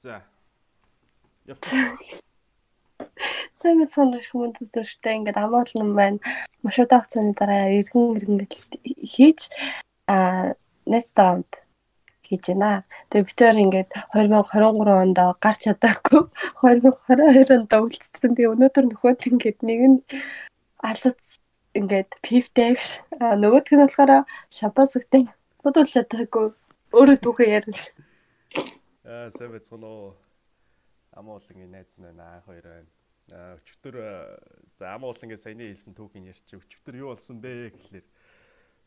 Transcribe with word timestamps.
За. 0.00 0.22
Сайн 3.52 3.76
мэд 3.76 3.90
сонирх 3.92 4.32
юм 4.32 4.48
дөрөвтэй 4.56 5.14
ингээд 5.20 5.36
амаалн 5.36 5.82
юм 5.84 5.92
байна. 5.92 6.24
Машуудаа 6.64 7.04
хугацааны 7.04 7.36
дараа 7.36 7.68
эргэн 7.68 8.16
эргэн 8.16 8.48
хийж 9.12 9.52
а 10.08 10.56
next 10.88 11.20
round 11.20 11.50
хийж 12.24 12.48
байна. 12.48 12.88
Тэгээ 13.12 13.26
бид 13.28 13.36
тээр 13.36 13.56
ингээд 13.64 13.90
2023 14.16 15.04
онд 15.04 15.18
гарч 15.44 15.60
чадаагүй 15.68 16.22
2022 16.64 17.60
онд 17.60 17.72
үлдсэн. 17.84 18.32
Тэгээ 18.40 18.52
өнөөдөр 18.56 18.84
нөхөд 18.88 19.20
ингээд 19.28 19.58
нэг 19.68 19.80
нь 19.84 19.98
алц 20.80 21.44
ингээд 21.76 22.10
пивтэйгш 22.24 23.04
нөгөөх 23.20 23.68
нь 23.68 23.84
болохоор 23.84 24.24
шампасгтэй 24.48 25.28
бодуулж 25.60 25.92
чадаагүй 25.92 26.56
өөрөө 26.96 27.18
түүхээ 27.20 27.52
ярил. 27.60 27.84
Аа 29.10 29.26
сайн 29.34 29.50
байцгаана 29.50 29.88
уу. 29.90 30.10
Амуулангийн 31.18 31.72
найз 31.74 31.98
байна 31.98 32.38
аа 32.38 32.40
хоёр 32.46 32.62
байна. 32.62 32.90
Аа 33.34 33.58
өчтөр 33.58 33.96
за 34.78 34.94
амуулангийн 34.94 35.40
саяны 35.42 35.66
хэлсэн 35.66 35.98
түүхийг 35.98 36.30
ярьчих. 36.30 36.62
Өчтөр 36.62 36.94
юу 37.02 37.10
болсон 37.10 37.42
бэ 37.42 37.74
гэхлээр 37.74 38.06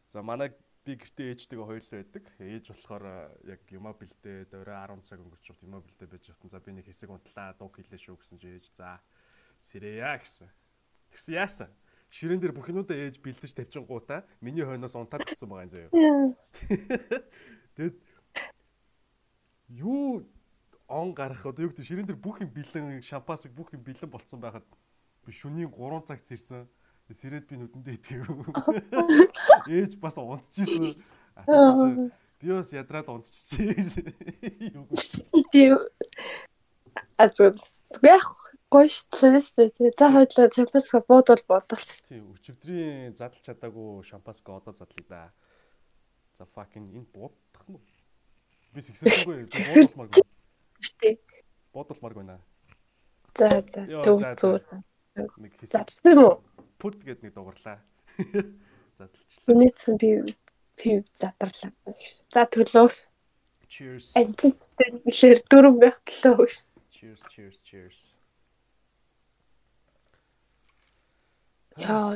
за 0.08 0.24
манай 0.24 0.56
би 0.88 0.96
гэртээ 0.96 1.28
ээжтэйгээ 1.28 1.68
хоёулаа 1.68 2.00
байдаг. 2.00 2.24
Ээж 2.40 2.66
болохоор 2.72 3.06
яг 3.52 3.68
юма 3.68 3.92
бэлдээ 3.92 4.48
дөрөө 4.48 4.96
10 4.96 5.04
цаг 5.04 5.20
өнгөрч 5.20 5.46
юма 5.60 5.84
бэлдээ 5.84 6.08
байж 6.08 6.32
хатан 6.32 6.56
за 6.56 6.64
би 6.64 6.72
нэг 6.72 6.88
хэсэг 6.88 7.12
унтлаа 7.12 7.52
дуу 7.60 7.68
хийлээ 7.68 8.00
шүү 8.00 8.16
гэсэн 8.16 8.40
чи 8.40 8.48
ээж 8.48 8.66
за 8.80 9.04
сэрэя 9.60 10.24
гэсэн. 10.24 10.48
Тэгсэн 11.12 11.36
яасан? 11.36 11.70
Ширээн 12.08 12.40
дээр 12.40 12.56
бүх 12.56 12.72
юмудаа 12.72 12.96
ээж 12.96 13.20
бэлдэж 13.20 13.60
тавьчихгуудаа 13.60 14.24
миний 14.40 14.64
хойноос 14.64 14.96
унтаад 14.96 15.28
гисэн 15.28 15.52
байгаа 15.52 15.68
юм 15.68 15.74
заяа. 15.76 15.92
Тэгэд 17.76 17.96
юу 19.74 20.26
он 20.88 21.14
гарах 21.14 21.46
одоо 21.46 21.66
юу 21.66 21.72
гэдэг 21.74 21.86
ширээн 21.86 22.08
дээр 22.08 22.20
бүх 22.22 22.42
юм 22.42 22.50
бэлэн 22.54 23.02
шампасыг 23.02 23.52
бүх 23.52 23.74
юм 23.74 23.82
бэлэн 23.82 24.10
болцсон 24.10 24.40
байхад 24.40 24.66
би 25.26 25.32
шөнийн 25.34 25.72
3 25.72 26.06
цагт 26.06 26.30
ирсэн. 26.30 26.70
Сэрэд 27.14 27.46
би 27.46 27.60
нүдэндээ 27.62 27.96
итгэв. 28.00 28.26
Ээж 29.70 30.02
бас 30.02 30.18
унтчихсэн. 30.18 30.98
Асуусан 31.36 32.10
би 32.44 32.52
бас 32.52 32.74
ядраад 32.74 33.08
унтчихжээ. 33.08 34.72
Юу 34.76 34.88
Тийм. 35.52 35.78
Азус. 37.18 37.82
Яг 38.02 38.26
гош 38.70 39.06
цэстэй. 39.14 39.72
За 39.98 40.12
хойлоо 40.12 40.50
шампаска 40.52 41.04
буудвал 41.08 41.44
буудвал. 41.48 41.88
Тийм 42.10 42.34
өчигдрийн 42.34 43.16
задлж 43.16 43.46
чадаагүй 43.46 44.04
шампаска 44.04 44.58
одоо 44.58 44.74
задлая 44.74 45.08
да. 45.08 45.22
За 46.38 46.44
fucking 46.44 46.90
энэ 46.90 47.08
буудах 47.14 47.38
нь 47.38 47.43
Би 48.74 48.82
сэгсэлгүй 48.82 49.46
буудалмаар. 49.46 50.10
Штэ. 50.82 51.18
Буудалмаар 51.74 52.14
байна. 52.18 52.38
За 53.38 53.50
за. 53.70 53.86
Төв 54.02 54.22
зүг. 54.34 54.84
Нэг 55.14 56.18
үү? 56.18 56.34
Пут 56.82 56.98
гэд 57.06 57.22
нэг 57.22 57.34
дугарлаа. 57.38 57.78
Задлчлаа. 58.98 59.46
Үнэсэн 59.50 59.98
би 60.02 60.10
пив 60.74 61.06
задарлаа. 61.14 61.70
За 62.34 62.50
төлөө. 62.50 62.90
Cheers. 63.70 64.14
Амжилттай 64.18 64.90
бишэр 65.06 65.42
дөрөв 65.50 65.78
байх 65.82 65.98
төлөө. 66.06 66.50
Cheers, 66.94 67.22
cheers, 67.30 67.58
cheers. 67.66 68.00
Яа. 71.78 72.14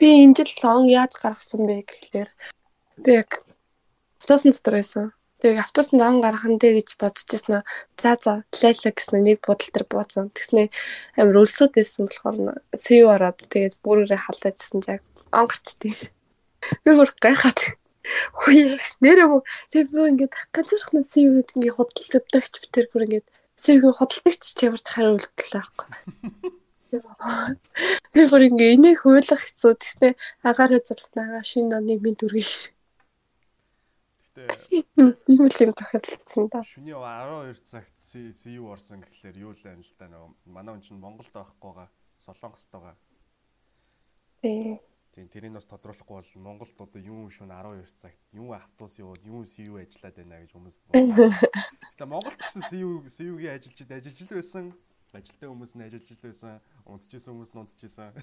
Би 0.00 0.08
энэ 0.24 0.36
жил 0.36 0.52
сон 0.52 0.88
яаж 0.88 1.16
гаргасан 1.20 1.68
бэ 1.68 1.84
гэхлээр 1.84 2.30
би 3.04 3.10
яг 3.20 3.44
автобусны 4.28 4.52
дотор 4.52 4.74
байсан. 4.76 5.12
Тэгээ 5.40 5.64
автобусанд 5.64 6.02
ан 6.04 6.20
гарахан 6.20 6.60
дээр 6.60 6.84
гэж 6.84 7.00
бодчихсон. 7.00 7.64
За 7.96 8.12
за 8.20 8.44
лайлаа 8.52 8.92
гэсэн 8.92 9.24
нэг 9.24 9.40
будал 9.40 9.72
дээр 9.72 9.86
бууцсан. 9.88 10.28
Тэгснэ 10.36 10.68
амар 11.16 11.40
өлсөд 11.40 11.72
байсан 11.72 12.12
болохоор 12.12 12.60
сэв 12.76 13.08
ороод 13.08 13.40
тэгээд 13.48 13.80
бүрээрээ 13.80 14.20
халаажсэн 14.20 14.84
яг 14.84 15.00
ан 15.32 15.48
гарчдээ 15.48 15.94
ш. 15.96 16.12
Би 16.84 16.92
бүр 16.92 17.08
гайхаад 17.24 17.56
Хүй 18.36 18.80
нэрээ 19.04 19.28
мө 19.28 19.44
тэг 19.72 19.92
би 19.92 20.00
ингээд 20.12 20.32
ганцхан 20.52 21.04
сэв 21.04 21.28
гэдэг 21.28 21.56
ингээд 21.56 21.76
худалдагч 21.76 22.54
битэр 22.60 22.86
бүр 22.92 23.04
ингээд 23.04 23.26
сэвгийн 23.56 23.96
худалдагч 23.96 24.44
чамарч 24.56 24.86
хараа 24.88 25.12
үлдэлээ 25.16 25.52
байхгүй. 25.60 25.88
Би 28.16 28.22
бүр 28.32 28.42
ингээд 28.48 28.74
энийг 28.80 29.04
хуулах 29.04 29.44
хэцүү 29.44 29.76
тэгснэ 29.76 30.08
агаараа 30.40 30.80
залснаа 30.80 31.44
шинэ 31.44 31.76
оны 31.76 32.00
минь 32.00 32.16
дүргий 32.16 32.72
Гэтэ 34.38 35.18
тийм 35.26 35.50
л 35.50 35.58
юм 35.58 35.74
тохиолдсон 35.74 36.46
да. 36.46 36.62
Шүний 36.62 36.94
12 36.94 37.58
цагт 37.66 37.98
CU 37.98 38.70
орсон 38.70 39.02
гэхлээр 39.02 39.42
юу 39.42 39.50
л 39.50 39.66
байна 39.66 39.82
л 39.82 39.90
да 39.98 40.06
нөгөө 40.06 40.30
манай 40.46 40.78
хүн 40.78 40.86
чинь 40.86 41.02
Монголд 41.02 41.34
байхгүйгаа 41.34 41.90
Солонгост 42.14 42.70
байгаа. 42.70 42.94
Тий. 44.38 44.78
Тийм 45.18 45.26
тэрийг 45.26 45.58
бас 45.58 45.66
тодруулахгүй 45.66 46.22
бол 46.22 46.30
Монголд 46.38 46.78
одоо 46.78 47.02
юу 47.02 47.26
шүн 47.34 47.50
12 47.50 47.82
цагт 47.98 48.22
юу 48.30 48.54
автобус 48.54 48.94
яваад 49.02 49.26
юу 49.26 49.42
CU 49.42 49.82
ажиллаад 49.82 50.14
байна 50.14 50.46
гэж 50.46 50.54
хүмүүс 50.54 50.78
Гэтэ 51.98 52.06
Монголд 52.06 52.38
ч 52.38 52.46
гэсэн 52.46 52.62
CU 52.70 53.02
CU-гийн 53.10 53.58
ажилчид 53.58 53.90
ажиллаж 53.90 54.22
л 54.22 54.38
байсан. 54.38 54.70
Ажилтны 55.10 55.50
хүмүүс 55.50 55.74
нь 55.74 55.82
ажиллаж 55.82 56.14
л 56.14 56.22
байсан. 56.22 56.62
Унтчихсан 56.86 57.34
хүмүүс 57.34 57.50
нь 57.50 57.58
унтчихсан. 57.58 58.14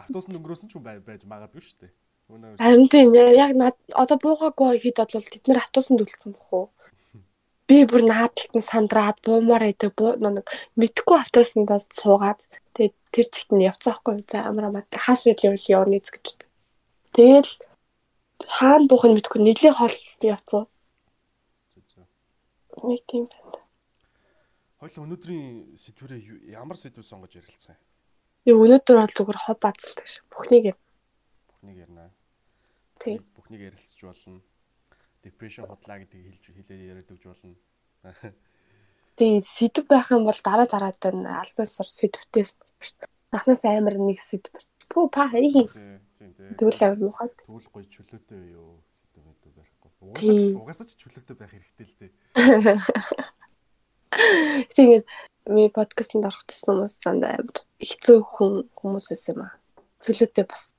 Автобус 0.00 0.32
өнгөрөөсөн 0.32 0.70
ч 0.70 0.72
хүн 0.72 1.04
байж 1.04 1.28
магадгүй 1.28 1.60
шүү 1.60 1.84
дээ. 1.84 1.92
Харин 2.28 2.88
тийм 2.92 3.14
яг 3.16 3.52
над 3.56 3.76
одоо 3.96 4.18
буугаагүй 4.20 4.76
хэд 4.84 5.00
бол 5.00 5.32
тэд 5.32 5.44
нэр 5.48 5.64
автобусанд 5.64 6.04
үлдсэн 6.04 6.32
бох 6.36 6.48
уу? 6.52 6.66
Би 7.64 7.88
бүр 7.88 8.04
наадталт 8.04 8.52
нь 8.52 8.68
сандраад 8.70 9.16
буумаар 9.24 9.72
идэг 9.72 9.96
нэг 9.96 10.44
мэдхгүй 10.76 11.16
автобусандаа 11.24 11.80
суугаад 11.88 12.40
тэгээд 12.76 12.96
тэр 13.12 13.26
чигт 13.32 13.50
нь 13.56 13.64
явцсан 13.64 13.96
байхгүй 13.96 14.28
за 14.28 14.44
амар 14.44 14.68
амат 14.68 14.92
хааш 14.92 15.32
илийн 15.32 15.56
үйл 15.56 15.72
явна 15.72 15.96
гэж. 15.96 16.44
Тэгэл 17.16 17.52
хаана 18.44 18.84
буух 18.88 19.04
нь 19.08 19.16
мэдгүй 19.16 19.40
нэлийн 19.40 19.72
хол 19.72 19.96
явцсан. 20.20 20.68
Нэг 22.84 23.02
тийм 23.08 23.24
байна. 23.32 23.64
Хойл 24.78 25.00
өнөөдрийн 25.00 25.74
сэдвэрээ 25.80 26.52
ямар 26.60 26.76
сэдв 26.76 27.00
сонгож 27.02 27.40
ярилцсан 27.40 27.74
юм? 28.44 28.62
Өнөөдөр 28.62 28.96
бол 29.00 29.16
зүгээр 29.16 29.40
хоб 29.48 29.58
бацалдаг 29.64 30.06
ш. 30.06 30.20
Бүхнийг 30.30 30.76
Бүхнийг 31.58 31.82
ярина. 31.82 32.17
Бүхнийг 33.36 33.62
ярилцж 33.70 34.00
болно. 34.02 34.40
Depression 35.22 35.66
хотлаа 35.66 35.98
гэдгийг 36.02 36.38
хэлж 36.38 36.44
хэлээд 36.54 36.88
яриад 36.90 37.12
өгч 37.12 37.24
болно. 37.26 37.54
Тийм, 39.18 39.42
сэдв 39.42 39.90
байх 39.90 40.14
юм 40.14 40.30
бол 40.30 40.40
дараа 40.46 40.70
дараад 40.70 41.02
нь 41.10 41.26
альбасаар 41.26 41.90
сэдвтэй 41.90 42.46
анхнаас 43.34 43.66
амар 43.66 43.98
нэг 43.98 44.22
сэдв. 44.22 44.54
Пүү 44.86 45.10
па 45.10 45.26
хий. 45.26 45.66
Тийм 46.18 46.30
тийм. 46.38 46.54
Тэгвэл 46.54 46.86
амар 46.86 47.02
мухад. 47.02 47.34
Тэгвэл 47.42 47.66
гоё 47.74 47.86
чөлөөтэй 47.90 48.54
юу 48.54 48.78
сэдв 48.94 49.26
гэдэг 49.26 49.52
байхгүй. 49.58 50.54
Угаасаа 50.54 50.86
ч 50.86 50.94
чөлөөтэй 51.02 51.34
байх 51.34 51.50
хэрэгтэй 51.50 51.86
л 51.90 51.98
дээ. 51.98 52.14
Тэгээд 54.78 55.04
ми 55.50 55.66
подкастт 55.74 56.14
орох 56.14 56.46
гэсэн 56.46 56.78
хүмүүс 56.78 57.02
дандаа 57.02 57.42
амар 57.42 57.58
хэцүү 57.82 58.22
хүн 58.22 58.70
хүмүүс 58.78 59.10
байсан 59.10 59.34
юм 59.34 59.50
аа. 59.50 59.58
Чөлөөтэй 60.06 60.46
бас 60.46 60.77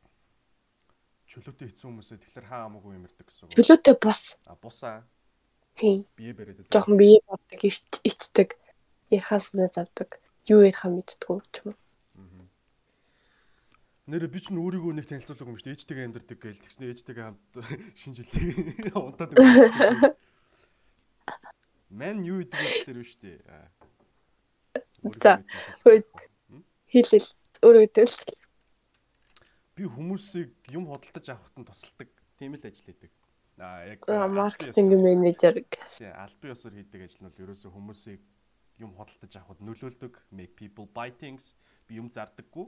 чөлөөтэй 1.29 1.69
хэцүү 1.69 1.87
хүмүүсээ 1.93 2.17
тэгэхээр 2.25 2.47
хаа 2.49 2.65
амаагүй 2.65 2.97
юмэрдэг 2.97 3.25
гэсэн 3.29 3.45
үг. 3.45 3.53
Чөлөөтэй 3.53 3.95
бус. 4.01 4.21
А 4.49 4.57
бусаа. 4.57 5.05
Тийм. 5.77 6.09
Бие 6.17 6.33
бариад. 6.33 6.65
Жохон 6.73 6.97
бие 6.97 7.21
боддог, 7.29 7.61
ичдэг, 7.61 8.57
ярихаас 9.13 9.53
өмнө 9.53 9.69
завдаг. 9.69 10.17
Юу 10.49 10.65
ярихаа 10.65 10.89
мэддэггүй 10.89 11.37
ч 11.53 11.61
юм 11.61 11.77
уу. 11.77 11.77
Нэр 14.09 14.25
би 14.25 14.41
ч 14.41 14.49
өөрийгөө 14.49 14.97
нэг 14.97 15.05
танилцуулдаг 15.05 15.45
юм 15.45 15.57
шүү 15.61 15.69
дээ. 15.69 15.77
Ээжтэйгээ 15.77 16.05
амьдардаг 16.09 16.37
гээл 16.41 16.63
тэгснэ 16.65 16.89
ээжтэйгээ 16.89 17.25
хамт 17.29 17.53
шинжилгээ 18.01 18.97
унтаад 18.97 19.37
байгаа. 19.37 20.17
Мэн 21.93 22.25
юу 22.25 22.41
гэдэг 22.41 22.89
вэ 22.89 23.05
шүү 23.05 23.21
дээ. 23.21 23.37
За. 25.21 25.45
Хэлэл 26.89 27.29
өөрөөдөө 27.61 27.93
танилцуулсан 27.93 28.48
би 29.79 29.87
хүмүүсийг 29.87 30.51
юм 30.75 30.91
худалдаж 30.91 31.31
авахт 31.31 31.55
нь 31.55 31.63
тусалдаг 31.63 32.11
тийм 32.35 32.59
л 32.59 32.67
ажил 32.67 32.83
хийдэг. 32.83 33.11
Аа 33.55 33.87
яг 33.87 34.03
маркетинг 34.27 34.91
менежер 34.91 35.63
гэх. 35.63 35.87
Албан 36.19 36.51
ёсоор 36.51 36.75
хийдэг 36.75 37.07
ажил 37.07 37.23
нь 37.23 37.27
бол 37.31 37.43
ерөөсөө 37.47 37.71
хүмүүсийг 37.71 38.19
юм 38.83 38.91
худалдаж 38.99 39.31
авахд 39.39 39.63
нөлөөлдөг, 39.63 40.13
make 40.35 40.59
people 40.59 40.83
buy 40.91 41.15
things. 41.15 41.55
Би 41.87 41.95
юм 41.95 42.11
зардаггүй. 42.11 42.67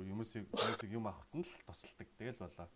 Хүмүүсийг 0.00 0.48
хүмүүсийг 0.48 0.96
юм 0.96 1.12
авахт 1.12 1.28
нь 1.36 1.44
л 1.44 1.52
тусалдаг. 1.68 2.08
Тэгэл 2.16 2.40
болоо. 2.40 2.68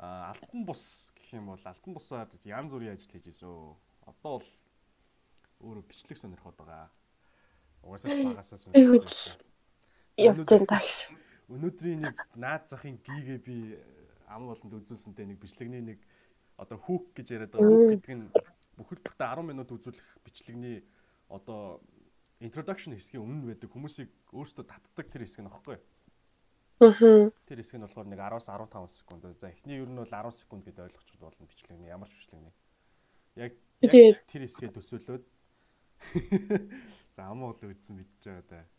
Аа 0.00 0.32
алтан 0.32 0.64
бус 0.64 1.12
гэх 1.20 1.36
юм 1.36 1.52
бол 1.52 1.60
алтан 1.68 1.92
бусаар 1.92 2.32
янз 2.48 2.72
бүрийн 2.72 2.96
ажил 2.96 3.12
хийж 3.12 3.28
ийсөө. 3.28 3.76
Одоо 4.08 4.40
бол 4.40 4.48
өөрөө 5.68 5.84
бичлэг 5.84 6.16
сонирхоод 6.16 6.56
байгаа. 6.56 6.88
Угаасаа 7.84 8.24
багасаа 8.24 8.56
сонирхоод. 8.56 9.36
Явтын 10.16 10.64
тагш 10.64 11.12
өнөөдрийн 11.52 12.00
нэг 12.04 12.16
наад 12.36 12.68
захын 12.68 12.96
гигээ 13.04 13.38
би 13.44 13.76
ам 14.28 14.48
болонд 14.48 14.80
үзүүлсэнтэй 14.80 15.26
нэг 15.28 15.38
бичлэгний 15.40 15.82
нэг 15.84 15.98
одоо 16.56 16.78
хүүк 16.78 17.12
гэж 17.18 17.26
яриад 17.36 17.52
байгаа. 17.52 17.68
Хүүк 17.68 17.90
гэдэг 18.00 18.14
нь 18.16 18.26
бүхэл 18.78 19.04
бүтэн 19.04 19.28
10 19.28 19.50
минут 19.50 19.68
үзүүлэх 19.70 20.08
бичлэгний 20.24 20.82
одоо 21.28 21.80
introduction 22.40 22.94
хэсгийн 22.94 23.22
өмнө 23.22 23.54
байдаг 23.54 23.70
хүмүүсийг 23.70 24.10
өөрсдөө 24.32 24.64
татдаг 24.66 25.06
тэр 25.10 25.22
хэсэг 25.26 25.44
нь 25.44 25.50
аахгүй. 25.50 25.78
Аа. 26.82 27.30
Тэр 27.46 27.58
хэсэг 27.62 27.78
нь 27.78 27.84
болохоор 27.86 28.08
нэг 28.08 28.20
10-аас 28.20 28.48
15 28.50 28.90
секунд. 28.90 29.22
За 29.38 29.48
эхний 29.48 29.78
ер 29.78 29.88
нь 29.88 30.00
бол 30.00 30.10
10 30.10 30.32
секунд 30.34 30.64
гэдээ 30.66 30.86
ойлгочих 30.90 31.18
болно 31.20 31.46
бичлэгний 31.46 31.88
ямар 31.88 32.08
ч 32.10 32.18
бичлэгний. 32.18 32.54
Яг 33.38 33.52
тэр 34.26 34.42
хэсгээ 34.42 34.74
төсөөлөөд 34.74 35.24
за 37.14 37.30
амуу 37.30 37.54
л 37.54 37.62
үзсэн 37.62 37.94
мэдчихэж 37.98 38.24
байгаа 38.26 38.46
да. 38.50 38.73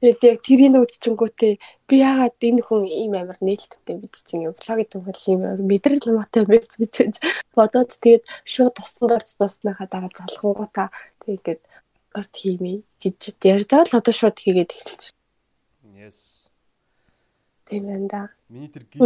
Тэгээд 0.00 0.20
яг 0.26 0.38
тэрийг 0.44 0.74
үзчихэнгүүтээ 0.80 1.52
би 1.88 1.94
яагаад 2.02 2.36
энэ 2.36 2.62
хүн 2.66 2.82
ийм 2.84 3.12
амар 3.14 3.38
нээлттэй 3.40 3.96
бид 4.00 4.14
чинь 4.26 4.50
юм 4.50 4.54
гэдэг 4.54 5.00
хүн 5.00 5.16
ийм 5.30 5.40
мэдрэл 5.64 6.10
юмтай 6.12 6.44
байж 6.44 6.72
гэж 6.76 7.20
бодоод 7.56 7.90
тэгээд 8.02 8.24
шууд 8.44 8.74
тусанд 8.74 9.14
орж 9.16 9.28
дуусныхаа 9.38 9.88
дараа 9.88 10.12
залхангуудаа 10.12 10.88
тэгээд 11.24 11.62
бас 12.14 12.26
тийм 12.30 12.62
ээ 12.66 12.78
гэж 13.00 13.18
ярьж 13.42 13.68
байгаа 13.70 13.88
л 13.88 13.98
одоо 14.02 14.14
шууд 14.14 14.36
хийгээд 14.38 14.74
эхэлж. 14.74 15.02
Yes. 15.94 16.50
Байна 17.70 18.08
да. 18.08 18.22
Миний 18.48 18.68
тэр 18.68 18.84
гиг. 18.84 19.00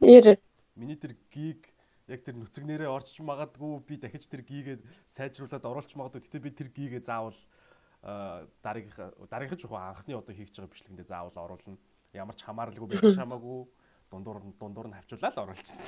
Ер 0.00 0.38
миний 0.78 0.96
тэр 0.96 1.18
гиг 1.34 1.66
яг 2.08 2.24
тэр 2.24 2.38
нүцгнэрээ 2.40 2.88
орч 2.88 3.20
магадгүй 3.20 3.84
би 3.84 4.00
дахиж 4.00 4.24
тэр 4.30 4.46
гигээ 4.46 4.78
сайжруулад 5.04 5.66
оруулж 5.66 5.92
магадгүй. 5.92 6.24
Гэтэ 6.24 6.40
би 6.40 6.50
тэр 6.54 6.68
гигээ 6.72 7.02
заавал 7.04 7.36
дараагийнх 8.02 8.98
дараагийнх 9.30 9.60
жоохон 9.60 9.82
анхны 9.82 10.14
одоо 10.14 10.34
хийж 10.34 10.54
байгаа 10.54 10.72
бичлэгэндээ 10.72 11.06
заавал 11.08 11.38
оруулна. 11.38 11.78
Ямар 12.14 12.36
ч 12.36 12.42
хамааралгүй 12.46 12.88
байсан 12.88 13.18
хамаагүй 13.22 13.66
дундуур 14.10 14.38
дундуур 14.60 14.88
нь 14.88 14.96
хавчуулаад 14.96 15.38
оруулчихсан. 15.38 15.78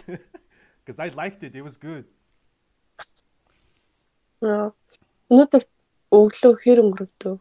Because 0.83 0.99
I 1.05 1.09
liked 1.15 1.43
it. 1.43 1.55
It 1.55 1.63
was 1.63 1.79
good. 1.79 2.07
Аа. 4.43 4.73
Өнөөдөр 5.31 5.63
өглөө 6.11 6.55
хэр 6.59 6.83
өнгөрөвдөө? 6.83 7.35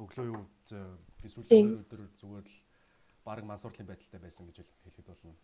Өглөө 0.00 0.26
юу 0.30 0.46
би 1.20 1.28
сүүлийн 1.28 1.84
өдөр 1.84 2.06
зүгээр 2.16 2.46
л 2.46 2.56
баг 3.26 3.44
мансуурлын 3.44 3.90
байдалтай 3.90 4.20
байсан 4.22 4.48
гэж 4.48 4.64
хэлэхэд 4.64 5.06
болно. 5.10 5.36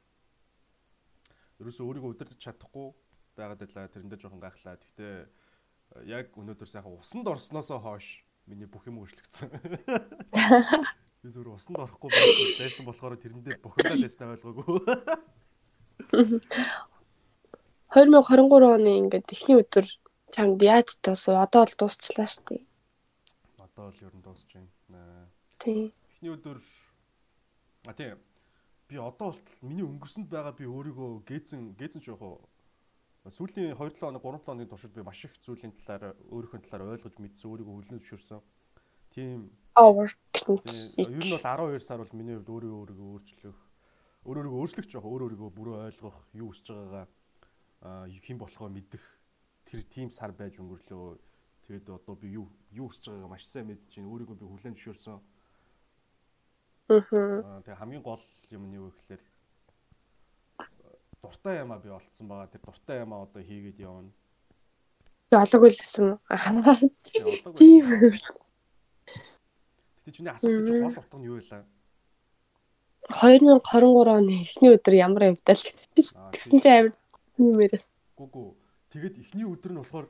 Ерөөсөө 1.61 1.85
өөрийгөө 1.85 2.13
удирдах 2.15 2.41
чадахгүй 2.41 2.89
байгаад 3.37 3.61
байлаа. 3.61 3.93
Тэрэндээ 3.93 4.21
жоохон 4.23 4.41
гайхлаа. 4.41 4.81
Гэхдээ 4.81 5.15
яг 6.07 6.35
өнөөдөр 6.37 6.69
сайхан 6.69 6.99
усанд 6.99 7.27
орсноосоо 7.29 7.81
хойш 7.81 8.25
миний 8.47 8.67
бүх 8.67 8.87
юм 8.87 9.01
өөрчлөгдсөн. 9.03 9.51
Би 11.23 11.29
зүгээр 11.33 11.51
усанд 11.55 11.79
орохгүй 11.83 12.11
байсан 12.61 12.85
болохоор 12.87 13.17
тэрэндээ 13.19 13.59
бохирдоод 13.63 14.03
байснаа 14.05 14.35
ойлгоогүй. 14.37 14.79
2023 17.97 18.77
оны 18.77 18.91
ингээд 19.01 19.33
эхний 19.33 19.57
өдөр 19.57 19.87
чамд 20.35 20.61
яаж 20.61 21.01
дуусв? 21.01 21.33
Одоо 21.33 21.65
л 21.65 21.75
дуусчлаа 21.79 22.29
шүү 22.29 22.45
дээ. 22.51 22.63
Одоо 23.65 23.89
л 23.89 24.03
ер 24.05 24.13
нь 24.13 24.21
дуусч 24.21 24.51
байна. 24.53 25.31
Тий. 25.57 25.95
Эхний 26.21 26.35
өдөр 26.37 26.61
а 27.89 27.95
тий 27.95 28.13
би 28.89 28.97
одоо 28.99 29.33
болтол 29.33 29.59
миний 29.63 29.87
өнгөрсөнд 29.87 30.29
байгаа 30.31 30.55
би 30.55 30.67
өөрийгөө 30.67 31.27
гээзэн 31.27 31.75
гээзэн 31.79 32.03
ч 32.03 32.11
яг 32.11 32.23
сүүлийн 33.31 33.75
2 33.75 33.99
7 33.99 34.01
хоног 34.01 34.23
3 34.23 34.39
7 34.39 34.47
хоногийн 34.47 34.71
туршид 34.71 34.95
би 34.95 35.03
маш 35.03 35.25
их 35.25 35.35
зүйлийн 35.39 35.73
талаар 35.75 36.15
өөрийнхөө 36.31 36.61
талаар 36.71 36.95
ойлгож 36.95 37.17
мэдсэн 37.19 37.51
өөрийгөө 37.51 37.75
хүлээн 37.75 38.01
зөвшөөрсөн. 38.01 38.41
Тийм 39.11 39.51
ер 40.97 41.25
нь 41.25 41.33
бол 41.35 41.43
12 41.43 41.81
сар 41.83 41.99
бол 41.99 42.13
миний 42.15 42.37
хувьд 42.39 42.51
өөрийгөө 42.55 42.81
өөрийгөө 42.81 43.09
өөрчлөх 43.17 43.59
өөр 44.27 44.37
өөрийгөө 44.41 44.61
өөрчлөх 44.63 44.87
жоох 44.91 45.07
өөр 45.07 45.23
өөрийгөө 45.27 45.51
бүрөө 45.59 45.77
ойлгох 45.87 46.17
юу 46.35 46.49
хүсэж 46.51 46.67
байгаагаа 46.71 47.07
хэн 48.27 48.39
болохоо 48.39 48.69
мэдэх 48.71 49.05
тэр 49.67 49.81
тийм 49.87 50.09
сар 50.11 50.33
байж 50.33 50.59
өнгөрлөө. 50.59 51.19
Тэгээд 51.67 51.87
одоо 51.91 52.15
би 52.15 52.39
юу 52.39 52.47
юу 52.71 52.89
хүсэж 52.89 53.11
байгаагаа 53.11 53.35
маш 53.35 53.45
сайн 53.47 53.67
мэдж 53.67 53.91
байна. 53.91 54.11
Өөрийгөө 54.11 54.37
би 54.39 54.47
хүлээн 54.47 54.75
зөвшөөрсөн. 54.75 55.19
Аа. 57.43 57.63
Тэгээ 57.67 57.81
хамгийн 57.83 58.03
гол 58.03 58.23
юм 58.51 58.63
нь 58.71 58.79
юу 58.79 58.95
гэхээр 58.95 59.23
дуртай 61.27 61.61
юмаа 61.61 61.83
би 61.83 61.91
олцсон 61.91 62.29
байгаа. 62.31 62.47
Тэр 62.47 62.63
дуртай 62.63 63.03
юмаа 63.03 63.27
одоо 63.27 63.43
хийгээд 63.43 63.83
явна. 63.83 64.15
Олоогүй 65.35 65.71
л 65.75 65.83
гэсэн. 65.83 66.23
Тийм. 67.59 67.85
Гэтэ 69.99 70.11
чиний 70.15 70.31
асуулт 70.31 70.71
гэж 70.71 70.87
гол 70.87 71.03
утга 71.03 71.19
нь 71.19 71.27
юу 71.27 71.43
байлаа? 71.43 71.67
2023 73.11 74.07
оны 74.07 74.35
эхний 74.43 74.71
өдөр 74.75 74.95
ямар 74.95 75.23
явдал 75.35 75.63
гэсэн 75.95 76.59
чинь 76.63 76.71
амар 76.71 76.95
нэмэрээ. 77.39 77.83
Гүгү. 78.19 78.55
Тэгэд 78.91 79.19
эхний 79.19 79.47
өдөр 79.47 79.73
нь 79.75 79.81
болохоор 79.83 80.07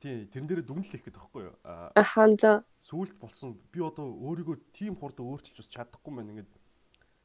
тий 0.00 0.28
тэрэн 0.28 0.48
дээр 0.48 0.62
дүгнэлт 0.64 0.92
хийх 0.92 1.04
гэдэг 1.08 1.20
байхгүй 1.20 1.42
юу? 1.48 1.56
Ахаа 1.96 2.28
за. 2.36 2.64
Сүүлд 2.80 3.16
болсон 3.20 3.56
би 3.72 3.80
одоо 3.80 4.08
өөрийгөө 4.08 4.56
тийм 4.72 4.96
хурд 4.96 5.20
өөрчилж 5.20 5.60
бас 5.60 5.68
чадахгүй 5.72 6.12
мэн 6.12 6.30
ингээд 6.32 6.52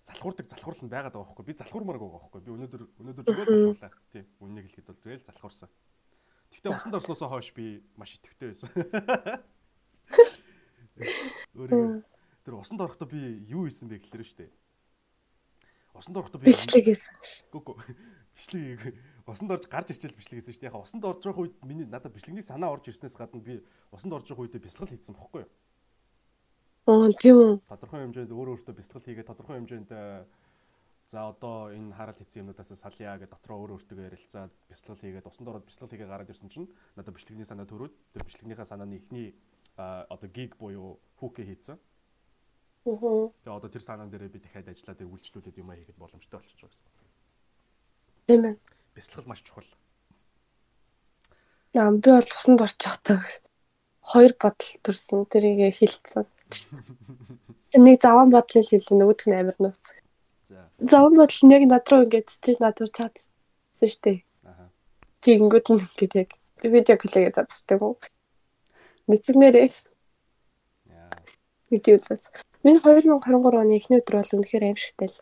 залхуурдаг 0.04 0.46
залхуурл 0.48 0.84
нь 0.84 0.92
байгаад 0.92 1.16
байгаа 1.16 1.32
байхгүй. 1.32 1.48
Би 1.48 1.54
залхуурмаар 1.56 2.00
байгаа 2.00 2.28
байхгүй. 2.28 2.42
Би 2.44 2.52
өнөөдөр 2.52 2.84
өнөөдөр 3.00 3.24
зүгээр 3.24 3.52
залхуурлаа. 3.52 3.92
Тий 4.12 4.24
үннийг 4.44 4.68
хэлэхэд 4.68 4.88
бол 4.92 5.00
зүгээр 5.00 5.22
л 5.24 5.28
залхуурсан. 5.32 5.70
Гэхдээ 6.52 6.76
усанд 6.76 6.96
орсноосоо 7.00 7.30
хойш 7.32 7.56
би 7.56 7.80
маш 7.96 8.20
итгэвтэй 8.20 8.52
байсан. 8.52 8.70
Өөрөө 11.56 12.04
тэр 12.44 12.54
усанд 12.60 12.84
орохдоо 12.84 13.08
би 13.08 13.48
юу 13.48 13.64
хийсэн 13.64 13.88
бэ 13.88 14.04
гэхлээр 14.04 14.28
шүү 14.28 14.40
дээ. 14.44 14.52
Усанд 15.96 16.20
орохдоо 16.20 16.44
би 16.44 16.52
бичлэг 16.52 16.84
хийсэн 16.84 17.16
гүгү. 17.50 17.80
Бичлэг 18.36 19.00
усанд 19.24 19.56
орж 19.56 19.72
гарч 19.72 19.96
ирчихэл 19.96 20.20
бичлэг 20.20 20.44
хийсэн 20.44 20.54
шүү 20.54 20.68
дээ. 20.68 20.70
Яг 20.70 20.84
усанд 20.84 21.08
орж 21.08 21.24
байгаа 21.24 21.48
үед 21.48 21.56
миний 21.64 21.88
надад 21.88 22.12
бичлэгний 22.12 22.44
санаа 22.44 22.76
орж 22.76 22.92
ирснээс 22.92 23.16
гадна 23.16 23.40
би 23.40 23.64
усанд 23.96 24.12
орж 24.14 24.28
байгаа 24.28 24.46
үедээ 24.46 24.68
бясалгал 24.68 24.92
хийсэн 24.92 25.16
бохгүй 25.16 25.48
юу 25.48 25.52
Аа 26.84 27.08
тийм 27.16 27.38
үү. 27.40 27.52
Тодорхой 27.72 28.04
хэмжээнд 28.04 28.32
өөр 28.36 28.50
өөртөө 28.60 28.76
бэлтгэл 28.76 29.08
хийгээд 29.08 29.30
тодорхой 29.32 29.56
хэмжээнд 29.56 29.90
за 31.08 31.20
одоо 31.32 31.72
энэ 31.72 31.96
харал 31.96 32.18
хийсэн 32.20 32.44
юмнуудаас 32.44 32.76
салъя 32.76 33.16
гэж 33.20 33.32
дотроо 33.32 33.64
өөр 33.64 33.80
өөртөө 33.80 34.08
ярилцаад 34.12 34.52
бэлтгэл 34.68 35.04
хийгээд 35.04 35.30
усан 35.30 35.46
дороод 35.48 35.64
бэлтгэл 35.64 35.92
хийгээ 35.96 36.12
гараад 36.12 36.32
ирсэн 36.32 36.50
чинь 36.52 36.68
надад 36.96 37.16
бичлэгний 37.16 37.48
санаа 37.48 37.68
төрөөд 37.68 37.94
тэр 38.12 38.24
бичлэгнийхээ 38.28 38.68
санааны 38.68 39.00
эхний 39.00 39.32
одоо 39.78 40.28
гиг 40.28 40.60
буюу 40.60 41.00
хүүкэ 41.20 41.44
хийцэн. 41.48 41.80
Аа. 42.84 43.32
Тэгээ 43.46 43.56
одоо 43.56 43.70
тэр 43.72 43.84
санаан 43.84 44.12
дээрээ 44.12 44.36
би 44.36 44.40
дахиад 44.44 44.68
ажиллаад 44.68 45.08
үйлчлүүлээд 45.08 45.62
юм 45.64 45.72
хийгээд 45.72 46.02
боломжтой 46.02 46.40
болчихж 46.40 46.60
байгаа 46.60 46.76
гэсэн. 46.76 46.86
Тийм 48.28 48.44
ээ. 48.44 48.56
Бэлтгэл 48.96 49.30
маш 49.32 49.42
чухал. 49.44 49.72
Яа 51.72 51.92
би 51.96 52.10
бол 52.12 52.28
усанд 52.28 52.60
орчих 52.60 52.80
чадах 52.84 53.24
хоёр 54.04 54.34
бодол 54.36 54.72
төрсөн. 54.84 55.26
Тэрийг 55.32 55.78
хилцсэн. 55.80 56.28
Нэг 57.74 57.98
заван 58.02 58.30
бодлыг 58.30 58.66
хэлээ 58.70 58.98
нөгөөх 58.98 59.24
нь 59.28 59.38
амар 59.38 59.58
нууц. 59.60 59.86
За. 60.46 60.70
Заван 60.78 61.18
бодол 61.18 61.42
нь 61.44 61.54
яг 61.56 61.64
над 61.66 61.86
руу 61.90 62.06
ингээд 62.06 62.30
чи 62.30 62.52
над 62.62 62.78
руу 62.78 62.90
чатсан 62.90 63.34
шүү 63.90 64.02
дээ. 64.06 64.20
Аа. 64.46 64.70
Тэгэнгүүт 65.26 65.68
нь 65.74 65.82
ингээд 65.82 66.14
яг 66.22 66.30
видео 66.62 66.98
клигээ 66.98 67.34
задчихдаг 67.34 67.82
юм. 67.82 67.98
Нэцгнэрээ. 69.10 69.68
Яа. 70.88 71.18
Видео 71.70 71.98
заз. 72.00 72.32
Миний 72.64 72.80
2023 72.80 73.60
оны 73.60 73.76
эхний 73.76 74.00
өдөр 74.00 74.16
бол 74.22 74.36
үнэхээр 74.40 74.68
аимшигтай 74.70 75.10
л. 75.12 75.20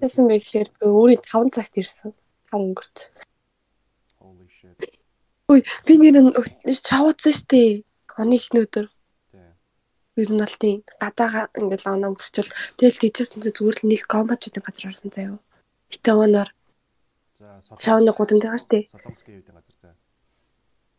Тэсэн 0.00 0.28
бэ 0.28 0.36
гэхээр 0.40 0.68
өөрийн 0.84 1.22
5 1.24 1.54
цагт 1.56 1.74
ирсэн. 1.80 2.12
5 2.52 2.60
өнгөрч. 2.60 2.96
Holy 4.20 4.48
shit. 4.52 4.80
Үй 5.48 5.64
би 5.86 5.94
нэр 5.96 6.36
чавуудсан 6.68 7.32
шүү 7.32 7.48
дээ. 7.48 7.70
Оны 8.20 8.36
эхний 8.36 8.64
өдөр 8.68 8.92
ер 10.16 10.28
нь 10.30 10.40
бол 10.42 10.56
тийм 10.58 10.82
гадаа 10.98 11.46
ингээл 11.54 11.92
оноо 11.94 12.10
өнгөрчл 12.12 12.50
тэгэл 12.78 13.02
тийчсэн 13.02 13.42
чи 13.42 13.50
зүгээр 13.54 13.76
л 13.78 13.88
нийл 13.88 14.04
комбачуудын 14.10 14.64
газар 14.66 14.90
орсон 14.90 15.10
заяа. 15.14 15.38
Итаванаар. 15.90 16.50
За 17.38 17.62
шавны 17.78 18.10
гудамж 18.10 18.42
байгаа 18.42 18.58
штэ. 18.58 18.90
Солонгосгийн 18.90 19.38
үеийн 19.38 19.54
газар 19.54 19.76
заяа. 19.80 19.98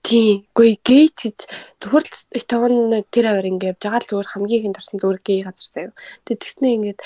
Тийм. 0.02 0.48
Гүй 0.56 0.80
гейт 0.82 1.18
гэж 1.22 1.40
зүгээр 1.84 2.06
л 2.08 2.16
Итаван 2.40 2.76
тэр 3.14 3.26
аваар 3.30 3.52
ингээд 3.52 3.70
явж 3.76 3.82
байгаа 3.84 4.02
л 4.02 4.10
зүгээр 4.10 4.32
хамгийн 4.32 4.60
ихэнд 4.64 4.80
орсон 4.80 4.98
зүгээр 5.00 5.22
гей 5.28 5.40
газар 5.44 5.68
заяа. 5.76 5.94
Тэгээ 6.26 6.42
тэгснээ 6.42 6.76
ингээд 6.78 7.00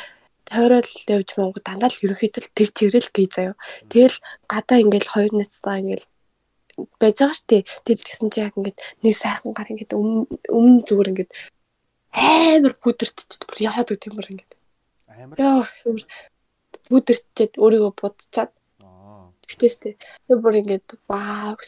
тойрол 0.45 0.91
явж 1.09 1.29
монгол 1.35 1.63
дандаа 1.65 1.89
л 1.89 2.03
ерөөхдөө 2.05 2.53
тэр 2.53 2.69
чигрэл 2.69 3.09
гей 3.11 3.27
заяа. 3.27 3.55
Тэгэл 3.89 4.17
гадаа 4.45 4.77
ингээд 4.79 5.07
хоёр 5.09 5.31
найзтайгаа 5.33 5.81
ингээд 5.83 6.03
байж 7.01 7.15
байгаа 7.19 7.35
штэ. 7.35 7.57
Тэгээд 7.83 8.01
тэгсэн 8.05 8.29
чи 8.31 8.39
яг 8.45 8.53
ингээд 8.55 8.77
нэг 9.03 9.13
сайхан 9.15 9.51
гар 9.57 9.69
ингээд 9.73 9.91
өмнө 9.95 10.85
зүгээр 10.87 11.11
ингээд 11.11 11.31
амар 12.15 12.73
бүдэрчээд 12.79 13.43
бүр 13.45 13.59
юм 13.61 14.15
бэ 14.15 14.31
ингээд. 14.31 14.51
Амар. 15.11 15.37
Яа 15.37 15.67
бүдэрчээд 16.89 17.59
өөрийгөө 17.59 17.93
будцаад. 17.99 18.51
Аа. 18.81 19.31
Тэгтэйстэй. 19.43 19.99
Тэр 20.27 20.39
бүр 20.39 20.63
ингээд 20.63 20.95
вау. 21.07 21.59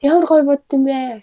Ямар 0.00 0.24
гоё 0.26 0.42
бод 0.42 0.64
юм 0.72 0.88
бэ? 0.88 1.22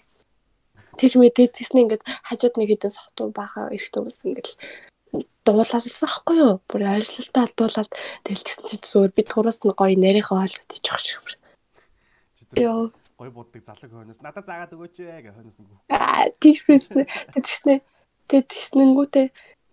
Тэгж 0.96 1.16
мэдээ 1.16 1.48
тэгснэ 1.52 1.80
ингээд 1.84 2.02
хажууд 2.04 2.54
нэг 2.56 2.68
хэдэн 2.76 2.92
сохтуу 2.92 3.32
баха 3.32 3.72
эрэхтэй 3.72 4.02
ус 4.04 4.20
ингээд 4.24 4.48
дуулалсан 5.44 6.06
ахгүй 6.06 6.36
юу? 6.36 6.54
Бүр 6.68 7.00
ойлголтоо 7.00 7.42
алдуулаад 7.48 7.90
тэгэл 8.24 8.44
тэгсэн 8.46 8.66
чинь 8.68 8.84
зүгээр 8.84 9.12
бид 9.16 9.28
гураас 9.32 9.60
нь 9.64 9.72
гоё 9.72 9.96
нарийнхаа 9.96 10.44
ойлголт 10.44 10.76
ичих 10.76 10.98
шиг. 11.00 11.24
Йоо. 12.54 12.92
Гоё 13.18 13.30
буддаг 13.32 13.62
залаг 13.64 13.90
хойноос 13.90 14.20
надад 14.20 14.46
заагаад 14.46 14.74
өгөөч 14.74 14.96
ээ 15.00 15.22
гэх 15.24 15.34
хойноос 15.34 15.58
нь. 15.58 15.68
Аа 15.88 16.28
тийшрэснэ. 16.40 17.04
Тэгснэ. 17.34 17.74
Тэг 18.30 18.46
тэгснэнгүүтээ 18.46 19.26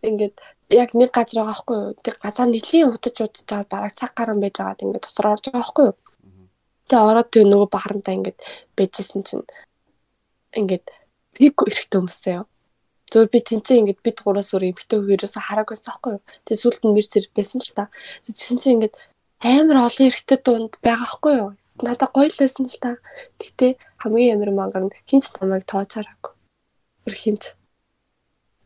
ингээд 0.09 0.35
яг 0.73 0.89
нэг 0.97 1.13
газар 1.13 1.45
байгаа 1.45 1.57
хгүй 1.61 1.77
юу? 1.77 1.93
Тэг 2.01 2.15
газар 2.17 2.49
нэлийн 2.49 2.89
удаж 2.89 3.15
удаж 3.21 3.45
байгаа 3.45 3.69
бараг 3.69 3.93
цаг 3.93 4.11
гарan 4.17 4.41
байж 4.41 4.55
байгаад 4.57 4.81
ингээд 4.81 5.05
дотор 5.05 5.27
орж 5.37 5.45
байгаа 5.47 5.69
хгүй 5.69 5.85
юу? 5.93 5.97
Тэг 6.89 6.99
ороод 6.99 7.29
тэг 7.29 7.43
нөгөө 7.45 7.69
бахарантаа 7.69 8.17
ингээд 8.17 8.39
бэжсэн 8.73 9.21
чинь 9.23 9.45
ингээд 10.57 10.85
пик 11.37 11.55
эрэхтэй 11.61 11.97
хүмүүсээ 12.01 12.35
юу? 12.41 12.47
Зөв 13.07 13.31
би 13.31 13.39
тэнцээ 13.39 13.79
ингээд 13.79 14.03
бид 14.03 14.17
гураас 14.19 14.51
өөр 14.51 14.67
эмхтэй 14.73 14.99
хөрөөсө 14.99 15.39
хараагүйсэн 15.39 15.91
аахгүй 15.95 16.11
юу. 16.19 16.23
Тэгээ 16.43 16.59
сүлд 16.59 16.81
нь 16.83 16.95
мэрс 16.97 17.13
ирж 17.15 17.31
байсан 17.31 17.59
л 17.63 17.71
та. 17.71 17.87
Тэгсэн 18.27 18.57
чинь 18.59 18.75
ингээд 18.81 18.95
амар 19.39 19.87
олон 19.87 20.07
эрэгтэй 20.11 20.39
дунд 20.43 20.73
байгаа 20.83 21.07
аахгүй 21.07 21.33
юу. 21.39 21.51
Надад 21.79 22.11
гоё 22.11 22.27
л 22.27 22.41
байсан 22.41 22.67
л 22.67 22.79
та. 22.83 22.99
Гэтэ 23.39 23.79
хамгийн 24.03 24.35
амар 24.35 24.51
мангар 24.51 24.83
нь 24.91 24.95
хинч 25.07 25.31
намайг 25.39 25.63
тоочаараагүй. 25.63 26.33
Бүр 27.07 27.15
хинч. 27.15 27.55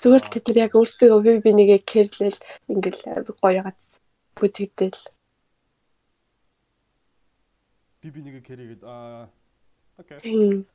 Зүгээр 0.01 0.23
л 0.25 0.31
тэд 0.33 0.45
нар 0.49 0.59
яг 0.65 0.73
өөрсдөө 0.73 1.21
би 1.21 1.31
би 1.45 1.51
нэгэ 1.53 1.77
кэрлэл 1.85 2.39
ингээд 2.73 2.97
гоё 3.37 3.61
гац 3.61 4.01
бүжигдэл. 4.33 4.97
Би 8.01 8.09
би 8.09 8.19
нэгэ 8.25 8.41
кэригээд 8.41 8.81
аа 8.81 9.29
окей. 10.01 10.65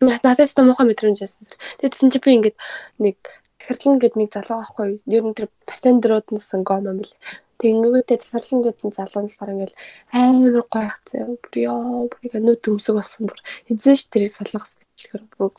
Надаас 0.00 0.56
та 0.56 0.64
муухай 0.64 0.88
мэдрэмж 0.88 1.20
байсан. 1.20 1.44
Тэгсэн 1.80 2.08
чи 2.08 2.18
би 2.24 2.40
ингээд 2.40 2.56
нэг 2.96 3.20
Захирлан 3.58 3.98
гэд 3.98 4.14
нэг 4.16 4.30
залуу 4.32 4.62
байхгүй 4.62 4.86
юу? 4.88 5.00
Ер 5.12 5.24
нь 5.28 5.36
тэр 5.36 5.52
претендерууднаас 5.68 6.48
гомо 6.64 6.94
мэл. 6.94 7.12
Тэнгүүтээ 7.60 8.18
захирлан 8.22 8.62
гэд 8.64 8.78
залуу 8.96 9.22
нь 9.26 9.28
болохоор 9.28 9.52
ингээд 9.52 9.74
амар 10.14 10.64
гоё 10.72 10.88
хацаа. 10.88 11.26
Бүр 11.42 11.54
ёо, 11.68 12.08
бүр 12.08 12.22
ингээд 12.24 12.46
нүд 12.46 12.60
төмсөг 12.64 12.94
болсон 12.96 13.28
бүр. 13.28 13.40
Эзэн 13.68 13.98
ш 13.98 14.08
тэрийг 14.08 14.32
солих 14.32 14.64
гэчихэр 14.64 15.22
бүр 15.36 15.52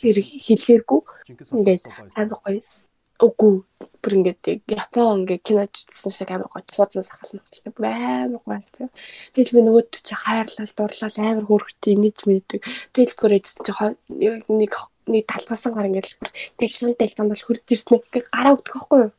хэлэхээргүй. 0.00 1.00
Ингээд 1.28 1.84
амар 2.16 2.40
гоё. 2.40 2.64
Үгүй 3.20 3.60
бүр 4.00 4.12
ингээд 4.16 4.64
Япон 4.64 5.28
ингээд 5.28 5.44
киноч 5.44 5.84
үзсэн 5.92 6.08
шиг 6.08 6.32
амар 6.32 6.48
гоё 6.48 6.64
тууцсан 6.64 7.04
сахална 7.04 7.44
гэдэг 7.44 7.76
амар 7.76 8.40
гоё 8.40 8.64
тийм. 8.72 8.88
Тэгэл 9.36 9.56
би 9.56 9.60
нөгөөд 9.60 9.92
чи 10.00 10.16
хайрлал 10.16 10.72
дурлал 10.72 11.16
амар 11.20 11.44
хөөрхтэй 11.44 12.00
инеж 12.00 12.24
мэддэг. 12.24 12.64
Тэгэл 12.96 13.20
бүр 13.20 13.36
эзэн 13.36 13.60
чи 13.60 13.76
нэг 14.48 14.72
нэг 15.04 15.24
талгасан 15.28 15.76
гар 15.76 15.92
ингээд 15.92 16.16
бүр 16.16 16.32
дэлцэн 16.56 16.96
дэлцэн 16.96 17.28
бол 17.28 17.44
хурд 17.44 17.68
ирсэн 17.68 18.00
нэг 18.00 18.24
гараа 18.32 18.56
өгдөг 18.56 18.72
байхгүй 18.72 19.00
юу. 19.04 19.12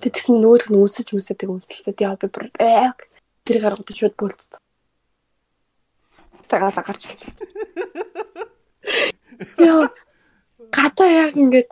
Тэгсэн 0.00 0.40
нөгөөх 0.40 0.72
нь 0.72 0.80
үсэж 0.80 1.12
мүсэдэг 1.12 1.52
үнсэлцээ 1.52 2.00
яа 2.00 2.16
би 2.16 2.32
бүр 2.32 2.48
тэр 3.44 3.60
гараа 3.60 3.76
өгдөг 3.76 3.92
шууд 3.92 4.16
бөлцсөн. 4.16 4.56
Тагаа 6.48 6.72
тагарч. 6.72 7.12
Яа 9.58 9.90
гадаа 10.70 11.10
яг 11.28 11.34
ингээд 11.36 11.70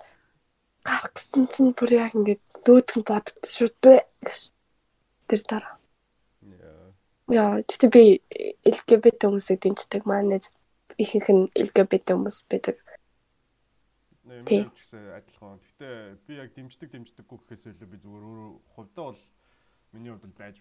гарах 0.83 1.13
гэсэн 1.15 1.45
чинь 1.53 1.73
бүр 1.77 1.91
яг 1.95 2.13
ингээд 2.19 2.43
дөөдх 2.67 2.97
нь 2.99 3.07
боддог 3.07 3.45
шүүд 3.47 3.75
бэ 3.83 3.95
гэж. 4.27 4.41
Тэр 5.29 5.41
дараа. 5.49 5.75
Яа, 7.31 7.63
тэгтээ 7.63 7.91
би 7.91 8.05
LGBT 8.67 9.31
хүмүүсийг 9.31 9.63
дэмждэг. 9.63 10.03
Манай 10.05 10.43
ихэнх 10.99 11.29
нь 11.31 11.51
LGBT 11.55 12.19
хүмүүс 12.19 12.45
байдаг. 12.51 12.77
Тийм 14.47 14.69
гэсэн 14.75 15.17
адилхан. 15.17 15.61
Гэхдээ 15.63 15.95
би 16.27 16.33
яг 16.41 16.51
дэмждэг 16.57 16.89
дэмждэггүй 16.93 17.39
гэхээс 17.39 17.73
илүү 17.73 17.89
би 17.89 17.99
зүгээр 18.03 18.25
өөрөө 18.27 18.51
хувьдаа 18.75 19.05
бол 19.13 19.23
миний 19.93 20.13
хувьд 20.13 20.35
байж 20.37 20.57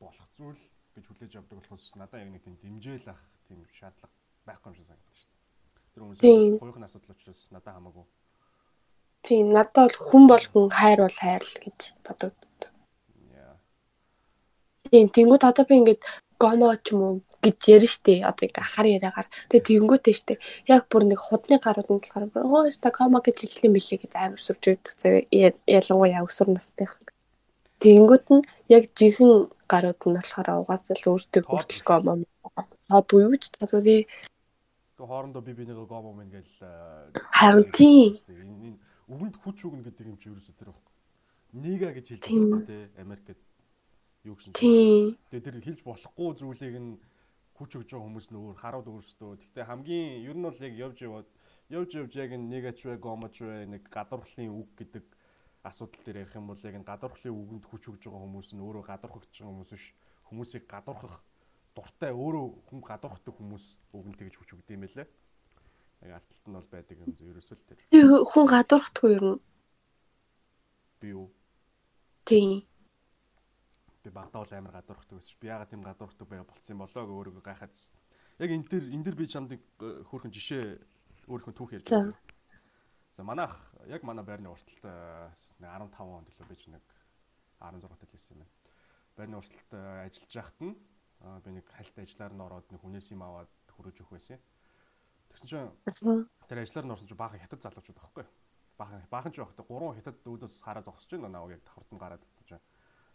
болох 0.00 0.28
зүйл 0.36 0.62
гэж 0.94 1.04
хүлээж 1.08 1.32
авдаг 1.38 1.58
болохоос 1.58 1.94
надад 1.96 2.20
яг 2.20 2.30
нэг 2.30 2.42
тийм 2.42 2.56
дэмжээл 2.62 3.12
ах 3.12 3.22
тийм 3.48 3.60
шаардлага 3.78 4.12
байхгүй 4.46 4.68
юм 4.70 4.76
шиг 4.76 4.86
санагдаж 4.86 5.08
байна. 5.08 5.13
Тэр 5.94 6.02
хүмүүс 6.02 6.18
хоёрын 6.58 6.86
асуудал 6.86 7.14
учраас 7.14 7.40
надад 7.54 7.74
хамаагүй. 7.78 8.04
Тийм 9.22 9.46
надад 9.54 9.74
бол 9.78 9.96
хүн 10.10 10.24
бол 10.26 10.44
хүн 10.50 10.66
хайр 10.74 10.98
бол 11.06 11.18
хайр 11.22 11.42
л 11.46 11.56
гэж 11.62 11.78
бодогддог. 12.02 12.62
Тийм 14.90 15.06
тэнгууд 15.14 15.44
одоо 15.46 15.64
би 15.64 15.74
ингээд 15.78 16.02
гомо 16.38 16.74
ч 16.82 16.92
юм 16.92 17.00
уу 17.02 17.14
гэж 17.40 17.58
ярина 17.70 17.94
штэ. 17.94 18.26
Одоо 18.26 18.44
ингээ 18.50 18.64
ахаар 18.66 18.86
яриагаар. 18.90 19.28
Тэгээ 19.48 19.68
тэнгүүтэй 19.70 20.14
штэ. 20.18 20.34
Яг 20.66 20.90
бүр 20.90 21.06
нэг 21.06 21.20
худны 21.22 21.56
гарууд 21.62 21.88
нь 21.94 22.02
болохоор 22.02 22.42
оо 22.42 22.66
ста 22.74 22.90
гомо 22.90 23.22
гэж 23.22 23.36
хэлсэн 23.46 23.70
мэлээ 23.70 24.02
гэж 24.02 24.12
амар 24.18 24.40
сүрж 24.42 24.62
өгдөг 24.74 24.94
зав 24.98 25.14
ялангуяа 25.30 26.26
өсвөр 26.26 26.50
настайх 26.58 26.98
тэнгүүд 27.84 28.26
нь 28.34 28.46
яг 28.72 28.84
жинхэнэ 28.98 29.36
гарууд 29.70 30.00
нь 30.08 30.16
болохоор 30.16 30.48
угаасаа 30.64 30.96
л 30.98 31.08
өөртөө 31.12 31.42
хүртэл 31.44 31.82
гомо 31.84 32.12
одгүй 32.88 33.20
юу 33.28 33.36
ч 33.36 33.52
тодгүй 34.94 35.06
хоорондоо 35.10 35.42
би 35.42 35.52
бинийгээ 35.58 35.86
гомо 35.90 36.14
мэн 36.14 36.30
гэж 36.30 36.48
харин 37.34 37.66
тийм 37.74 38.78
өгөнд 39.10 39.36
хүч 39.42 39.66
өгнө 39.66 39.82
гэдэг 39.90 40.06
юм 40.06 40.18
чи 40.22 40.30
ерөөсөө 40.30 40.54
тэр 40.54 40.70
байхгүй. 40.70 40.94
Нэга 41.58 41.90
гэж 41.92 42.06
хэлж 42.14 42.24
байгаа 42.30 42.62
те 42.62 42.78
Америкт 43.02 43.42
юу 44.22 44.38
гэсэн. 44.38 44.54
Тэгээ 44.54 45.42
тэр 45.42 45.58
хэлж 45.58 45.80
болохгүй 45.82 46.30
зүйлийг 46.38 46.76
нь 46.78 46.90
хүч 47.58 47.70
өгж 47.74 47.90
байгаа 47.90 48.06
хүмүүс 48.06 48.26
нь 48.30 48.38
өөр 48.38 48.56
харууд 48.62 48.88
өөрсдөө. 48.88 49.30
Гэхдээ 49.42 49.64
хамгийн 49.66 50.24
ер 50.30 50.36
нь 50.38 50.46
бол 50.46 50.62
яг 50.62 50.74
явж 50.78 50.98
яваад 51.02 51.28
явж 51.74 51.90
явж 51.98 52.12
яг 52.14 52.30
нэгач 52.38 52.78
вэ 52.86 52.96
гомоч 53.02 53.34
вэ 53.42 53.66
нэг 53.66 53.82
гадуурлын 53.90 54.50
үг 54.54 54.68
гэдэг 54.78 55.04
асуудал 55.66 56.02
дээр 56.06 56.22
ярих 56.22 56.34
юм 56.38 56.46
бол 56.48 56.60
яг 56.62 56.76
гадуурхлын 56.86 57.34
үгэнд 57.34 57.64
хүч 57.66 57.82
өгж 57.90 58.02
байгаа 58.06 58.22
хүмүүс 58.24 58.48
нь 58.54 58.62
өөрөө 58.62 58.84
гадуурхагч 58.88 59.32
байгаа 59.42 59.52
хүмүүс 59.52 59.70
биш. 59.74 59.86
Хүмүүсийг 60.28 60.64
гадуурхах 60.70 61.18
дуртай 61.74 62.10
өөрөө 62.14 62.46
хүн 62.70 62.80
гадуурхдаг 62.86 63.34
хүмүүс 63.34 63.64
үгэнд 63.92 64.18
тэгж 64.18 64.34
хүч 64.38 64.50
өгд 64.54 64.74
юм 64.74 64.86
байлээ 64.86 65.08
яг 66.04 66.20
арталт 66.20 66.46
нь 66.48 66.52
бол 66.52 66.68
байдаг 66.68 66.98
юм 67.00 67.12
зөв 67.16 67.28
ерөөсөө 67.32 67.56
л 67.56 67.66
тэр. 67.68 67.78
Хүн 68.28 68.46
гадуурхдаггүй 68.48 69.12
юу 69.16 69.24
юм? 69.24 69.40
Би 71.00 71.08
юу? 71.16 71.26
Тийм. 72.24 72.64
Би 74.04 74.10
багтаа 74.12 74.44
бол 74.44 74.52
амар 74.52 74.74
гадуурхдаг 74.84 75.22
ш. 75.24 75.36
Би 75.40 75.48
ягаад 75.48 75.70
тийм 75.72 75.80
гадуурхдаг 75.80 76.28
байга 76.28 76.44
болцсон 76.44 76.78
болоо 76.78 77.04
гэ 77.08 77.12
өөрийгөө 77.16 77.44
гайхаадс. 77.44 77.90
Яг 78.38 78.50
энэ 78.52 78.68
төр 78.68 78.84
энэ 78.92 79.04
дэр 79.04 79.16
би 79.16 79.26
чамд 79.26 79.56
э, 79.56 79.58
хөөрхөн 79.80 80.32
жишээ 80.34 80.76
өөрхөн 81.32 81.56
түүх 81.56 81.72
ярьж 81.72 81.88
байна. 81.88 82.12
За 83.16 83.24
манайх 83.24 83.56
яг 83.88 84.04
манай 84.04 84.24
байрны 84.24 84.52
урталт 84.52 84.84
15 84.84 85.88
онд 86.04 86.28
илүү 86.28 86.46
байж 86.48 86.62
нэг 86.68 86.84
16 87.64 87.80
тал 87.80 88.12
байсан 88.12 88.36
юм 88.36 88.40
байна. 88.44 88.52
Байрны 89.16 89.36
урталт 89.40 89.70
э, 89.72 89.80
ажиллаж 90.04 90.32
байхад 90.36 90.60
нь 90.60 90.74
би 91.44 91.50
нэг 91.50 91.66
хальт 91.68 91.96
ажиллаар 91.98 92.32
нь 92.36 92.44
ороод 92.44 92.66
нэг 92.68 92.80
хүнээс 92.80 93.12
юм 93.12 93.22
аваад 93.24 93.50
хүрэж 93.72 94.04
өгөх 94.04 94.12
байсан. 94.12 94.38
Тэгсэн 95.32 95.48
чинь 95.48 95.72
тэр 96.46 96.58
ажиллаар 96.60 96.86
нь 96.86 96.94
орсон 96.94 97.08
чинь 97.08 97.20
баахан 97.20 97.40
хятад 97.40 97.64
залуучууд 97.64 97.98
байхгүй. 97.98 98.24
Баахан 98.76 99.02
баахан 99.08 99.32
ч 99.32 99.40
байхдаа 99.40 99.64
гурван 99.64 99.96
хятад 99.96 100.20
өөдөөс 100.20 100.60
хараа 100.60 100.84
зогсож 100.84 101.10
байна 101.16 101.32
наваа 101.32 101.56
яг 101.56 101.62
нь 101.64 101.98
гараад 101.98 102.22
ирсэн 102.22 102.46
чинь. 102.46 102.64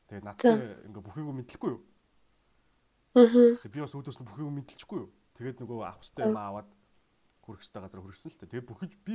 Тэгээд 0.10 0.26
надтай 0.26 0.58
ингээ 0.90 1.06
бүхийгөө 1.06 1.36
мэдлэхгүй 1.38 1.70
юу? 1.70 1.82
Аа. 3.14 3.70
Би 3.70 3.80
бас 3.80 3.94
өөдөөс 3.94 4.18
нь 4.20 4.28
бүхийгөө 4.28 4.54
мэдлчихгүй 4.58 5.00
юу? 5.00 5.10
Тэгээд 5.38 5.62
нөгөө 5.62 5.80
авах 5.86 6.02
хөстэй 6.02 6.26
юм 6.26 6.40
аваад 6.40 6.70
хүрэх 7.46 7.62
хөстэй 7.62 7.82
газар 7.82 8.02
хүргэсэн 8.02 8.32
л 8.34 8.40
та. 8.42 8.50
Тэгээд 8.50 8.70
бүхэж 8.74 8.92
би 9.06 9.14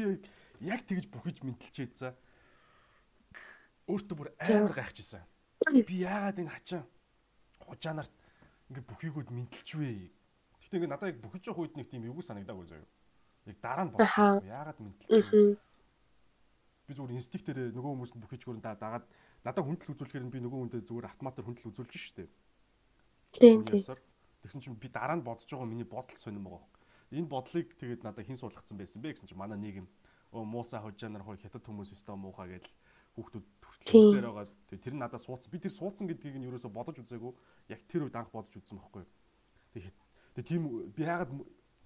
яг 0.62 0.80
тэгж 0.86 1.10
бүхэж 1.10 1.36
мэдлчихэд 1.42 1.94
за. 1.98 2.08
Өөртөө 3.90 4.16
бүр 4.16 4.28
амар 4.38 4.72
гайхажсэн. 4.72 5.26
Би 5.84 6.06
яагаад 6.06 6.40
энэ 6.40 6.54
хачаа 6.54 6.82
хужаанаар 7.68 8.08
ингээ 8.74 8.90
бүхийгүүд 8.90 9.28
мэдлчвэ 9.30 10.10
Гэтэ 10.64 10.80
ингээ 10.80 10.90
надад 10.90 11.12
яг 11.12 11.18
бүхэж 11.20 11.44
явах 11.52 11.60
үед 11.68 11.76
нэг 11.76 11.86
тийм 11.92 12.08
эвгүй 12.08 12.24
санагдаагүй 12.24 12.66
заяа. 12.66 12.88
Яг 13.46 13.58
дараа 13.60 13.84
нь 13.84 13.92
болсон. 13.92 14.40
Яагаад 14.48 14.78
мэдлээ. 14.80 15.56
Би 16.88 16.92
зүгээр 16.96 17.16
инстинктээр 17.20 17.58
нөгөө 17.76 17.92
хүмүүст 17.94 18.16
нь 18.16 18.22
бүхэж 18.24 18.42
гөрөн 18.48 18.64
дагаад 18.64 19.04
надад 19.44 19.64
хүндэл 19.64 19.92
үзүүлэхээр 19.92 20.24
би 20.32 20.40
нөгөө 20.40 20.60
хүндээ 20.64 20.82
зүгээр 20.88 21.08
автоматар 21.12 21.44
хүндэл 21.44 21.68
үзүүлж 21.68 21.94
штэ. 21.94 22.26
Тийм 23.36 23.62
тийм. 23.68 23.80
Тэгсэн 24.40 24.60
чинь 24.64 24.80
би 24.80 24.88
дараа 24.88 25.20
нь 25.20 25.24
бодож 25.24 25.48
байгаа 25.48 25.68
миний 25.68 25.84
бодол 25.84 26.16
сонирм 26.16 26.48
байгаа. 26.48 26.64
Энэ 27.12 27.28
бодлыг 27.28 27.76
тэгээд 27.76 28.04
надад 28.04 28.24
хэн 28.24 28.40
суулгацсан 28.40 28.80
байсан 28.80 29.04
бэ 29.04 29.12
гэсэн 29.12 29.28
чинь 29.28 29.40
манай 29.40 29.60
нийгэм 29.60 29.86
оо 30.32 30.44
муусаа 30.44 30.80
хожаанаар 30.80 31.24
хой 31.24 31.36
хятад 31.36 31.64
хүмүүс 31.64 31.92
өстөө 31.92 32.16
муухай 32.16 32.56
гэдэл 32.56 32.72
хүүхдүүд 33.14 33.46
төртлөөсээр 33.62 34.26
байгаа. 34.26 34.46
Тэгээд 34.70 34.84
тэр 34.84 34.94
надад 34.98 35.22
суудсан. 35.22 35.50
Би 35.50 35.58
тэр 35.62 35.74
суудсан 35.74 36.06
гэдгийг 36.10 36.38
нь 36.38 36.48
ерөөсө 36.50 36.70
бодож 36.70 36.98
үзээгүй. 36.98 37.32
Яг 37.70 37.80
тэр 37.86 38.06
үед 38.06 38.16
анх 38.18 38.34
бодож 38.34 38.54
үзсэн 38.54 38.78
байхгүй. 38.78 39.06
Тэгээд 39.74 39.96
Тэгээ 40.34 40.50
тийм 40.50 40.62
би 40.90 41.06
яагаад 41.06 41.30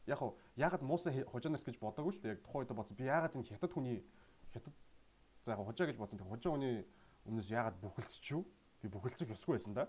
яг 0.09 0.21
уу 0.25 0.33
яагаад 0.57 0.81
муусан 0.81 1.13
хожоноос 1.29 1.61
гэж 1.69 1.77
бодоагүй 1.77 2.17
л 2.17 2.21
дээ 2.25 2.33
яг 2.33 2.41
тухайн 2.41 2.65
үед 2.65 2.73
бодсон. 2.73 2.97
Би 2.97 3.05
яагаад 3.05 3.37
энэ 3.37 3.45
хятад 3.45 3.73
хүний 3.77 4.01
хятад 4.57 4.73
за 5.45 5.53
яг 5.53 5.61
хожоо 5.61 5.85
гэж 5.85 6.01
бодсон. 6.01 6.17
Тэгээ 6.17 6.33
хожоо 6.33 6.53
хүний 6.57 6.89
өмнөөс 7.29 7.49
яагаад 7.53 7.77
бүхэлдэж 7.77 8.25
юу? 8.33 8.49
Би 8.81 8.89
бүхэлцэх 8.89 9.29
ёсгүй 9.37 9.61
байсан 9.61 9.77
да. 9.77 9.85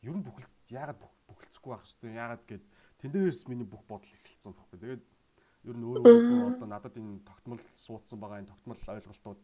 Ер 0.00 0.16
нь 0.16 0.24
бүхэл 0.24 0.48
яагаад 0.72 0.96
бүхэлцэхгүй 1.28 1.70
байх 1.76 1.84
хэвчээ 1.84 2.16
яагаад 2.16 2.42
гэд 2.48 2.64
тэн 3.04 3.12
дээрээс 3.12 3.44
миний 3.52 3.68
бүх 3.68 3.84
бодол 3.84 4.08
эхэлсэн 4.08 4.56
байхгүй. 4.56 4.80
Тэгээд 4.80 5.04
ер 5.68 5.76
нь 5.76 5.84
өөрөө 5.84 6.56
одоо 6.56 6.68
надад 6.72 6.96
энэ 6.96 7.20
тогтмол 7.28 7.60
суудсан 7.76 8.16
байгаа 8.16 8.40
энэ 8.40 8.48
тогтмол 8.48 8.80
ойлголтууд 8.80 9.40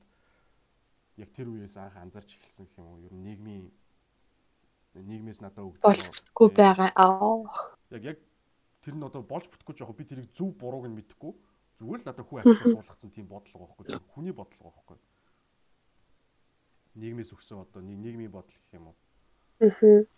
яг 1.16 1.30
тэр 1.32 1.48
үеэс 1.48 1.76
анх 1.76 1.96
анзарч 1.96 2.36
эхэлсэн 2.36 2.66
гэх 2.66 2.78
юм 2.78 2.86
уу? 2.86 3.00
Ер 3.00 3.12
нь 3.12 3.24
нийгмийн 3.24 3.72
нийгмээс 4.94 5.40
надад 5.40 5.64
өгдөг 5.64 5.84
болчихгүй 5.84 6.48
байгаа. 6.52 6.90
Аа. 6.96 7.44
Яг 7.92 8.02
яг 8.04 8.18
тэр 8.80 8.94
нь 8.96 9.04
одоо 9.04 9.22
болж 9.22 9.48
бүтггүй 9.48 9.74
жоох 9.76 9.96
би 9.96 10.04
тэрийг 10.04 10.32
зөв 10.32 10.56
бурууг 10.56 10.88
нь 10.88 10.96
мэдэхгүй. 10.96 11.32
Зүгээр 11.76 12.00
л 12.00 12.08
надад 12.08 12.24
хүү 12.24 12.40
авчиж 12.40 12.72
суулгацсан 12.72 13.10
тийм 13.12 13.28
бодлого 13.28 13.68
байхгүй. 13.68 14.00
Хүний 14.16 14.32
бодлого 14.32 14.72
байхгүй. 14.72 14.96
Нийгмээс 16.96 17.36
өгсөн 17.36 17.60
одоо 17.60 17.84
нийгмийн 17.84 18.32
бодол 18.32 18.56
гэх 18.56 18.76
юм 18.76 18.88
уу? 18.92 18.96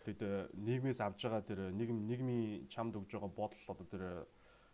Тэгэд 0.07 0.55
нийгмээс 0.55 0.99
авж 1.03 1.23
байгаа 1.27 1.43
тэр 1.43 1.61
нийгэм 1.75 2.07
нийгмийн 2.07 2.67
чамд 2.71 2.95
өгж 2.99 3.15
байгаа 3.15 3.31
бодол 3.31 3.65
одоо 3.71 3.87
тэр 3.87 4.03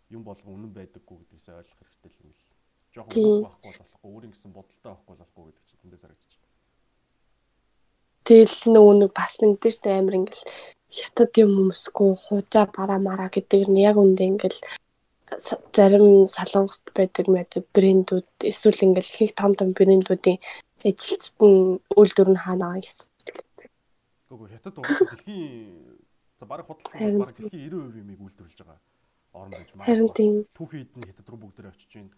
юм 0.09 0.25
болгон 0.25 0.57
үнэн 0.57 0.73
байдаггүй 0.73 1.21
гэдгээс 1.21 1.49
ойлгох 1.53 1.81
хэрэгтэй 1.81 2.13
юм 2.25 2.33
л. 2.33 2.54
Жохон 2.95 3.43
байхгүй 3.43 3.73
болохгүй, 3.75 4.11
өөрийн 4.15 4.33
гэсэн 4.33 4.51
бодолтой 4.55 4.91
байхгүй 4.95 5.17
болохгүй 5.19 5.45
гэдэг 5.51 5.65
чинь 5.67 5.81
тэндээс 5.83 6.03
харагдчих. 6.07 6.43
Тэгэл 8.25 8.59
нөгөө 8.71 8.95
нэг 9.03 9.11
бас 9.19 9.35
ингэдэж 9.43 9.75
штэ 9.75 9.99
амир 9.99 10.15
ингээл 10.23 10.45
хятад 10.95 11.33
юм 11.43 11.53
өмсгөө 11.63 12.11
хуужаа 12.23 12.67
бараа 12.71 13.01
мараа 13.03 13.31
гэдэг 13.35 13.67
нь 13.67 13.83
яг 13.83 13.99
үндэ 13.99 14.25
ингээл 14.31 14.61
зарим 15.75 16.31
солонгост 16.31 16.87
байдаг 16.95 17.27
мэдэг 17.27 17.65
брэндүүд 17.75 18.31
эсвэл 18.47 18.85
ингээл 18.87 19.27
их 19.27 19.35
том 19.35 19.53
том 19.59 19.75
брэндүүдийн 19.75 20.39
ажилчид 20.87 21.39
нь 21.43 21.83
үйлдвэр 21.99 22.31
нь 22.31 22.43
хаанаа 22.45 22.79
яцдаг. 22.79 23.69
Үгүй 24.31 24.49
хятад 24.55 24.79
угаасаа 24.79 25.11
дэлхийн 25.19 25.99
за 26.39 26.45
бараг 26.47 26.67
худалдаа 26.71 27.27
бараг 27.27 27.35
дэлхийн 27.35 27.73
90% 27.75 28.03
юмыг 28.03 28.21
үйлдвэрлэж 28.23 28.59
байгаа 28.63 28.79
орн 29.35 29.51
байж 29.51 29.71
магадгүй. 29.75 29.89
Харин 29.91 30.11
тийм. 30.15 30.35
Түүхийд 30.55 30.91
нь 30.95 31.07
хятад 31.09 31.27
руу 31.29 31.41
бүгдээ 31.43 31.73
очиж 31.73 31.91
гин 31.91 32.09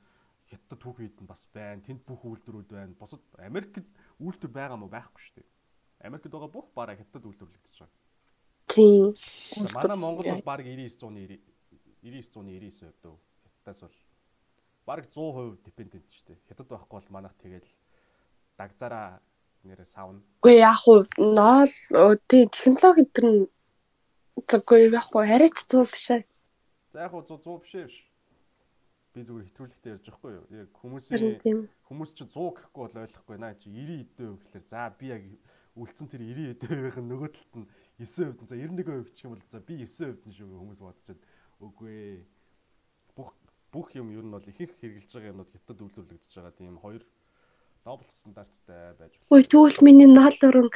хятад 0.50 0.79
түүхийд 0.79 1.21
нь 1.23 1.29
бас 1.29 1.47
байна. 1.53 1.83
Тэнд 1.83 2.07
бүх 2.07 2.23
үйлдвэрүүд 2.23 2.71
байна. 2.71 2.95
Бусад 2.99 3.23
Америкт 3.38 3.83
үйлдвэр 4.23 4.53
байгаа 4.53 4.79
мó 4.79 4.87
байхгүй 4.87 5.21
шүү 5.23 5.35
дээ. 5.43 5.49
Америкт 6.07 6.31
байгаа 6.31 6.50
бүх 6.50 6.71
бараг 6.75 6.99
хятад 7.03 7.26
үйлдвэрлэгдэж 7.26 7.76
байгаа. 7.83 7.99
Тийм. 8.71 9.15
Манай 9.75 9.99
Монгол 9.99 10.26
бол 10.26 10.47
бараг 10.47 10.67
99 10.67 11.03
100-ны 11.03 11.41
99 12.03 12.31
100-ны 12.31 12.50
99% 12.62 12.95
дөө. 13.03 13.17
Хятадаас 13.65 13.81
бол 13.83 13.99
бараг 14.87 15.07
100% 15.11 15.65
депендент 15.67 16.11
шүү 16.11 16.26
дээ. 16.31 16.38
Хятад 16.50 16.69
байхгүй 16.71 16.95
бол 17.00 17.11
манайх 17.11 17.35
тэгэл 17.43 17.71
дагзараа 18.59 19.19
нэрээ 19.67 19.88
савна. 19.88 20.23
Үгүй 20.43 20.62
яг 20.62 20.83
уу 20.87 21.03
ноол 21.19 22.19
тий 22.31 22.47
технологи 22.47 23.07
төр 23.11 23.26
нь 23.26 23.43
үгүй 24.47 24.91
яг 24.95 25.11
уу 25.11 25.26
арайч 25.26 25.67
100 25.67 25.91
биш. 25.91 26.07
За 26.95 27.07
яг 27.07 27.15
уу 27.15 27.26
100 27.26 27.43
100 27.43 27.59
биш 27.62 27.73
биш. 27.75 27.97
Би 29.16 29.25
зүгээр 29.25 29.49
хэтрүүлэгтэй 29.49 29.92
ярьж 29.96 30.06
байхгүй 30.12 30.32
юу? 30.37 30.44
Яг 30.52 30.70
хүмүүсийн 30.76 31.73
хүмүүс 31.88 32.11
чи 32.12 32.25
100 32.28 32.37
гэхгүй 32.37 32.82
бол 32.85 33.00
ойлгохгүй 33.00 33.37
наа 33.40 33.56
чи 33.56 33.73
90 33.73 34.12
эдөө 34.12 34.28
гэхэлэр 34.37 34.64
за 34.68 34.92
би 34.92 35.08
яг 35.08 35.25
үлдсэн 35.73 36.08
тэр 36.12 36.20
90 36.20 36.52
эдөөийнх 36.52 37.00
нь 37.00 37.08
нөгөө 37.16 37.30
талд 37.32 37.54
нь 37.64 37.68
9% 37.96 38.44
за 38.44 38.61
91% 38.61 39.08
гэх 39.08 39.25
юм 39.25 39.32
бол 39.32 39.44
за 39.49 39.61
би 39.64 39.80
9% 39.88 40.28
нь 40.28 40.37
шүү 40.37 40.52
хүмүүс 40.61 40.80
бодчиход 40.85 41.20
үгүй 41.64 42.28
бүх 43.16 43.32
бүх 43.73 43.88
юм 43.96 44.12
ер 44.12 44.25
нь 44.25 44.37
бол 44.37 44.44
их 44.44 44.61
их 44.61 44.76
хэрэгжилж 44.76 45.12
байгаа 45.16 45.32
юмнууд 45.32 45.52
хятад 45.52 45.80
үйлдвэрлэгдэж 45.80 46.32
байгаа 46.37 46.52
тийм 46.52 46.76
хоёр 46.76 47.02
дабл 47.85 48.04
стандарттай 48.12 48.92
байж 49.00 49.12
байна. 49.16 49.32
Ой 49.32 49.42
тэгвэл 49.49 49.80
миний 49.80 50.08
наал 50.12 50.37
өрөн 50.44 50.68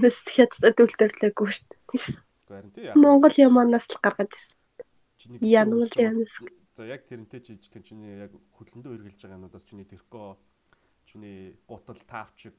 бас 0.00 0.16
хятад 0.32 0.80
үйлдвэрлэегүй 0.80 1.48
шүү 1.48 1.68
дээ. 1.68 1.80
Харин 2.48 2.70
тий. 2.72 2.92
Монгол 2.96 3.36
яманаас 3.36 3.88
л 3.88 4.00
гаргаж 4.00 4.32
ирсэн. 4.32 4.56
Януул 5.40 5.92
ямаас. 5.96 6.40
За 6.72 6.88
яг 6.88 7.04
тэрнтэй 7.04 7.40
чи 7.44 7.52
ижлэн 7.60 7.84
чиний 7.84 8.16
яг 8.24 8.32
хөдлөндөө 8.56 8.96
хэрглэж 8.96 9.20
байгаа 9.20 9.36
юмудаас 9.36 9.68
чиний 9.68 9.84
тэрко 9.84 10.40
чиний 11.04 11.60
гутал 11.68 12.00
тавчиг 12.08 12.56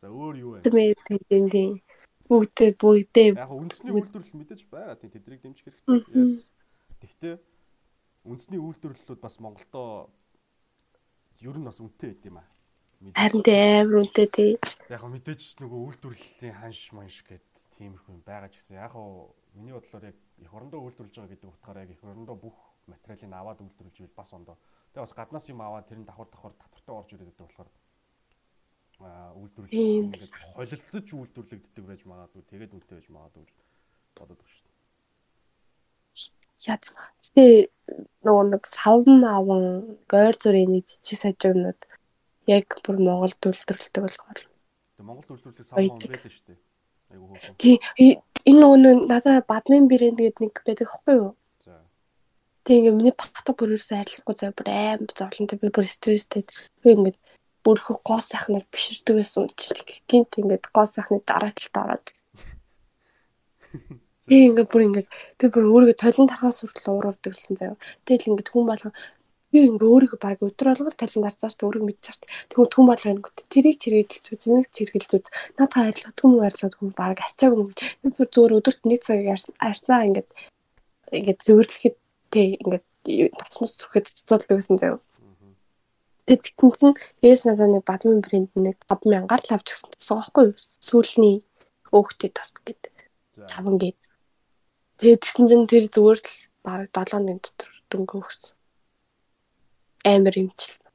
за 0.00 0.08
өөр 0.08 0.34
юу 0.40 0.50
вэ? 0.64 0.96
Тийм 1.28 1.44
тийм. 1.52 1.70
Бүгдээ 2.24 2.80
бүгдээ. 2.80 3.36
Яг 3.36 3.52
үндэсний 3.52 3.92
үйлдвэрлэл 3.92 4.38
мэдээж 4.38 4.64
байгаа 4.72 4.96
тийм 4.96 5.12
тэдрийг 5.12 5.44
дэмжих 5.44 5.68
хэрэгтэй. 5.68 6.48
Тэгтээ 7.04 7.34
үндэсний 8.24 8.60
үйлдвэрлэлүүд 8.64 9.20
бас 9.20 9.36
Монголдоо 9.44 10.08
ер 11.44 11.56
нь 11.60 11.68
бас 11.68 11.84
үнэтэй 11.84 12.16
байд 12.16 12.24
юм 12.32 12.40
аа. 12.40 12.48
Харин 13.12 13.42
тийм 13.44 13.60
амар 13.82 13.96
үнэтэй 14.04 14.28
тий. 14.32 14.52
Яг 14.88 15.04
мэдээж 15.04 15.60
нөгөө 15.60 15.80
үйлдвэрлэлийн 16.00 16.56
ханш 16.56 16.96
манш 16.96 17.20
гэд 17.28 17.44
тиймэрхүү 17.76 18.12
юм 18.16 18.22
байгаа 18.24 18.48
ч 18.48 18.60
гэсэн 18.60 18.80
яг 18.80 18.96
миний 19.52 19.72
бодлоор 19.72 20.12
яг 20.12 20.16
их 20.38 20.52
орондоо 20.54 20.80
үйлдвэрлэж 20.84 21.14
байгаа 21.16 21.32
гэдэг 21.34 21.48
утгаараа 21.50 21.84
яг 21.84 21.92
их 21.96 22.04
орондоо 22.04 22.36
бүх 22.36 22.69
материалыг 22.90 23.32
аваад 23.32 23.60
үйлдвэрлэж 23.62 23.96
ивэл 24.00 24.18
бас 24.18 24.30
ондоо. 24.34 24.56
Тэгээ 24.92 25.04
бас 25.06 25.14
гаднаас 25.14 25.46
юм 25.48 25.60
аваад 25.62 25.86
тэр 25.86 25.98
нь 26.02 26.08
давхар 26.08 26.28
давхар 26.30 26.54
татвартай 26.58 26.94
орж 26.94 27.08
ирээд 27.14 27.30
байдаг 27.30 27.46
болохоор 27.46 27.70
аа 29.00 29.32
үйлдвэрлэж 29.38 29.72
ингээд 29.72 30.32
холилдож 30.54 31.08
үйлдвэрлэгддэг 31.14 31.84
байж 31.86 32.02
магадгүй 32.04 32.42
тэгээд 32.50 32.74
үнэтэй 32.74 32.96
байж 32.98 33.08
магадгүй 33.08 33.42
гэж 33.46 33.56
бодоод 34.18 34.40
байна 34.40 34.52
шүү 34.52 34.64
дээ. 34.66 34.78
Яа 36.68 36.78
тэгээ 37.32 37.54
нөгөө 38.26 38.44
нэг 38.52 38.62
савн 38.68 39.24
аван 39.24 39.64
гойр 40.12 40.36
зүрийн 40.36 40.70
нэг 40.76 40.84
жижиг 40.84 41.18
сажигнууд 41.24 41.80
яг 42.44 42.66
бүр 42.84 42.96
Монголд 43.00 43.40
үйлдвэрлэдэг 43.40 44.02
болохоор. 44.04 44.40
Тэгээ 44.44 45.08
Монголд 45.08 45.30
үйлдвэрлэх 45.32 45.64
савн 45.64 45.88
юм 45.88 45.96
байлаа 45.96 46.28
шүү 46.28 46.46
дээ. 46.52 46.58
Айгу 47.10 47.24
хөөрхөн. 47.32 47.56
Тий 47.56 47.76
энэ 48.44 48.60
нөгөө 48.60 49.08
надад 49.08 49.48
бадмин 49.48 49.88
брэнд 49.88 50.20
гэдэг 50.20 50.40
нэг 50.44 50.54
байдаг 50.60 50.88
хгүй 50.92 51.14
юу? 51.16 51.32
Тэг 52.70 52.86
ингээ 52.86 52.94
миний 52.94 53.10
батга 53.10 53.50
бүр 53.50 53.74
ерөөсөө 53.74 53.98
арилахгүй 53.98 54.36
зав 54.38 54.54
бүр 54.54 54.68
амар 54.70 55.10
зовлонтой 55.10 55.58
би 55.58 55.74
бүр 55.74 55.86
стресстэй. 55.90 56.46
Би 56.86 56.94
ингээ 56.94 57.18
бүрхөө 57.66 57.98
гоо 57.98 58.22
сайхнаар 58.22 58.62
биширдэг 58.70 59.18
байсан 59.18 59.50
үчиг 59.50 60.06
гинт 60.06 60.38
ингээд 60.38 60.70
гоо 60.70 60.86
сайхны 60.86 61.18
дараа 61.26 61.50
талд 61.50 61.74
ороод. 61.82 62.06
Би 64.30 64.36
ингээд 64.46 64.70
бүр 64.70 64.86
ингээд 64.86 65.08
би 65.10 65.46
бүр 65.50 65.66
өөрийгөө 65.66 65.98
толон 65.98 66.30
тархаас 66.30 66.62
хүртэл 66.62 66.94
уурдаг 66.94 67.34
гэсэн 67.34 67.58
заяа. 67.58 67.74
Тэгэл 68.06 68.38
ингээд 68.38 68.54
хүн 68.54 68.70
болгон 68.70 68.94
би 69.50 69.58
ингээ 69.66 69.90
өөрийгөө 69.90 70.20
баг 70.22 70.38
өдөр 70.38 70.70
болгол 70.70 70.94
талент 70.94 71.26
гарцааш 71.26 71.58
өөрийгөө 71.58 71.90
мэдчихэж. 71.90 72.22
Тэгвэл 72.54 72.70
түн 72.70 72.86
бодлого 72.86 73.14
ингээ 73.18 73.50
тэрийг 73.50 73.82
чиргэлж 73.82 74.30
үз 74.30 74.46
нэг 74.46 74.70
чиргэлж 74.70 75.10
үз. 75.18 75.26
Надад 75.58 75.74
хайрлах 75.74 76.14
түн 76.14 76.38
хайрлах 76.38 76.78
хүн 76.78 76.94
баг 76.94 77.18
арчааг 77.18 77.58
юм. 77.58 77.74
Би 77.74 78.14
бүр 78.14 78.30
зөөр 78.30 78.62
өдөрт 78.62 78.86
нэг 78.86 79.02
цаг 79.02 79.26
арцаа 79.58 80.06
ингээ 80.06 80.22
ингээ 81.10 81.34
зөвөрлөхэд 81.42 81.98
тэг 82.30 82.58
ингээ 82.62 83.30
тасмас 83.36 83.76
түрхэд 83.76 84.06
цэцүүлдэг 84.08 84.56
гэсэн 84.58 84.78
заяа. 84.78 85.00
Тэгээд 86.30 86.46
тэгсэн 86.46 86.70
чинь 86.78 86.96
ээж 87.26 87.40
надад 87.42 87.70
нэг 87.74 87.82
бадмин 87.82 88.22
брэнд 88.22 88.54
нэг 88.54 88.78
5000-аар 88.86 89.42
л 89.42 89.54
авч 89.54 89.68
өгсөн 89.74 89.90
гэсэн 89.98 90.14
байхгүй 90.14 90.44
юу? 90.46 90.56
Сүүлний 90.78 91.36
өөхтэй 91.90 92.30
тас 92.30 92.54
гэдэг. 92.54 92.94
Цаван 93.50 93.82
гээд. 93.82 93.98
Тэгээд 95.02 95.22
тэгсэн 95.26 95.46
чинь 95.50 95.66
тэр 95.66 95.90
зүгээр 95.90 96.20
л 96.22 96.30
бараг 96.62 96.94
7 96.94 97.18
өдрийн 97.18 97.40
дотор 97.42 97.70
дөнгө 97.90 98.14
өгсөн. 98.22 98.54
Амар 100.06 100.34
юмчилсан. 100.38 100.86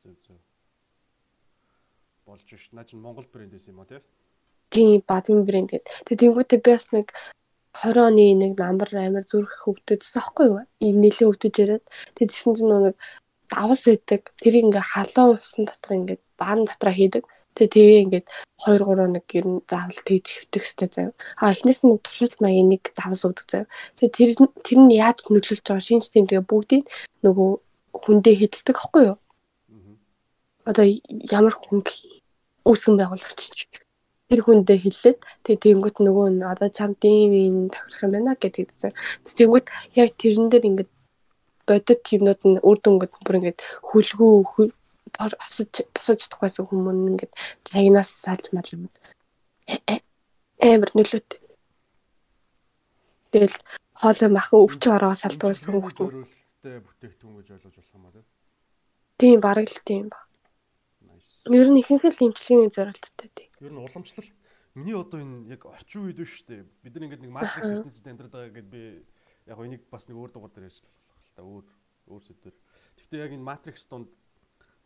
Зөв 0.00 0.16
зөв. 0.24 0.38
Болж 2.24 2.48
ш. 2.48 2.72
Наа 2.72 2.88
чинь 2.88 3.04
Монгол 3.04 3.28
брэнд 3.28 3.52
байсан 3.52 3.76
юм 3.76 3.84
уу 3.84 3.90
тий? 3.92 4.00
Тийм, 4.72 5.04
бадмин 5.04 5.44
брэнд 5.44 5.68
гэдэг. 5.68 5.92
Тэгээд 6.08 6.20
тэнгуүтээ 6.22 6.60
би 6.64 6.70
бас 6.72 6.88
нэг 6.96 7.12
20 7.82 8.00
оны 8.08 8.26
нэг 8.40 8.52
намар 8.56 8.90
амар 8.94 9.24
зүрх 9.26 9.52
хөвдөдсөн 9.64 10.20
аахгүй 10.22 10.46
юу? 10.48 10.60
Ийм 10.80 10.96
нэлээд 11.02 11.28
хөвдөж 11.28 11.54
яриад. 11.60 11.84
Тэгээд 12.16 12.32
тэгсэн 12.32 12.54
чинь 12.56 12.72
нэг 12.72 12.96
давс 13.50 13.82
өгдөг. 13.90 14.22
Тэрийг 14.40 14.64
ингээ 14.70 14.84
халуун 14.84 15.36
усан 15.36 15.64
дотор 15.68 15.92
ингээ 15.96 16.18
баан 16.40 16.64
дотроо 16.64 16.94
хийдэг. 16.94 17.24
Тэгээ 17.56 17.72
тэгээ 17.72 18.02
ингээд 18.04 18.26
2 18.68 18.84
3 18.84 19.16
нэг 19.16 19.26
ер 19.32 19.46
нь 19.48 19.60
заавал 19.64 20.00
тэгж 20.04 20.26
хөвтөх 20.44 20.64
хэрэгтэй 20.64 20.88
заяа. 20.92 21.12
А 21.40 21.52
эхнээс 21.52 21.80
нь 21.84 21.96
туршилт 22.04 22.36
маягийн 22.40 22.68
нэг 22.72 22.82
давс 22.92 23.22
өгдөг 23.24 23.46
заяа. 23.48 23.68
Тэгээ 23.96 24.12
тэр 24.12 24.30
тэр 24.60 24.78
нь 24.84 24.92
яаж 24.92 25.18
нөлөөлж 25.32 25.64
байгаа 25.64 25.84
шинж 25.84 26.12
тийм 26.12 26.28
тэгээ 26.28 26.44
бүгдийг 26.44 26.84
нөгөө 27.24 27.50
хүндээ 27.96 28.34
хэдэлдэг 28.36 28.76
аахгүй 28.76 29.02
юу? 29.08 29.18
Одоо 30.68 30.84
ямар 31.32 31.54
хүн 31.56 31.80
үүсгэн 32.66 32.98
байгуулагч 32.98 33.70
тэр 34.26 34.40
хүндээ 34.42 34.78
хэллээд 34.82 35.18
тэгээ 35.46 35.62
тэнгуут 35.62 35.96
нөгөө 36.02 36.28
нь 36.34 36.42
одоо 36.42 36.68
чам 36.70 36.98
дийм 36.98 37.32
юм 37.32 37.56
тохирох 37.70 38.02
юм 38.06 38.12
байна 38.14 38.34
гэдэг 38.34 38.70
заяа. 38.74 38.96
Тэнгуут 39.22 39.66
яг 39.94 40.10
тэрэн 40.18 40.50
дээр 40.50 40.68
ингээд 40.70 40.90
бодит 41.66 42.02
юмнууд 42.10 42.42
нь 42.42 42.62
үр 42.62 42.78
дүнгууд 42.82 43.12
бүр 43.22 43.38
ингээд 43.38 43.60
хүлгүү 43.86 44.32
босож 45.14 45.72
босож 45.94 46.18
чадахгүйсэн 46.26 46.66
хүмүүс 46.66 46.98
ингээд 47.10 47.32
лагнаас 47.70 48.10
салж 48.18 48.50
мал 48.50 48.70
юм. 48.74 48.90
Амар 50.58 50.90
нөлөөтэй. 50.94 51.40
Тэгэл 53.30 53.56
хоолой 53.94 54.30
махан 54.34 54.58
өвч 54.62 54.82
ороо 54.90 55.14
салдуулсан 55.14 55.70
хүмүүс. 55.70 56.34
бүтээгдэхүүн 56.66 57.34
гэж 57.38 57.48
ойлгож 57.54 57.74
болох 57.78 57.94
юм 57.94 58.04
аа 58.10 58.36
тийм 59.18 59.40
бараг 59.40 59.68
л 59.68 59.80
тийм 59.84 60.08
ба. 60.12 60.18
Ер 61.48 61.68
нь 61.70 61.80
ихэнх 61.80 62.04
л 62.04 62.24
имчилгээний 62.24 62.70
зорилттой 62.70 63.30
тийм. 63.32 63.45
Ер 63.66 63.74
нь 63.74 63.82
уламжлалт 63.82 64.30
миний 64.78 64.94
одоо 64.94 65.18
энэ 65.18 65.58
яг 65.58 65.66
орчин 65.66 66.06
үед 66.06 66.22
биш 66.22 66.46
үү? 66.46 66.62
Бид 66.86 66.94
нар 66.94 67.04
ингээд 67.10 67.24
нэг 67.26 67.34
матрикс 67.34 67.74
ертөнцид 67.74 68.06
амьдраад 68.06 68.34
байгаа 68.38 68.54
гэдээ 68.54 68.70
би 68.70 68.82
яг 69.50 69.58
энийг 69.58 69.82
бас 69.90 70.06
нэг 70.06 70.14
өөр 70.14 70.30
дугаар 70.30 70.54
дээр 70.54 70.70
ярьж 70.70 70.86
та 71.34 71.42
өөр 71.42 71.66
өөр 72.06 72.22
сэдвэр. 72.22 72.54
Гэхдээ 72.96 73.22
яг 73.26 73.32
энэ 73.34 73.46
Matrix 73.46 73.86
донд 73.90 74.08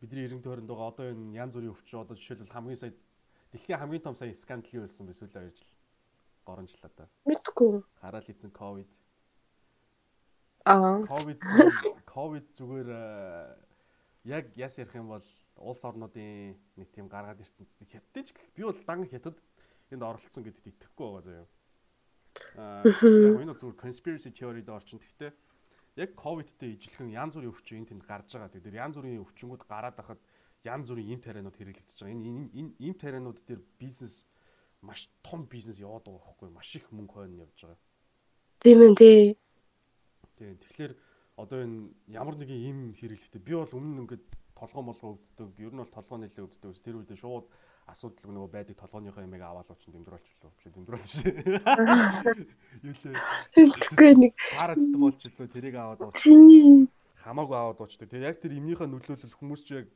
бидний 0.00 0.24
эренг 0.24 0.44
тойронд 0.44 0.68
байгаа 0.68 0.88
одоо 0.88 1.06
энэ 1.12 1.36
янз 1.36 1.54
бүрийн 1.56 1.72
өвчин 1.76 2.00
одоо 2.00 2.16
жишээлбэл 2.16 2.56
хамгийн 2.56 2.80
сая 2.80 2.92
дэлхийн 3.52 3.80
хамгийн 3.80 4.04
том 4.04 4.16
сая 4.16 4.32
скандал 4.32 4.72
юу 4.72 4.84
болсон 4.84 5.06
бэ 5.06 5.12
сүүлийн 5.12 5.52
2 5.52 5.60
жил 5.60 5.72
горонжлаа 6.44 6.90
да. 6.96 7.04
Мэдгүй. 7.28 7.84
Хараал 8.00 8.24
хийсэн 8.24 8.50
ковид. 8.50 8.88
Аа. 10.64 11.04
Ковид 11.04 11.40
ковид 12.08 12.46
зүгээр 12.56 12.88
э, 12.88 13.56
яг 14.24 14.56
яс 14.56 14.78
ярих 14.80 14.94
юм 14.96 15.08
бол 15.08 15.24
улс 15.60 15.84
орнуудын 15.84 16.56
нэг 16.76 16.88
тийм 16.90 17.06
гаргаад 17.12 17.40
ирсэн 17.40 17.68
зү 17.68 17.84
хятадч 17.84 18.32
би 18.56 18.64
бол 18.64 18.80
дан 18.88 19.04
хятад 19.04 19.36
энд 19.92 20.02
оролцсон 20.02 20.44
гэдэгт 20.44 20.72
итгэхгүй 20.72 21.06
байгаа 21.06 21.24
заяа. 21.24 21.46
Аа 22.56 22.82
яг 22.88 23.36
энэ 23.44 23.54
зүгээр 23.60 23.76
conspiracy 23.76 24.32
theory-д 24.32 24.72
орчин 24.72 24.98
гэхдээ 24.98 25.30
яг 26.00 26.10
ковидтэй 26.16 26.74
ижилхэн 26.74 27.12
янз 27.12 27.36
бүрийн 27.36 27.52
өвчин 27.52 27.84
энд 27.84 27.90
тэнд 27.92 28.04
гарч 28.08 28.32
байгаа. 28.32 28.48
Тэгэхээр 28.48 28.80
янз 28.80 28.94
бүрийн 28.96 29.20
өвчнгүүд 29.20 29.62
гараад 29.68 29.96
байхад 29.98 30.20
янз 30.64 30.88
бүрийн 30.88 31.12
им 31.12 31.20
тарианууд 31.20 31.56
хэрэглэгдэж 31.58 31.98
байгаа. 32.00 32.16
Энэ 32.16 32.50
энэ 32.56 32.72
им 32.78 32.94
тарианууд 32.94 33.38
дээр 33.44 33.60
бизнес 33.76 34.24
маш 34.80 35.10
том 35.20 35.44
бизнес 35.44 35.82
яваад 35.82 36.08
байгаа 36.08 36.24
байхгүй 36.24 36.48
маш 36.50 36.70
их 36.76 36.88
мөнгө 36.88 37.12
хойно 37.12 37.44
явж 37.44 37.58
байгаа. 37.60 37.80
Тийм 38.64 38.78
ээ 38.80 38.94
тий. 38.96 39.20
Тийм. 40.38 40.56
Тэгэхээр 40.56 40.92
одоо 41.36 41.58
энэ 41.64 41.92
ямар 42.08 42.36
нэгэн 42.36 42.60
им 42.70 42.78
хэрэглэхдээ 42.96 43.42
би 43.42 43.52
бол 43.58 43.76
өмнө 43.76 44.00
ингээд 44.08 44.24
толгоо 44.60 44.82
молгоо 44.84 45.10
өгддөг. 45.16 45.48
Ер 45.56 45.72
нь 45.72 45.80
бол 45.80 45.88
толгоо 45.88 46.18
нэлээ 46.20 46.44
өгддөг. 46.44 46.76
Тэр 46.84 47.00
үедээ 47.00 47.16
шууд 47.16 47.48
асуудал 47.88 48.30
нөгөө 48.30 48.50
байдаг 48.52 48.76
толгооныхоо 48.76 49.24
ямиг 49.24 49.42
аваад 49.42 49.72
очин 49.72 49.96
дэмдрүүлчихлээ. 49.96 50.52
Биш 50.52 50.66
дэмдрүүлж 50.70 51.08
шээ. 51.10 51.32
Юу 52.84 52.94
лээ. 52.94 53.16
Тэгэхгүй 53.56 54.12
нэг 54.20 54.32
парацетамол 54.54 55.10
болчихлоо. 55.10 55.48
Тэрийг 55.48 55.76
аваад 55.80 56.00
ууч. 56.04 56.20
Хамаагүй 57.24 57.56
аваад 57.56 57.80
уучдаг. 57.80 58.08
Тэгээ 58.12 58.28
яг 58.30 58.38
тэр 58.38 58.52
имнийхээ 58.60 58.88
нөлөөлөл 58.88 59.38
хүмүүс 59.40 59.62
ч 59.66 59.68
яг 59.80 59.88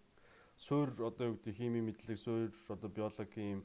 суур 0.57 0.91
одоо 0.99 1.33
юу 1.33 1.37
гэдэг 1.39 1.55
хими 1.55 1.81
мэдлэг, 1.85 2.19
суур 2.19 2.51
одоо 2.69 2.91
биологийн 2.91 3.63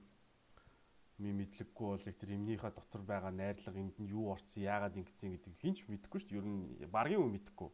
ми 1.19 1.31
мэдлэггүй 1.35 1.87
бол 1.91 1.99
тэр 1.99 2.29
имнийхээ 2.37 2.71
дотор 2.71 3.03
байгаа 3.03 3.31
найрлага 3.35 3.79
энд 3.79 3.99
нь 3.99 4.07
юу 4.07 4.31
орцсон, 4.31 4.63
яагаад 4.63 4.95
ингэсэн 4.95 5.35
гэдэг 5.35 5.53
хинч 5.59 5.77
мэдэхгүй 5.91 6.19
шүү 6.23 6.31
дээ. 6.31 6.39
Ер 6.39 6.47
нь 6.47 6.63
баргийн 6.87 7.19
үе 7.19 7.31
мэдэхгүй. 7.35 7.69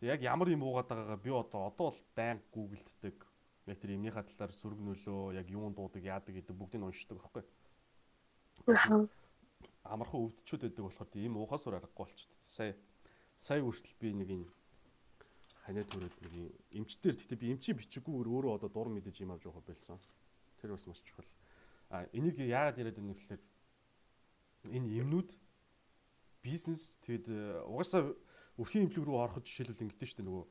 Тэг 0.00 0.08
яг 0.12 0.20
ямар 0.22 0.48
юм 0.52 0.62
уугаад 0.62 0.88
байгаагаа 0.92 1.20
би 1.20 1.30
одоо 1.32 1.60
одоо 1.72 1.88
бол 1.88 2.00
байн 2.14 2.38
гуглддаг 2.52 3.16
яг 3.66 3.78
тэр 3.80 3.96
эмнийхээ 3.96 4.28
талаар 4.28 4.52
сөрөг 4.52 4.80
нөлөө 4.84 5.34
яг 5.40 5.48
юун 5.48 5.72
дуудаг 5.72 6.04
яадаг 6.04 6.34
гэдэг 6.36 6.52
бүгдийг 6.52 6.84
уншдаг 6.84 7.16
байхгүй. 7.16 7.44
Амархан 9.88 10.20
өвдчүүд 10.20 10.62
байдаг 10.68 10.84
болохоор 10.84 11.10
тийм 11.10 11.36
уухаас 11.40 11.64
өөр 11.64 11.78
аргагүй 11.80 12.12
болчихсон. 12.12 12.36
Сая 12.44 12.74
сая 13.36 13.62
хүртэл 13.64 13.96
би 14.00 14.12
нэг 14.12 14.28
энэ 14.36 14.46
ханиа 15.64 15.84
төрөд 15.88 16.14
нэг 16.22 16.34
эмчтэр 16.76 17.16
гэхдээ 17.16 17.40
би 17.40 17.50
эмчи 17.56 17.72
бичиггүйгээр 17.74 18.28
өөрөө 18.30 18.52
одоо 18.60 18.70
дур 18.70 18.88
мэдэж 18.92 19.24
юм 19.24 19.32
авч 19.34 19.48
явах 19.48 19.66
болсон. 19.66 19.98
Тэр 20.60 20.76
бас 20.76 20.86
маш 20.86 21.02
чухал. 21.02 21.26
А 21.90 22.06
энийг 22.12 22.38
яагаад 22.38 22.78
яриад 22.78 22.98
байна 23.00 23.14
гэхээр 23.18 23.42
энэ 24.76 24.92
эмнүүд 25.02 25.30
бизнес 26.42 26.94
тэгэд 27.02 27.26
угаасаа 27.66 28.14
өрхийн 28.60 28.88
имплэг 28.88 29.04
рүү 29.04 29.18
ороход 29.20 29.44
жишээлбэл 29.44 29.84
ингэдэж 29.84 30.10
штэ 30.16 30.24
нөгөө 30.24 30.44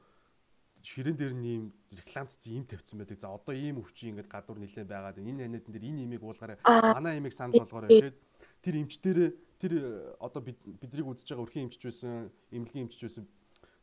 ширээн 0.85 1.17
дээр 1.17 1.33
нь 1.33 1.45
ийм 1.49 1.63
рекламцсан 1.89 2.53
ийм 2.53 2.65
тавьсан 2.69 3.01
байдаг. 3.01 3.17
За 3.17 3.33
одоо 3.33 3.53
ийм 3.57 3.81
өвчин 3.81 4.13
ингээд 4.13 4.29
гадуур 4.29 4.61
нилээн 4.61 4.85
байгаад 4.85 5.17
энэ 5.17 5.49
ханиадан 5.49 5.73
дээр 5.73 5.89
энэ 5.89 6.03
имийг 6.05 6.21
уулгаарай. 6.21 6.61
Манай 6.61 7.17
имийг 7.17 7.33
санал 7.33 7.65
болгоорой 7.65 7.89
гэхэд 7.89 8.17
тэр 8.61 8.75
эмч 8.77 8.93
дээр 9.01 9.33
тэр 9.57 9.73
одоо 10.21 10.41
биднийг 10.45 11.09
үзэж 11.09 11.33
байгаа 11.33 11.45
өрхийн 11.49 11.65
эмчч 11.65 11.81
байсан, 11.81 12.29
эмнэлгийн 12.53 12.85
эмчч 12.85 13.01
байсан 13.01 13.25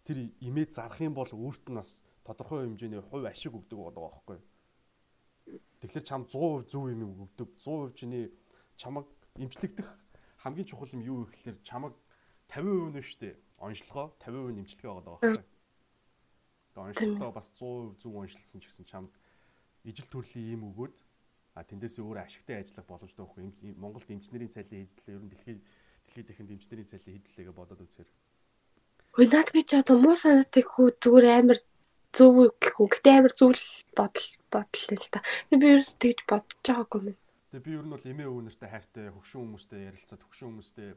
тэр 0.07 0.31
имээ 0.39 0.71
зарах 0.71 1.03
юм 1.03 1.15
бол 1.19 1.27
өөрт 1.27 1.67
нь 1.67 1.79
бас 1.79 1.99
тодорхой 2.23 2.71
хэмжээний 2.71 3.03
хувь 3.03 3.27
ашиг 3.27 3.59
өгдөг 3.59 3.79
болоо 3.79 4.03
байхгүй. 4.15 4.39
Тэгэхээр 5.83 6.07
чам 6.07 6.23
100% 6.31 6.71
зөв 6.71 6.87
юм 6.87 7.27
өгдөг. 7.27 7.51
100% 7.59 7.99
чиний 7.99 8.31
чамаг 8.79 9.11
эмчлэгдэх 9.35 9.89
хамгийн 10.43 10.67
чухал 10.67 10.91
юм 10.95 11.03
юу 11.03 11.27
гэхээр 11.27 11.59
чамаг 11.67 11.95
50% 12.51 12.95
нь 12.95 13.03
шүү 13.03 13.19
дээ. 13.23 13.35
Онцлогоо 13.63 14.11
50% 14.19 14.59
нэмчлэгээ 14.59 14.91
байгаа 14.91 15.17
байхгүй. 15.23 15.45
Тэгээ 16.75 16.87
онцлогоо 16.91 17.31
бас 17.31 17.49
100% 17.55 18.03
зөв 18.03 18.13
онцлсан 18.19 18.59
ч 18.59 18.67
гэсэн 18.67 18.87
чамд 18.91 19.13
ижил 19.87 20.09
төрлийн 20.11 20.59
ийм 20.59 20.63
өгөөд 20.75 20.95
а 21.55 21.63
тэндээсээ 21.63 22.03
өөр 22.03 22.19
ашигтай 22.27 22.59
ажиллах 22.59 22.91
боломжтой 22.91 23.23
байхгүй. 23.23 23.77
Монголд 23.79 24.11
эмчнэрийн 24.11 24.51
цалин 24.51 24.89
хэдлээ 24.91 25.15
ер 25.15 25.23
нь 25.23 25.31
дэлхийд 25.31 25.61
дэлхийд 26.09 26.29
ихэнд 26.33 26.55
эмчнэрийн 26.59 26.91
цалин 26.91 27.15
хэдлээгээ 27.23 27.55
бодоод 27.55 27.85
үзэхээр. 27.87 28.11
Хөөе 29.13 29.29
наад 29.29 29.51
гэж 29.53 29.69
одоо 29.85 29.97
муу 30.01 30.17
санаатай 30.17 30.65
хүү 30.65 30.97
зүгээр 30.99 31.27
амар 31.29 31.59
зөв 32.17 32.35
гэхүү. 32.57 32.87
Гэтэ 32.89 33.11
амар 33.13 33.33
зүйл 33.37 33.65
бодол 33.93 34.29
бодол 34.49 34.97
л 34.97 35.13
та. 35.13 35.21
Би 35.53 35.67
ерөөс 35.77 35.93
тэгж 36.01 36.19
бодож 36.25 36.59
байгаагүй 36.65 37.01
юм. 37.13 37.19
Тэгээ 37.53 37.65
би 37.69 37.73
ер 37.77 37.85
нь 37.85 37.93
бол 37.93 38.09
эмээ 38.09 38.29
өвнөртэй 38.33 38.69
хайртай 38.73 39.13
хөвшин 39.13 39.41
хүмүүстэй 39.45 39.81
ярилцаад 39.93 40.25
хөвшин 40.25 40.49
хүмүүстэй 40.49 40.89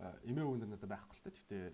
эмээ 0.00 0.44
өвнөр 0.44 0.70
надад 0.74 0.90
байхгүй 0.90 1.16
л 1.16 1.24
та. 1.24 1.30
Гэхдээ 1.30 1.64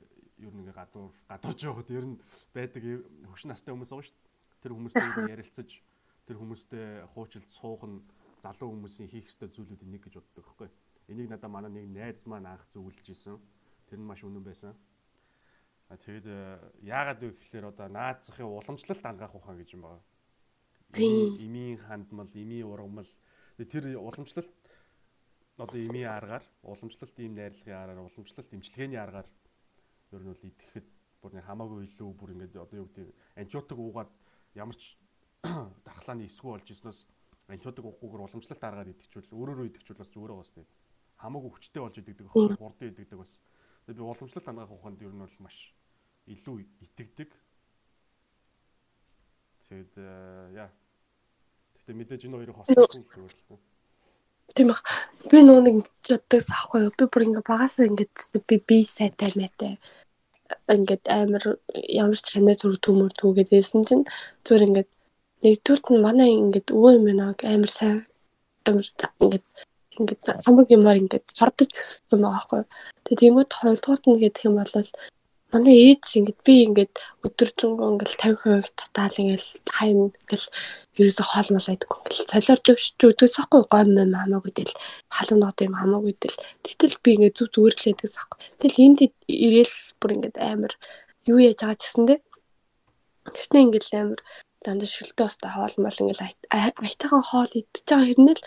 ер 0.44 0.52
нь 0.52 0.60
ингээ 0.64 0.76
гадуур 0.76 1.12
гадуурж 1.28 1.60
явахад 1.64 1.90
ер 1.90 2.06
нь 2.06 2.16
байдаг 2.52 2.82
хөвшин 3.28 3.50
настай 3.52 3.72
хүмүүс 3.72 3.90
байгаа 3.92 4.06
шүү 4.08 4.16
дээ. 4.16 4.28
Тэр 4.60 4.72
хүмүүстэй 4.76 5.08
ярилцаж 5.34 5.70
тэр 6.28 6.36
хүмүүстэй 6.36 6.86
хуучилд 7.16 7.48
суух 7.48 7.82
нь 7.88 8.04
залуу 8.40 8.72
хүмүүсийн 8.76 9.08
хийх 9.08 9.28
ёстой 9.28 9.48
зүйлүүдийн 9.48 9.90
нэг 9.92 10.02
гэж 10.04 10.20
боддог 10.20 10.44
байхгүй. 10.44 10.68
Энийг 11.08 11.28
надад 11.28 11.50
манай 11.50 11.72
нэг 11.72 11.88
найз 11.88 12.24
маань 12.28 12.48
анх 12.48 12.64
зөвлөж 12.72 13.08
исэн. 13.08 13.40
Тэр 13.88 14.00
нь 14.00 14.08
маш 14.08 14.24
үнэн 14.24 14.44
байсан. 14.44 14.76
А 15.90 15.96
тэгэд 15.96 16.26
яагаад 16.86 17.20
вэ 17.20 17.34
гэхээр 17.34 17.72
одоо 17.74 17.88
наацхийн 17.90 18.46
уламжлалт 18.46 19.04
ангаах 19.04 19.34
ухаан 19.34 19.58
гэж 19.58 19.74
юм 19.74 19.90
байна. 19.90 20.04
Тийм. 20.92 21.34
Имийн 21.40 21.78
хандмал, 21.82 22.30
имийн 22.30 22.68
ургамал 22.70 23.10
тэр 23.58 23.98
уламжлалт 23.98 24.54
одоо 25.60 25.78
имийн 25.78 26.08
аргаар, 26.08 26.44
уламжлалт 26.64 27.16
ийм 27.20 27.36
найрлагын 27.36 27.76
аргаар, 27.76 28.08
уламжлалт 28.08 28.52
имчилгээний 28.56 29.00
аргаар 29.00 29.28
ер 30.12 30.22
нь 30.24 30.32
бол 30.32 30.48
идэхэд 30.48 30.86
бүр 31.20 31.32
нэг 31.36 31.44
хамаагүй 31.44 31.84
илүү 31.84 32.10
бүр 32.16 32.32
ингээд 32.34 32.56
одоо 32.56 32.76
юу 32.80 32.88
гэдэг 32.88 33.12
антибиотик 33.36 33.78
уугаад 33.78 34.10
ямар 34.56 34.76
ч 34.76 34.96
дархлааны 35.86 36.24
эсгүй 36.24 36.56
болж 36.56 36.66
ирснээс 36.66 37.04
антибиотик 37.52 37.84
уухгүйгээр 37.84 38.24
уламжлалт 38.24 38.64
аргаар 38.64 38.92
идэхчүүл 38.92 39.36
өөрөөрөө 39.36 39.66
идэхчүүл 39.68 40.00
бас 40.00 40.10
зүгээр 40.10 40.32
байгаа 40.32 40.48
сте 40.48 40.64
хамаагүй 41.20 41.50
хүчтэй 41.52 41.82
болж 41.84 41.96
идэгдэг 42.00 42.28
хурд 42.32 42.56
хурдан 42.56 42.88
идэгдэг 42.88 43.18
бас. 43.20 43.32
Тэгээ 43.84 44.00
би 44.00 44.02
уламжлалт 44.08 44.46
хангаах 44.48 44.72
ухаанд 44.72 45.02
ер 45.04 45.12
нь 45.12 45.20
бол 45.20 45.36
маш 45.44 45.56
илүү 46.24 46.56
итгэдэг. 46.80 47.30
Тэгэд 49.68 49.94
яа. 50.56 50.72
Гэхдээ 51.76 51.94
мэдээж 52.00 52.22
энэ 52.24 52.36
хоёрыг 52.40 52.56
хослуулсан 52.56 53.04
зүгээр 53.04 53.34
л 53.36 53.69
Тийм 54.54 54.72
бах. 54.72 54.82
Би 55.30 55.42
нөө 55.46 55.60
нэг 55.64 55.76
боддогс 56.08 56.50
ахгүй 56.50 56.86
юу. 56.86 56.92
Би 56.98 57.04
бүр 57.06 57.26
ингээ 57.26 57.44
багасаа 57.46 57.86
ингээд 57.86 58.14
би 58.48 58.56
би 58.66 58.84
сайтай 58.84 59.30
мэтэй 59.36 59.78
ингээд 60.74 61.04
амар 61.06 61.44
ямар 62.02 62.18
ч 62.18 62.26
ханаа 62.34 62.56
зүр 62.58 62.74
төмөр 62.84 63.12
түүгээд 63.20 63.50
байсан 63.54 63.86
чинь 63.88 64.04
зүгээр 64.44 64.66
ингээд 64.68 64.90
нэгдүгürt 65.44 65.86
нь 65.90 66.04
манай 66.06 66.30
ингээд 66.42 66.68
өвөө 66.74 66.92
юм 66.98 67.04
байна 67.08 67.24
амар 67.54 67.72
сайн 67.78 67.98
амар 68.66 68.86
ингээд 69.22 69.46
ингээд 69.98 70.22
хамаг 70.44 70.68
юмар 70.76 70.96
ингээд 71.02 71.26
хардаж 71.38 71.70
өгсөн 71.70 72.20
байгаа 72.22 72.34
байхгүй. 72.34 72.62
Тэгээ 73.04 73.20
тэнгууд 73.20 73.50
хоёрдугаарт 73.60 74.04
нь 74.06 74.20
гэдэг 74.22 74.42
юм 74.48 74.56
бол 74.58 74.74
манай 75.52 75.76
ээж 75.90 76.04
ингээд 76.18 76.40
би 76.46 76.54
ингээд 76.66 76.94
өдөржингөө 77.26 77.88
ингээд 77.90 78.12
50% 78.22 78.70
татаал 78.80 79.16
ингээд 79.22 79.44
хайна 79.76 80.02
ингээд 80.08 80.44
ерөөсө 81.00 81.24
хоол 81.26 81.48
мал 81.54 81.68
айдаггүй 81.72 81.98
ингээд 82.00 82.32
солиорч 82.32 82.66
өвч 82.72 82.84
өдөөс 83.10 83.36
ахгүй 83.42 83.62
гом 83.72 83.88
юм 83.98 84.14
хамаагүй 84.14 84.52
тэл 84.54 84.74
халуун 85.16 85.40
нот 85.42 85.58
юм 85.66 85.74
хамаагүй 85.80 86.14
тэл 86.22 86.38
тэгтэл 86.64 86.96
би 87.02 87.10
ингээд 87.16 87.38
зүг 87.38 87.48
зүгээр 87.54 87.74
л 87.76 87.86
байдагс 87.90 88.16
ахгүй 88.20 88.38
тэгэл 88.62 88.82
энд 88.86 88.98
ирээл 89.26 89.76
бүр 90.00 90.10
ингээд 90.16 90.36
амар 90.38 90.72
юу 91.28 91.38
яаж 91.38 91.60
байгаа 91.60 91.78
ч 91.78 91.82
гэсэн 91.84 92.06
те. 92.08 92.16
Гэснэ 93.28 93.58
ингээд 93.64 93.86
амар 94.00 94.20
дандаа 94.64 94.88
шүлтөө 94.88 95.26
өстой 95.28 95.50
хоол 95.52 95.74
мал 95.84 96.00
ингээд 96.00 96.20
аятайхан 96.50 97.22
хоол 97.26 97.52
идчихэж 97.52 97.86
байгаа 97.90 98.08
хэрнээ 98.08 98.36
л 98.38 98.44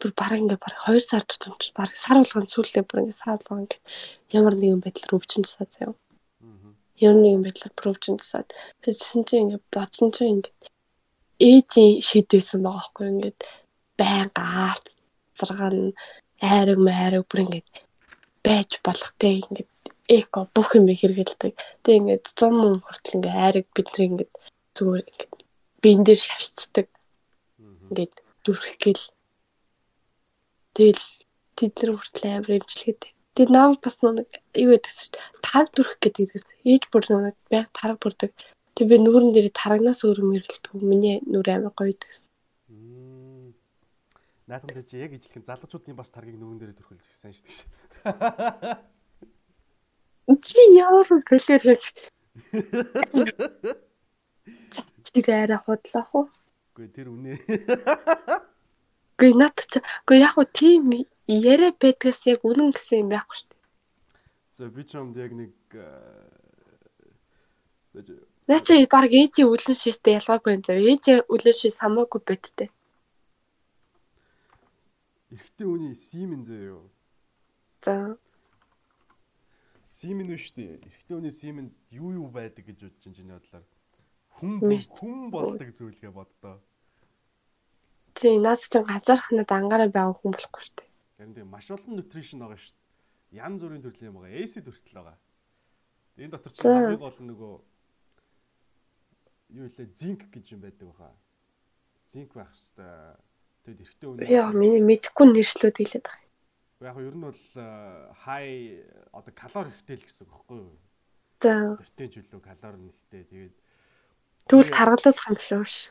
бүр 0.00 0.12
бараг 0.16 0.40
ингээ 0.40 0.60
бараг 0.64 0.80
2 0.84 1.00
сар 1.00 1.24
тутамч 1.24 1.72
бараг 1.76 1.96
сар 1.96 2.16
болгоно 2.20 2.52
сүүлдээ 2.52 2.84
бүр 2.84 3.00
ингээ 3.04 3.20
сар 3.20 3.36
болгоно 3.40 3.64
ингээ 3.64 3.80
ямар 4.38 4.54
нэгэн 4.56 4.84
байдлаар 4.84 5.16
өвчин 5.16 5.44
тусаа 5.44 5.66
заяа 5.68 5.96
ер 7.04 7.14
нь 7.16 7.28
юм 7.34 7.42
байдлаар 7.44 7.74
провжин 7.76 8.16
тасаад 8.20 8.48
тэгсэн 8.82 9.22
чинь 9.28 9.42
ингээд 9.44 9.64
бодсон 9.74 10.08
чинь 10.14 10.32
ингээд 10.40 10.64
ээжийн 11.50 12.00
шийдвэсэн 12.08 12.60
байгаа 12.64 12.84
хгүй 12.86 13.06
ингээд 13.12 13.38
байнга 14.00 14.42
арт 14.70 14.86
зарган 15.36 15.92
айраг 16.40 16.78
майраг 16.80 17.24
бүр 17.28 17.44
ингээд 17.44 17.68
байж 18.44 18.70
болох 18.86 19.12
те 19.20 19.28
ингээд 19.40 19.70
эко 20.08 20.48
бүх 20.54 20.78
юм 20.78 20.86
хэрэгэлдэг. 20.86 21.52
Тэг 21.82 21.94
ингээд 21.98 22.24
100 22.30 22.50
мөн 22.54 22.74
хүртэл 22.84 23.16
ингээд 23.16 23.40
айраг 23.44 23.66
бидний 23.74 24.06
ингээд 24.08 24.32
зүгээр 24.76 25.04
ингээд 25.10 25.34
биен 25.82 26.02
дээр 26.06 26.20
шавьцдаг. 26.22 26.86
Ингээд 27.90 28.14
дүрхгэл. 28.44 29.04
Тэгэл 30.76 31.04
тэд 31.56 31.72
нар 31.76 31.90
хүртэл 31.98 32.26
амар 32.30 32.52
имжлэхэд 32.60 33.00
Тэгээ 33.36 33.52
нав 33.52 33.76
бас 33.84 34.00
нэг 34.00 34.24
юу 34.56 34.72
гэдэг 34.72 34.92
чинь 34.96 35.20
тараг 35.44 35.68
дүрх 35.76 36.00
гэдэгээс 36.00 36.56
ээж 36.64 36.88
бүр 36.88 37.04
нэг 37.12 37.36
байг 37.52 37.68
тараг 37.76 38.00
бүрдэг. 38.00 38.32
Тэг 38.72 38.84
би 38.88 38.96
нүүрэн 38.96 39.36
дээр 39.36 39.52
тарагнаас 39.52 40.00
өөр 40.08 40.24
мэргэлдэггүй. 40.24 40.80
Миний 40.80 41.20
нүр 41.28 41.44
амар 41.52 41.76
гоё 41.76 41.92
гэсэн. 41.92 42.32
Наатан 44.48 44.80
чи 44.88 44.96
яг 44.96 45.12
ижлэх 45.12 45.44
залуучуудын 45.44 46.00
бас 46.00 46.08
таргийг 46.08 46.40
нүгэн 46.40 46.58
дээр 46.64 46.72
төрхөлж 46.80 47.04
ирсэн 47.04 47.36
шүү 47.36 47.44
дээ. 47.44 48.80
Чи 50.40 50.60
ямар 50.80 51.04
гэлэр 51.28 51.76
яг 51.76 51.82
Тэр 55.12 55.26
арай 55.32 55.58
худлаах 55.64 56.10
уу? 56.14 56.28
Үгүй 56.76 56.88
тэр 56.92 57.08
үнэ. 57.08 57.40
Үгүй 59.16 59.32
над 59.32 59.56
чи 59.56 59.80
үгүй 59.80 60.18
яг 60.20 60.36
уу 60.36 60.44
тийм 60.44 60.92
яриа 61.24 61.72
байдгаас 61.72 62.20
яг 62.28 62.44
үнэн 62.44 62.68
гэсэн 62.76 63.08
юм 63.08 63.08
байхгүй 63.16 63.36
шүү 63.40 63.48
дээ. 63.48 63.64
За 64.52 64.68
би 64.68 64.84
ч 64.84 64.92
юмд 65.00 65.16
яг 65.16 65.32
нэг 65.32 65.52
Наа 68.44 68.60
чи 68.60 68.84
баг 68.84 69.08
ээжийн 69.08 69.48
үлэн 69.48 69.72
шиштэй 69.72 70.20
ялгаагүй 70.20 70.52
юм 70.52 70.62
зав. 70.68 70.76
Ээжийн 70.76 71.24
үлэн 71.32 71.56
шиш 71.56 71.80
хамаагүй 71.80 72.20
бэттэй. 72.28 72.68
Эрэгтэй 75.32 75.64
хүний 75.64 75.96
симен 75.96 76.44
зөө 76.44 76.60
юу? 76.76 76.84
За. 77.80 78.20
Симен 79.80 80.28
үү 80.28 80.38
штэ. 80.44 80.76
Эрэгтэй 80.84 81.16
хүний 81.16 81.32
симен 81.32 81.72
юу 81.88 82.12
юу 82.20 82.28
байдаг 82.28 82.68
гэж 82.68 82.84
бодож 82.84 83.00
чинь 83.00 83.16
чиний 83.16 83.32
бодлоор 83.32 83.64
хүн 84.36 84.60
хүн 84.60 85.30
болдог 85.32 85.72
зүйлгээ 85.72 86.12
боддоо. 86.12 86.60
Тий, 88.16 88.40
наад 88.40 88.64
чинь 88.64 88.88
газархнад 88.88 89.50
ангаараа 89.52 89.92
байгаа 89.92 90.16
хүн 90.16 90.32
болохгүй 90.32 90.62
шүү 90.64 90.76
дээ. 90.80 91.36
Тийм 91.36 91.48
маш 91.52 91.68
олон 91.68 92.00
нутришн 92.00 92.40
байгаа 92.40 92.56
шүү 92.56 92.72
дээ. 92.72 93.44
Ян 93.44 93.54
зүрийн 93.60 93.84
төрлийн 93.84 94.08
юм 94.08 94.24
байгаа. 94.24 94.40
AC 94.40 94.54
төртөл 94.64 94.96
байгаа. 94.96 95.18
Энэ 96.16 96.32
дотор 96.32 96.52
чинь 96.56 96.72
хамгийн 96.72 97.04
гол 97.04 97.18
нь 97.20 97.28
нөгөө 97.28 97.54
юу 99.60 99.64
илээ 99.68 99.88
зинк 99.92 100.22
гэж 100.32 100.44
юм 100.56 100.60
байдаг 100.64 100.88
баха. 100.96 101.12
Зинк 102.08 102.32
байх 102.32 102.48
хэвээр. 102.56 103.20
Тэгэд 103.68 103.84
эртөө 103.84 104.08
үнэ. 104.16 104.32
Яа, 104.32 104.48
миний 104.56 104.80
мэдхгүй 104.80 105.26
нэршлүүд 105.36 105.76
хэлээд 105.76 106.06
байгаа. 106.08 106.24
Яг 106.88 106.96
нь 106.96 107.08
ер 107.08 107.16
нь 107.20 107.26
бол 107.28 107.42
хай 108.24 108.80
одоо 109.12 109.32
калори 109.36 109.76
ихтэй 109.76 110.00
л 110.00 110.06
гэсэн 110.08 110.24
үг 110.24 110.32
байхгүй 110.32 110.56
юу? 110.56 110.76
За. 111.44 111.76
Протеин 111.76 112.12
чөлөө 112.16 112.40
калори 112.40 112.78
нэгтэй. 112.80 113.24
Тэгээд 113.28 113.56
Тэгвэл 114.46 114.72
таргалуулах 114.72 115.26
юм 115.28 115.36
шүү 115.36 115.64
ш. 115.66 115.90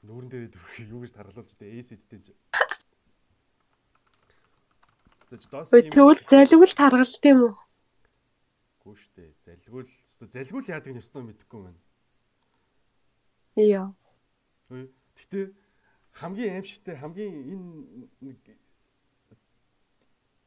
Нүүрэн 0.00 0.30
дээр 0.32 0.48
дөрөх 0.48 0.76
юу 0.88 1.00
гэж 1.04 1.12
таргалуулж 1.12 1.52
дээ 1.60 1.80
эсэдтэй. 1.80 2.24
Тэгвэл 5.28 6.24
залгуул 6.26 6.72
таргалт 6.72 7.24
юм 7.28 7.40
уу? 7.52 7.56
Гүү 8.80 8.96
штэ. 8.96 9.36
Залгуул 9.44 9.90
залгуул 10.08 10.72
яадаг 10.72 10.96
нь 10.96 11.02
өстөө 11.04 11.22
мэдэхгүй 11.22 11.60
байна. 11.68 11.80
Йоо. 13.60 13.92
Гэтэ 15.14 15.52
хамгийн 16.16 16.64
аимшигтай 16.64 16.96
хамгийн 16.96 17.36
энэ 18.24 18.36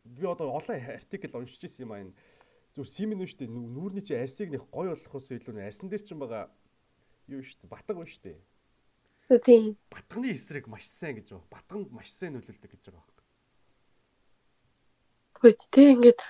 би 0.03 0.25
одоо 0.27 0.49
олон 0.49 0.81
артикл 0.81 1.37
уншиж 1.37 1.63
ирсэн 1.63 1.85
юм 1.85 1.93
аа 1.93 2.01
энэ 2.03 2.13
зүр 2.75 2.87
симэн 2.89 3.23
үү 3.23 3.29
штэ 3.31 3.47
нүүрний 3.47 4.03
чи 4.03 4.17
арсыг 4.17 4.51
нэг 4.51 4.67
гой 4.67 4.91
болохоос 4.91 5.31
илүү 5.31 5.63
арсан 5.63 5.87
дээр 5.87 6.03
чинь 6.03 6.19
байгаа 6.19 6.51
юу 7.29 7.45
штэ 7.45 7.69
батг 7.71 7.95
ба 7.95 8.03
штэ. 8.03 8.35
Тийм. 9.39 9.77
Батганы 9.89 10.33
эсрэг 10.33 10.67
маш 10.67 10.85
сайн 10.85 11.17
гэж 11.17 11.33
байна. 11.33 11.47
Батганд 11.49 11.89
маш 11.91 12.09
сайн 12.11 12.33
нөлөөлдөг 12.37 12.71
гэж 12.71 12.81
байгаа 12.85 13.01
байхгүй. 13.01 13.25
Хөөе 15.39 15.55
тэг 15.71 15.87
ингээд 15.93 16.21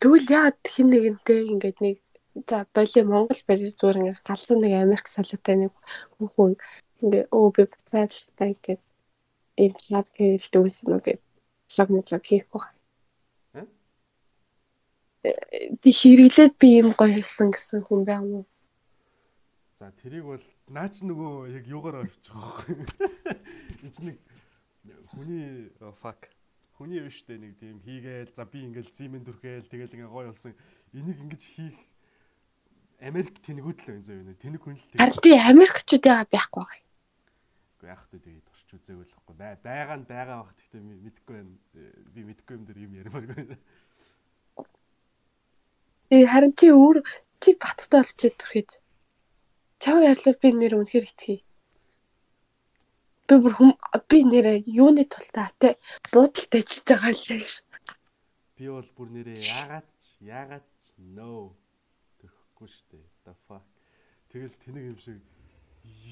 тэгвэл 0.00 0.28
яагаад 0.30 0.60
хин 0.68 0.88
нэгэнтэй 0.90 1.40
ингээд 1.52 1.78
нэг 1.80 1.96
за 2.48 2.66
боли 2.74 3.00
Монгол 3.02 3.40
байр 3.46 3.60
зүгээр 3.62 3.98
ингээд 4.00 4.26
галзуу 4.26 4.58
нэг 4.60 4.72
Америк 4.74 5.06
солиотой 5.08 5.56
нэг 5.56 5.72
хүн 6.18 6.58
ингээ 7.02 7.24
өө 7.30 7.48
би 7.54 7.62
буцаалтай 7.70 8.48
ингээд 8.54 8.82
ийм 9.62 9.74
шат 9.78 10.08
гэж 10.16 10.42
дүүсэн 10.50 10.92
үү 10.92 11.00
гэж 11.06 11.20
шаг 11.70 11.88
мэдлэг 11.90 12.24
хийхгүй 12.26 12.60
байна. 12.60 13.70
Тэ 15.80 15.90
ширэглээд 15.90 16.54
би 16.60 16.68
юм 16.82 16.90
гоё 16.98 17.16
хэлсэн 17.16 17.48
гэсэн 17.54 17.80
хүн 17.86 18.02
байг 18.04 18.20
юм 18.20 18.32
уу? 18.42 18.46
За 19.78 19.90
тэрийг 19.90 20.24
бол 20.26 20.44
наач 20.68 21.04
нөгөө 21.04 21.52
яг 21.52 21.64
юугаар 21.68 22.06
авчих 22.08 22.34
واخхой. 22.34 22.76
Энд 23.84 23.92
чинь 23.92 24.16
нэг 24.16 24.18
хүний 25.12 25.70
fuck. 26.00 26.30
хүний 26.74 27.00
биш 27.04 27.22
дээ 27.24 27.38
нэг 27.38 27.52
тийм 27.60 27.78
хийгээл 27.84 28.34
за 28.34 28.44
би 28.44 28.66
ингээл 28.66 28.90
зимен 28.90 29.22
дүрхээл 29.22 29.70
тэгэл 29.70 29.94
ингээ 29.94 30.10
гой 30.10 30.26
болсон. 30.26 30.54
Энийг 30.90 31.20
ингэж 31.22 31.42
хийх 31.54 31.78
Америк 32.98 33.38
тэнэгүүд 33.44 33.78
л 33.84 33.90
энэ 33.94 34.10
юм. 34.10 34.34
Тэнэг 34.34 34.62
хүн 34.62 34.74
л 34.74 34.86
тийм 34.90 34.98
Харин 34.98 35.22
тий 35.22 35.38
Америкчүүд 35.38 36.04
яагаад 36.08 36.30
байхгүй 36.34 36.62
байгаа 36.62 36.78
юм 36.80 36.84
Уу 37.84 37.92
яах 37.92 38.08
вэ 38.08 38.18
тэгээд 38.24 38.46
турч 38.48 38.68
үзээгүй 38.80 39.04
л 39.04 39.12
байхгүй. 39.12 39.34
Бай 39.36 39.52
байгаа 39.60 39.96
нь 40.00 40.08
байгаа 40.08 40.36
баг 40.40 40.56
гэхдээ 40.56 40.82
мэдэхгүй 40.82 41.34
байна 41.36 41.52
би 42.16 42.20
мэдэхгүй 42.24 42.54
юм 42.56 42.64
дээр 42.64 42.78
юм 42.80 42.92
ярмаар 42.96 43.26
байна 43.28 43.56
Э 46.08 46.24
харин 46.24 46.52
чи 46.56 46.72
өөр 46.72 47.04
чи 47.44 47.52
баттай 47.60 48.00
болчих 48.00 48.34
дүрхэд 48.40 48.70
Чамайг 49.84 50.16
харьлал 50.16 50.40
би 50.40 50.48
нэр 50.56 50.80
үнэхээр 50.80 51.06
итгэе. 51.12 51.44
Би 53.28 53.34
бүр 53.36 53.52
хүм 53.52 53.70
би 54.08 54.18
нэрээ 54.24 54.64
юуны 54.64 55.04
тултаа 55.04 55.52
те 55.60 55.76
буудалд 56.08 56.56
ажиллаж 56.56 56.88
байгаа 56.88 57.12
л 57.12 57.28
гэж. 57.28 57.52
Би 58.56 58.64
бол 58.72 58.88
бүр 58.96 59.08
нэрээ 59.12 59.36
яагаад 59.44 59.88
ч 60.00 60.04
яагаад 60.24 60.64
ч 60.80 60.96
no 60.96 61.52
төрөхгүй 62.16 62.68
штэ. 62.72 62.96
The 63.28 63.36
fuck. 63.44 63.60
Тэгэл 64.32 64.56
тэнэг 64.64 64.84
юм 64.88 64.98
шиг 65.04 65.20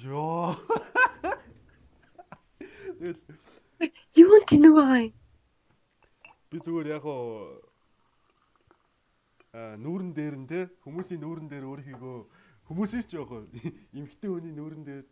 ёо. 0.05 0.53
Юу 4.21 4.37
тэнэг 4.53 4.73
байгаа 4.77 5.01
юм? 5.09 5.17
Би 6.53 6.57
зүгээр 6.61 6.89
яг 6.93 7.09
оо 7.09 7.57
а 9.57 9.81
нүүрэн 9.81 10.13
дээр 10.13 10.37
нь 10.45 10.49
те 10.49 10.69
хүмүүсийн 10.85 11.25
нүүрэн 11.25 11.49
дээр 11.49 11.65
өөрийнхөө 12.73 12.81
Хүмүүсээс 12.81 13.05
ч 13.07 13.21
яах 13.21 13.29
вэ? 13.29 13.45
Имхтэй 14.01 14.33
хүний 14.33 14.57
нүүрэн 14.57 14.81
дээр 14.85 15.05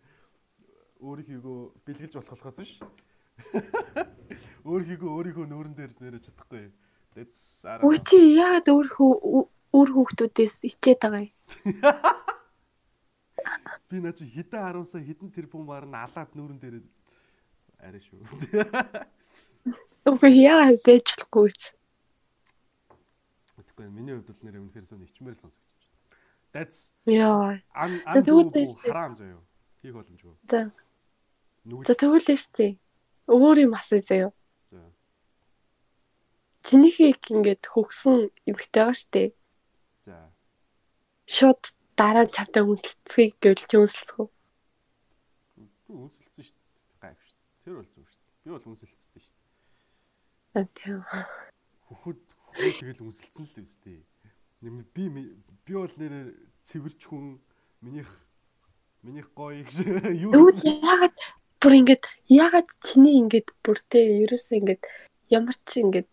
өөрийнхөө 1.01 1.73
бэлгэлж 1.85 2.15
болох 2.17 2.33
болохоос 2.33 2.61
ш. 2.65 2.81
Өөрийнхөө 4.65 5.11
өөрийнхөө 5.13 5.45
нүүрэн 5.45 5.77
дээр 5.77 5.93
нэрэж 6.01 6.33
чадахгүй. 6.33 6.73
That's 7.13 7.69
Үгүй 7.85 8.01
чи 8.01 8.41
яагаад 8.41 8.65
өөрийнхөө 8.65 9.13
өөр 9.77 9.89
хүүхдүүдээс 9.93 10.73
ичээд 10.73 11.05
байгаа 11.05 11.29
юм? 11.29 11.37
Би 13.91 13.99
наа 14.01 14.15
чи 14.17 14.25
хідэн 14.25 14.81
10 14.81 14.89
сая 14.89 15.05
хідэн 15.05 15.29
тэрбум 15.29 15.69
марна 15.69 16.09
алаад 16.09 16.33
нүүрэн 16.33 16.57
дээр 16.61 16.81
арай 17.83 18.01
шүү. 18.01 18.25
Үгүй 20.09 20.33
яагаад 20.33 20.81
байж 20.87 21.13
болохгүй 21.13 21.45
гэж. 21.51 21.61
Тэгэхгүй 23.59 23.91
миний 23.91 24.15
хувьд 24.17 24.31
бол 24.31 24.45
нэр 24.47 24.63
үнэхээр 24.65 24.87
зөв 24.87 24.99
нэгчмээр 25.01 25.37
л 25.37 25.43
сонсогдож 25.45 25.80
That's 26.53 26.93
Яа. 27.07 27.63
ан 27.75 28.03
харам 28.05 29.15
заяа. 29.17 29.41
Хийх 29.83 29.95
боломжгүй. 29.95 30.35
За. 30.51 30.73
За 31.87 31.95
тэгвэл 31.95 32.27
штэ. 32.37 32.77
Өөр 33.31 33.71
юм 33.71 33.75
асууя 33.79 34.03
заяа. 34.03 34.31
За. 34.67 34.83
Чинийхийг 36.67 37.23
ингээд 37.31 37.71
хөгсөн 37.71 38.35
эмхтэй 38.51 38.83
байгаа 38.83 38.99
штэ. 38.99 39.23
За. 40.03 40.35
Шууд 41.31 41.63
дараа 41.95 42.27
чавтай 42.27 42.67
үнсэлцгийг 42.67 43.39
гэвэл 43.39 43.65
чи 43.71 43.77
үнсэлцэх 43.79 44.19
үү? 44.19 44.29
Үнсэлцэн 45.87 46.45
штэ. 46.51 46.61
Гайв 46.99 47.19
штэ. 47.23 47.39
Тэр 47.63 47.75
бол 47.79 47.89
зөв 47.95 48.05
штэ. 48.11 48.27
Би 48.43 48.51
бол 48.51 48.67
үнсэлцсэн 48.75 49.23
штэ. 49.23 49.39
Аа 50.59 50.67
тийм. 50.75 51.07
Хөхөд 51.87 52.19
тэгэл 52.59 53.07
үнсэлцэн 53.07 53.47
л 53.47 53.63
үстэй 53.63 54.03
би 54.61 55.09
би 55.09 55.23
бол 55.75 55.93
нэр 55.97 56.37
цэвэрч 56.69 57.01
хүн 57.09 57.41
минийх 57.81 58.11
минийх 59.03 59.33
гоё 59.33 59.65
гэж 59.65 59.77
юу 60.29 60.53
яагаад 60.53 61.17
бүр 61.61 61.73
ингээд 61.81 62.05
яагаад 62.29 62.69
чиний 62.85 63.17
ингээд 63.25 63.49
бүртээ 63.65 64.29
ерөөсөө 64.29 64.57
ингээд 64.61 64.83
ямар 65.33 65.57
ч 65.65 65.81
ингээд 65.81 66.09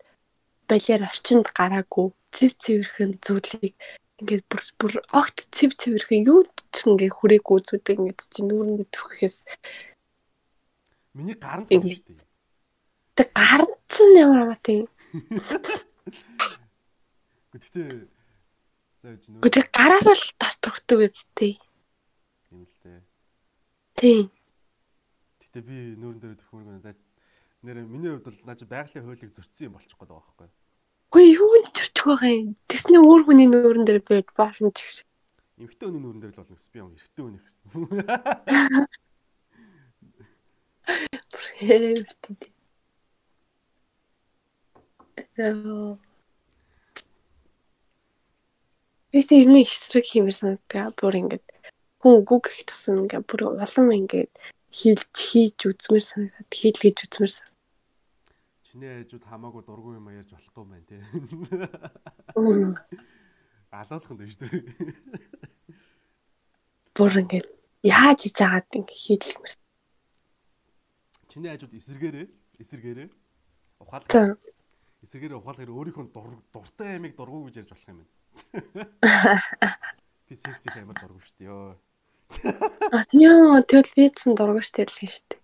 балиар 0.68 1.02
орчинд 1.08 1.46
гараагүй 1.52 2.08
цэв 2.32 2.52
цэвэрхэн 2.56 3.20
зүйлийг 3.20 3.76
ингээд 4.20 4.44
бүр 4.48 4.62
бүр 4.80 4.94
огт 5.12 5.38
цэв 5.52 5.76
цэвэрхэн 5.76 6.24
юу 6.24 6.48
ч 6.72 6.76
ингээд 6.88 7.16
хүрээгүй 7.16 7.58
зүйлийг 7.68 7.98
ингээд 8.00 8.20
чи 8.32 8.40
нүүрэнд 8.44 8.88
төрөхөөс 8.92 9.36
миний 11.16 11.36
гар 11.36 11.60
нь 11.64 11.68
шүү 11.68 12.04
дээ. 12.06 12.24
Тэг 13.16 13.28
гар 13.34 13.62
чинь 13.88 14.16
ямар 14.16 14.40
амаа 14.44 14.60
тийм. 14.62 14.86
Гэхдээ 17.52 18.17
За 19.02 19.14
гэж 19.14 19.24
нөө. 19.30 19.42
Гэхдээ 19.46 19.64
гараараа 19.70 20.16
л 20.18 20.26
тас 20.42 20.58
төрхдөг 20.58 20.98
үстэй. 21.06 21.54
Тийм 22.50 22.62
л 22.66 22.74
дээ. 22.82 23.00
Тийм. 23.94 24.26
Гэтэ 25.38 25.60
би 25.62 25.76
нүүрэн 25.94 26.18
дээр 26.18 26.34
төрхмөр 26.34 26.82
гэнэ. 26.82 26.98
Нэр 27.62 27.78
миний 27.86 28.10
хувьд 28.10 28.26
бол 28.26 28.42
наач 28.46 28.66
байгалийн 28.66 29.06
хуулийг 29.06 29.30
зөрчсөн 29.34 29.70
юм 29.70 29.78
болчих 29.78 29.94
гээд 29.98 30.10
байгаа 30.10 30.26
байхгүй. 30.34 30.50
Үгүй 31.08 31.26
юу 31.38 31.54
н 31.62 31.70
төрчих 31.70 32.06
байгаа 32.06 32.30
юм. 32.30 32.54
Тэсний 32.66 32.98
өөр 32.98 33.22
хүний 33.26 33.46
нүүрэн 33.46 33.86
дээр 33.86 34.02
бий 34.02 34.22
болно 34.34 34.70
ч 34.74 34.78
гэж. 34.82 35.08
эмхтэй 35.58 35.88
өний 35.90 36.02
нүрэн 36.02 36.22
дээр 36.22 36.34
л 36.34 36.40
болно 36.42 36.54
гэсэн. 36.54 36.70
Би 36.70 36.78
юм 36.78 36.94
эрэгтэй 36.94 37.24
өний 37.26 37.42
гэсэн. 37.42 37.64
Хэмэртэй. 41.58 42.36
Яа. 45.38 45.98
Би 49.08 49.22
тэр 49.24 49.48
нэг 49.48 49.64
эсрэг 49.72 50.04
хэмэр 50.04 50.36
санагдгаа 50.36 50.92
бүр 50.92 51.16
ингээд 51.16 51.44
хүн 52.04 52.20
үгүй 52.20 52.38
гэх 52.44 52.68
тусам 52.68 53.08
ингээд 53.08 53.24
бүр 53.24 53.56
улам 53.56 53.88
ингээд 53.88 54.32
хийлж 54.68 55.08
хийж 55.16 55.58
үзмэр 55.64 56.04
санагдаад 56.04 56.52
хийлгэж 56.52 56.96
үзмэр 57.08 57.32
сан. 57.32 57.48
Чиний 58.68 58.92
ээжүүд 59.00 59.24
хамаагүй 59.24 59.64
дургүй 59.64 59.96
юм 59.96 60.12
ярьж 60.12 60.28
болохгүй 60.36 60.60
юм 60.60 60.70
байна 60.76 60.84
тий. 60.84 61.00
Алуулах 63.72 64.12
нь 64.12 64.28
шүү 64.28 64.44
дээ. 64.44 64.60
Бүр 66.92 67.12
ингээд 67.24 67.48
яаж 67.88 68.18
хийж 68.28 68.38
агаад 68.44 68.68
ингээд 68.76 68.92
хийлгэмэр. 68.92 69.52
Чиний 71.32 71.50
ээжүүд 71.56 71.72
эсэргээрээ 71.80 72.26
эсэргээрээ 72.60 73.08
ухаал 73.80 74.04
За. 74.12 74.36
эсэргээрээ 75.00 75.40
ухаалгаар 75.40 75.72
өөрийнхөө 75.72 76.06
дур- 76.12 76.44
дуртай 76.52 77.00
амиг 77.00 77.16
дургу 77.16 77.48
гэж 77.48 77.64
ярьж 77.64 77.72
болох 77.72 77.88
юм 77.88 77.98
байна. 78.04 78.12
Би 80.28 80.34
секси 80.36 80.68
амар 80.74 80.96
дургу 81.00 81.20
шүү 81.24 81.36
дээ. 81.40 81.76
А 82.92 83.04
тийм 83.08 83.56
тэгэл 83.64 83.92
вицэн 83.96 84.36
дургаш 84.36 84.68
тэлгэн 84.76 85.08
шүү 85.08 85.24
дээ. 85.32 85.40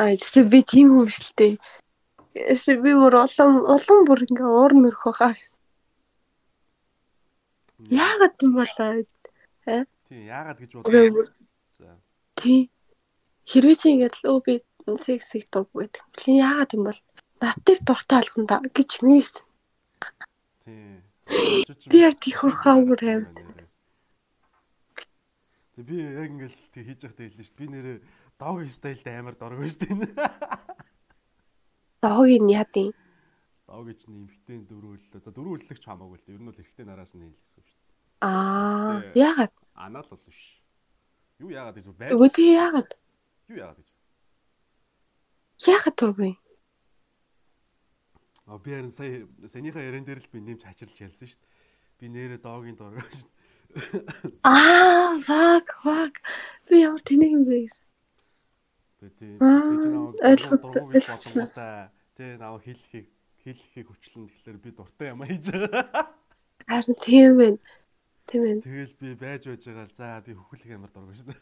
Аа 0.00 0.16
тийм 0.16 0.46
би 0.48 0.60
тийм 0.64 0.88
юм 0.96 1.08
шүү 1.12 1.34
дээ. 1.36 1.54
Эс 2.32 2.64
би 2.66 2.92
бүр 2.96 3.20
улам 3.20 3.52
улам 3.68 3.98
бүр 4.08 4.24
ингээ 4.24 4.48
уур 4.48 4.72
нөрөх 4.72 5.04
байгаа. 5.04 5.36
Яагаад 7.92 8.34
юм 8.40 8.52
болоо? 8.56 9.04
Тий, 10.08 10.20
яагаад 10.24 10.58
гэж 10.64 10.70
бодлоо. 10.80 11.28
За. 11.76 12.00
тий. 12.40 12.70
Хэрвээ 13.44 13.76
чи 13.76 13.86
ингээд 13.92 14.16
л 14.24 14.32
өө 14.32 14.40
би 14.48 14.54
сексиг 14.96 15.52
дурггүй 15.52 15.92
гэдэг. 15.92 16.02
Бэлэн 16.16 16.40
яагаад 16.40 16.70
юм 16.72 16.84
бол 16.88 17.00
надыг 17.42 17.78
дуртай 17.84 18.18
алган 18.22 18.46
да 18.46 18.56
гэж 18.64 19.04
минь 19.04 19.28
Тий. 20.64 21.01
Би 21.88 21.98
яг 22.02 22.16
тийх 22.20 22.40
хаа 22.44 22.80
бүр 22.84 23.00
аим. 23.00 23.24
Тэг 25.72 25.84
би 25.88 25.96
яг 26.04 26.28
ингээл 26.28 26.58
тэг 26.72 26.84
хийж 26.84 27.00
явахдаа 27.08 27.26
хэллээ 27.26 27.46
шүү 27.48 27.56
дээ. 27.56 27.60
Би 27.60 27.66
нэрээ 27.72 27.98
дог 28.36 28.56
стайлд 28.68 29.06
амар 29.08 29.36
дургу 29.40 29.64
шүү 29.64 29.80
дээ. 29.88 30.12
доогийн 32.02 32.48
яадын. 32.50 32.92
Дог 33.64 33.86
гэж 33.88 34.00
нэмхтэй 34.10 34.58
дөрвөлөө. 34.68 35.22
За 35.22 35.30
дөрвөллөгч 35.32 35.84
хамаагүй 35.86 36.18
л 36.18 36.24
дээ. 36.26 36.36
Ер 36.36 36.42
нь 36.42 36.48
бол 36.50 36.60
эрэгтэй 36.60 36.84
нараас 36.84 37.14
нь 37.16 37.24
хэлсэн 37.24 37.62
шүү 37.64 37.78
дээ. 37.80 38.26
Аа 38.26 39.00
яагаад? 39.16 39.54
Анаал 39.72 40.08
бол 40.10 40.22
биш. 40.26 40.60
Юу 41.40 41.50
яагаад 41.54 41.76
гэж 41.78 41.86
бай. 41.96 42.12
Үгүй 42.12 42.30
тий 42.34 42.52
яагаад? 42.58 42.90
Юу 43.48 43.56
яагаад 43.62 43.78
гэж. 43.80 43.88
Яагаад 45.72 45.96
дургүй? 45.96 46.32
А 48.52 48.58
би 48.58 48.70
харин 48.76 48.92
сая 48.92 49.24
санийхаа 49.48 49.80
яран 49.80 50.04
дээр 50.04 50.20
л 50.20 50.28
би 50.28 50.44
нэмж 50.44 50.68
хачирлж 50.68 50.92
хэлсэн 50.92 51.24
шүү 51.24 51.40
дээ. 51.40 51.52
Би 51.96 52.06
нэрээ 52.12 52.40
догийн 52.44 52.76
дургу 52.76 53.00
шүү 53.00 53.24
дээ. 53.24 53.32
Аа 54.44 55.16
fuck 55.24 55.72
fuck. 55.80 56.20
Би 56.68 56.84
ямар 56.84 57.00
тэнэг 57.00 57.32
юм 57.32 57.48
бэ? 57.48 57.72
Тэгээ 59.00 59.16
тий. 59.16 59.32
Аа, 59.40 59.72
би 59.72 59.76
ч 59.80 59.84
намайг 59.88 60.20
ойлгосон, 60.20 60.84
гэж 60.92 61.08
тий 62.12 62.36
намайг 62.36 62.60
хэлхийг 62.68 63.08
хэлхийг 63.40 63.88
хүчлэн 63.88 64.28
тэгэхээр 64.28 64.58
би 64.60 64.70
дуртай 64.76 65.08
юм 65.16 65.24
хийж 65.24 65.48
байгаа. 65.48 66.12
Харин 66.68 66.96
тийм 67.00 67.32
байна. 67.40 67.58
Тийм 68.28 68.40
байна. 68.44 68.60
Тэгэл 68.68 68.94
би 69.00 69.08
байж 69.16 69.42
байж 69.48 69.62
байгаа 69.64 69.88
л 69.88 69.96
за 69.96 70.20
би 70.20 70.36
хөхлөх 70.36 70.76
амар 70.76 70.92
дургу 70.92 71.16
шүү 71.16 71.32
дээ. 71.32 71.40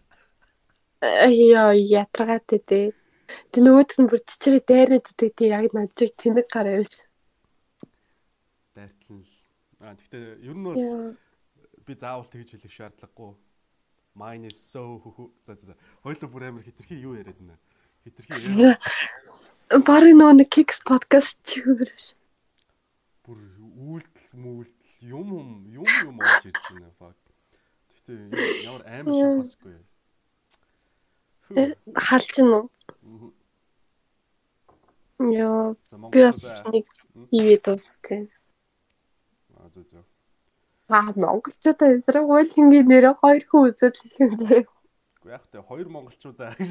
Айё 1.27 1.75
ятрагатай 1.75 2.63
дээ. 2.63 3.00
Тэг 3.53 3.61
нөгөөдг 3.65 3.99
нь 4.01 4.11
бүр 4.11 4.21
чичрээ 4.25 4.63
дайраад 4.65 5.07
үтэй 5.11 5.31
тий 5.35 5.49
яг 5.51 5.73
над 5.75 5.91
чиг 5.95 6.15
тэнэг 6.17 6.47
гараа 6.51 6.81
явж. 6.83 7.05
Дайртал 8.75 9.17
нь. 9.19 9.27
А 9.81 9.95
тэгтээ 9.97 10.45
ер 10.45 10.57
нь 10.57 10.65
бол 10.65 11.15
би 11.87 11.93
заавал 11.95 12.29
тэгж 12.29 12.55
хэлэх 12.55 12.73
шаардлагагүй. 12.73 13.35
Mine 14.15 14.51
is 14.51 14.59
so 14.59 14.99
хөхө. 15.01 15.31
За 15.47 15.55
за. 15.55 15.75
Хоёулаа 16.03 16.31
бүр 16.31 16.43
амар 16.51 16.65
хитрхи 16.67 16.99
юу 16.99 17.15
яриад 17.15 17.39
байна. 17.39 17.59
Хитрхи 18.05 18.77
Барын 19.71 20.19
нөгөө 20.19 20.35
нэг 20.43 20.49
Kicks 20.51 20.83
podcast 20.83 21.39
чи 21.47 21.63
юу 21.63 21.79
биш. 21.79 22.19
бүр 23.23 23.39
үйлдэл 23.87 24.31
мүйлдэл 24.35 24.95
юм 25.07 25.29
юм 25.39 25.49
юм 25.79 25.87
юм 25.87 26.17
олж 26.19 26.49
ирж 26.51 26.65
байна. 26.75 26.91
Fuck. 26.99 27.19
Тэгтээ 27.95 28.19
ямар 28.67 28.83
амар 28.91 29.15
шампасгүй. 29.15 29.77
Тэ, 31.55 31.75
Халж 31.95 32.35
нь 32.41 32.53
уу? 32.55 32.71
Яа. 35.21 35.75
За 35.91 35.97
Би 36.13 36.21
бас 36.25 36.63
Монголчуудаа 36.63 36.73
нэг 36.73 36.87
ивэд 37.35 37.63
дуусчихсан. 37.67 38.23
аа 39.59 39.69
зөө 39.75 39.85
зөө. 39.91 40.05
Аа 40.95 41.11
монголчуудаа 41.17 41.89
эдрэг 41.99 42.25
уйлынгийн 42.31 42.87
нэрээ 42.89 43.15
хоёр 43.21 43.43
хүн 43.51 43.63
үзэл 43.75 43.99
их 44.07 44.17
юм 44.23 44.33
заяа. 44.41 44.65
Уу 45.23 45.31
яг 45.31 45.45
тэ 45.53 45.61
хоёр 45.61 45.89
монголчуудаа 45.91 46.55
гэж. 46.59 46.71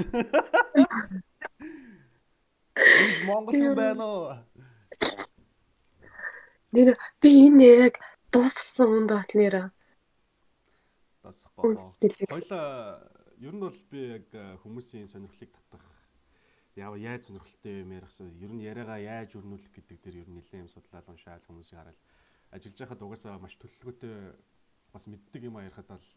Монгол 3.28 3.54
хүн 3.54 3.76
байна 3.76 4.04
уу? 4.08 4.34
Нэр 6.74 6.98
би 7.22 7.30
энэ 7.46 7.58
нэрийг 7.60 7.96
дууссан 8.32 8.89
үнд 8.89 9.12
бат 9.13 9.32
нэрээ. 9.36 9.68
Тасахгүй. 11.22 11.76
Үнсэлээ. 11.76 13.18
Ер 13.39 13.56
нь 13.56 13.63
бол 13.63 13.80
би 13.91 13.99
яг 14.19 14.28
хүмүүсийн 14.63 15.08
сонирхлыг 15.08 15.52
татах 15.56 15.86
яа 16.75 16.91
яаж 16.99 17.28
сонирхолтой 17.28 17.82
юм 17.88 17.91
ярих 17.95 18.12
гэсэн 18.12 18.36
ер 18.36 18.52
нь 18.52 18.63
яриагаа 18.67 18.99
яаж 18.99 19.36
өрнүүлэх 19.39 19.71
гэдэг 19.80 19.97
дээр 20.04 20.17
ер 20.23 20.30
нь 20.30 20.43
нэлээд 20.43 20.63
юм 20.67 20.71
судлаад 20.71 21.08
уншаал 21.08 21.47
хүмүүсийг 21.47 21.80
хараад 21.80 21.99
ажиллаж 22.52 22.78
байхад 22.80 23.04
угаасаа 23.04 23.39
маш 23.39 23.56
төлөвлөгөөтэй 23.56 24.15
бас 24.91 25.04
мэддэг 25.08 25.41
юм 25.47 25.56
ярихад 25.63 25.88
бол 25.88 26.08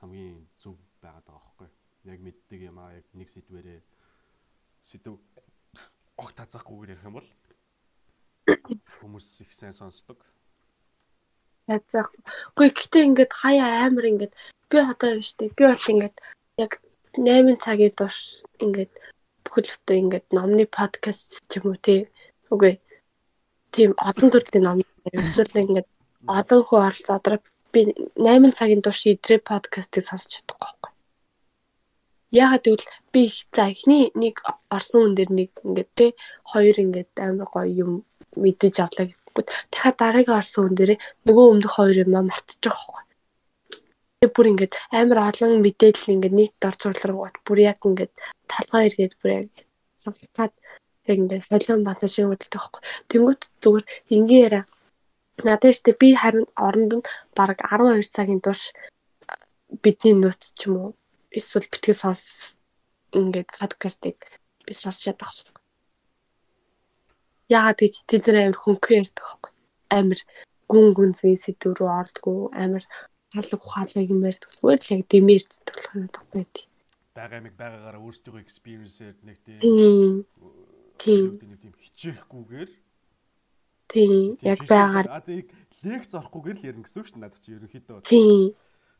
хамгийн 0.00 0.48
зөв 0.56 0.80
байгаад 1.04 1.26
байгаа 1.28 1.44
байхгүй. 1.44 1.68
Яг 2.08 2.20
мэддэг 2.24 2.60
юм 2.72 2.78
а 2.80 2.92
яг 2.96 3.06
нэг 3.12 3.28
сэдвэрээ 3.28 3.80
сэдв 4.80 5.20
ог 6.16 6.30
тацахгүйгээр 6.32 6.92
ярих 6.96 7.08
юм 7.08 7.20
бол 7.20 7.28
хүмүүс 9.00 9.28
их 9.44 9.52
сайн 9.52 9.76
сонсдог 9.76 10.24
Язах. 11.68 12.12
Гэхдээ 12.56 12.76
гэтээ 12.76 13.04
ингээд 13.08 13.32
хаяа 13.40 13.88
амар 13.88 14.04
ингээд 14.12 14.32
би 14.68 14.76
одоо 14.84 15.08
юм 15.16 15.22
штэ. 15.24 15.48
Би 15.56 15.64
бол 15.64 15.86
ингээд 15.92 16.16
яг 16.60 16.72
8 17.16 17.56
цагийн 17.64 17.94
турш 17.96 18.44
ингээд 18.60 18.92
бүхэл 19.44 19.72
бүтэн 19.72 20.00
ингээд 20.02 20.26
номны 20.36 20.64
подкаст 20.68 21.40
ч 21.48 21.52
юм 21.56 21.72
уу 21.72 21.78
тий. 21.80 22.12
Үгүй. 22.52 22.80
Тийм 23.72 23.96
олон 23.96 24.28
төрлийн 24.28 24.64
ном. 24.64 24.78
Эсвэл 25.08 25.62
ингээд 25.64 25.88
олон 26.28 26.62
хүн 26.68 26.84
оролцоод 26.88 27.24
би 27.72 27.80
8 28.20 28.52
цагийн 28.58 28.84
турш 28.84 29.00
идрээ 29.08 29.40
подкастыг 29.40 30.04
сонсч 30.04 30.28
чадахгүй 30.36 30.68
байхгүй. 30.68 30.92
Яагаад 32.34 32.64
гэвэл 32.66 32.86
би 33.12 33.20
их 33.30 33.36
за 33.56 33.72
эхний 33.72 34.12
нэг 34.12 34.44
орсон 34.68 35.00
хүн 35.00 35.14
дээр 35.16 35.30
нэг 35.32 35.50
ингээд 35.64 35.90
тий 35.96 36.10
хоёр 36.50 36.76
ингээд 36.84 37.10
амар 37.24 37.48
гоё 37.48 37.72
юм 37.72 37.92
мэдэж 38.36 38.74
авлаа 38.84 39.06
явахгүй. 39.34 39.44
Дахиад 39.70 39.96
дараагийн 39.98 40.38
орсон 40.38 40.62
хүн 40.64 40.76
дээрээ 40.78 40.98
нөгөө 41.26 41.44
өмнөх 41.50 41.74
хоёр 41.74 41.96
юм 42.06 42.14
аа 42.14 42.24
мартчих 42.30 42.70
واخгүй. 42.70 43.02
Тэгээ 44.20 44.34
бүр 44.34 44.46
ингээд 44.50 44.74
амар 44.94 45.18
олон 45.28 45.52
мэдээлэл 45.60 46.14
ингээд 46.14 46.34
нийт 46.38 46.54
дор 46.62 46.74
зурларгууд 46.78 47.36
бүр 47.46 47.58
яг 47.58 47.78
ингээд 47.82 48.12
толгой 48.46 48.82
эргээд 48.88 49.14
бүр 49.20 49.30
яг 49.34 49.48
хавцаад 50.04 50.54
яг 51.10 51.16
ингээд 51.18 51.44
солион 51.50 51.82
бата 51.84 52.06
шиг 52.08 52.30
бодлоо 52.30 52.60
واخгүй. 52.60 52.82
Тэнгүүт 53.10 53.42
зүгээр 53.62 53.84
ингийн 54.14 54.44
яриа. 54.46 54.64
Надад 55.42 55.74
штэ 55.74 55.98
би 55.98 56.14
харин 56.14 56.46
оронд 56.54 56.92
нь 57.02 57.06
бараг 57.34 57.58
12 57.58 58.06
цагийн 58.14 58.40
турш 58.40 58.70
бидний 59.82 60.14
нууц 60.14 60.54
ч 60.54 60.70
юм 60.70 60.74
уу 60.78 60.90
эсвэл 61.34 61.66
битгий 61.66 61.96
сонс 61.98 62.62
ингээд 63.10 63.50
подкастыг 63.58 64.16
би 64.66 64.72
сонсч 64.72 65.10
чадах 65.10 65.34
Яагаад 67.48 67.78
гэж 67.80 67.94
тэд 68.08 68.24
нэр 68.28 68.36
амир 68.50 68.58
хөнгөн 68.60 68.98
ярьдаг 69.04 69.24
байхгүй. 69.24 69.52
Амир 69.92 70.20
гүн 70.68 70.86
гүнзгий 70.96 71.36
сэдв 71.36 71.76
рүү 71.76 71.90
ордгоо 71.90 72.50
амир 72.52 72.84
халаг 73.34 73.60
ухаалаг 73.60 74.08
юм 74.08 74.24
ярьдаг. 74.24 74.50
Зүгээр 74.58 74.80
л 74.80 74.92
яг 74.94 75.02
дэмэрч 75.12 75.50
болох 75.66 75.92
юм 75.94 76.08
байхгүй 76.08 76.44
тий. 76.54 76.66
Бага 77.14 77.36
амиг 77.38 77.54
багаагаараа 77.54 78.00
өөрсдийнхөө 78.00 78.42
experience-ээр 78.42 79.16
нэг 79.22 79.38
тийм 79.44 80.24
тийм 80.98 81.24
тийм 81.38 81.74
хичээхгүйгээр 81.78 82.70
тийм 83.90 84.12
яг 84.42 84.60
байгаар 84.66 85.06
лекц 85.84 86.10
орохгүйгээр 86.16 86.58
л 86.58 86.66
ярина 86.68 86.84
гэсэн 86.86 87.00
үг 87.02 87.08
шүү 87.08 87.16
дээ 87.18 87.24
надад 87.24 87.42
чи 87.44 87.50
ерөнхийдөө 87.54 87.98
тийм 88.08 88.54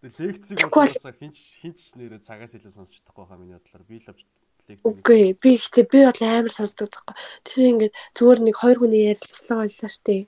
лекцийг 0.05 0.61
болсоо 0.69 1.13
хинч 1.17 1.39
хинч 1.63 1.81
нэрээ 1.97 2.21
цагаас 2.21 2.53
илүү 2.55 2.73
сонсч 2.77 3.01
чадахгүй 3.01 3.25
хаа 3.25 3.41
миний 3.41 3.57
бодлоор 3.57 3.85
би 3.89 3.97
л 4.05 4.09
Үгүй 4.65 5.37
би 5.37 5.57
ихтэй 5.61 5.85
би 5.85 6.05
бол 6.09 6.21
амар 6.25 6.53
сонсдог 6.53 6.89
таахгүй. 6.89 7.17
Тэгээ 7.45 7.73
ингээд 7.73 7.95
зүгээр 8.17 8.41
нэг 8.49 8.57
хоёр 8.57 8.79
хүний 8.81 9.13
ярилцлага 9.13 9.69
байлаа 9.69 9.91
штэ. 9.93 10.25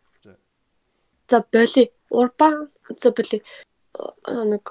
За. 1.31 1.41
Боли. 1.53 1.85
Урбан 2.13 2.69
за 3.01 3.11
боли. 3.17 3.41
э, 3.41 4.45
нэг 4.45 4.65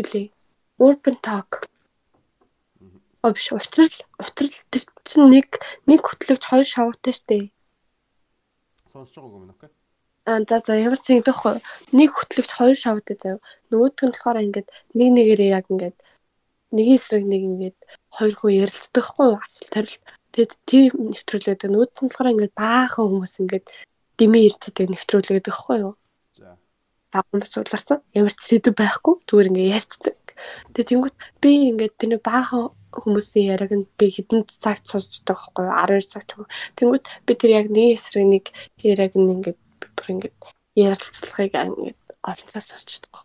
үлээ. 0.00 0.32
Urban 0.80 1.16
Talk. 1.20 1.68
А 3.22 3.30
биш 3.30 3.52
утрал 3.52 3.92
утрал 4.18 4.56
тэр 4.72 4.82
чинь 5.04 5.28
нэг 5.28 5.60
нэг 5.86 6.00
хөтлөгч 6.02 6.42
хоёр 6.48 6.66
шавуутай 6.66 7.12
штэ. 7.12 7.52
Сонсож 8.90 9.20
байгаагүй 9.20 9.44
юм 9.44 9.52
уу? 9.52 9.70
А 10.24 10.40
за 10.40 10.58
за 10.64 10.74
ямар 10.74 10.98
ч 10.98 11.14
юм 11.14 11.22
дахгүй. 11.22 11.60
Нэг 11.92 12.10
хөтлөгч 12.16 12.50
хоёр 12.50 12.74
шавуутай 12.80 13.16
заяа. 13.20 13.44
Нөгөөдг 13.70 14.00
нь 14.08 14.12
болохоор 14.16 14.42
ингээд 14.42 14.68
нэг 14.96 15.08
нэгээрээ 15.14 15.50
яг 15.54 15.66
ингээд 15.70 15.96
нэгэн 16.74 16.96
эсрэг 16.96 17.24
нэг 17.28 17.42
ингээд 17.46 17.78
хоёр 18.16 18.34
хүн 18.36 18.52
ярилцдаг 18.64 19.04
хгүй 19.04 19.26
юу? 19.32 19.40
Асуулт 19.40 19.72
хариулт. 19.72 20.02
Тэгэд 20.32 20.52
тийм 20.68 20.92
нэвтрүүлээд 21.12 21.60
нөгөөдг 21.68 21.98
нь 22.00 22.08
болохоор 22.08 22.32
ингээд 22.32 22.54
баахан 22.56 23.04
хүмүүс 23.08 23.34
ингээд 23.40 23.66
дэмий 24.16 24.44
ирж 24.48 24.62
байгаа 24.72 24.92
нэвтрүүлээд 24.92 25.46
байхгүй 25.48 25.76
юу? 25.84 25.94
За. 26.36 26.56
Баахан 27.12 27.38
бас 27.40 27.54
уларсан. 27.56 27.98
Ямар 28.16 28.32
ч 28.32 28.40
сэдв 28.40 28.72
байхгүй 28.76 29.14
зүгээр 29.28 29.48
ингээд 29.52 29.74
ярьцдаг. 29.76 30.16
Тэгээ 30.72 30.88
тэнгуут 30.88 31.16
би 31.40 31.50
ингээд 31.72 31.94
тэр 32.00 32.16
баахан 32.20 32.72
хүмүүсийн 32.92 33.48
яриаг 33.52 33.72
нь 33.72 33.88
би 33.96 34.06
хэдэн 34.12 34.44
цагт 34.48 34.84
сонсдог 34.88 35.24
байхгүй 35.28 35.64
юу? 35.68 35.76
12 35.76 36.12
цаг 36.12 36.24
ч. 36.28 36.32
Тэнгуут 36.76 37.04
би 37.24 37.32
тэр 37.36 37.50
яг 37.60 37.66
нэг 37.72 37.96
эсрэг 37.96 38.24
нэг 38.28 38.44
яриаг 38.80 39.12
нь 39.16 39.32
ингээд 39.36 39.60
бүр 39.96 40.08
ингээд 40.12 40.36
ярилцлагыг 40.76 41.52
ингээд 41.56 42.00
олонлоо 42.24 42.62
сонсч 42.64 43.00
байгаа. 43.00 43.24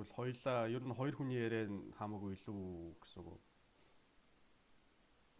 Тэгвэл 0.00 0.09
хоёлаа 0.20 0.68
ер 0.68 0.82
нь 0.84 0.92
хоёр 0.92 1.14
хүний 1.16 1.40
яриа 1.40 1.64
хамаагүй 1.96 2.36
илүү 2.36 2.60
гэсэн 3.00 3.24
үг. 3.24 3.40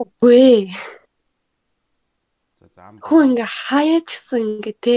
Үгүй. 0.01 0.73
За 2.57 2.67
зам. 2.73 2.97
Хүн 3.05 3.37
ингээ 3.37 3.51
хаяач 3.69 4.09
гэсэн 4.09 4.65
ингээ 4.65 4.77
те 4.81 4.95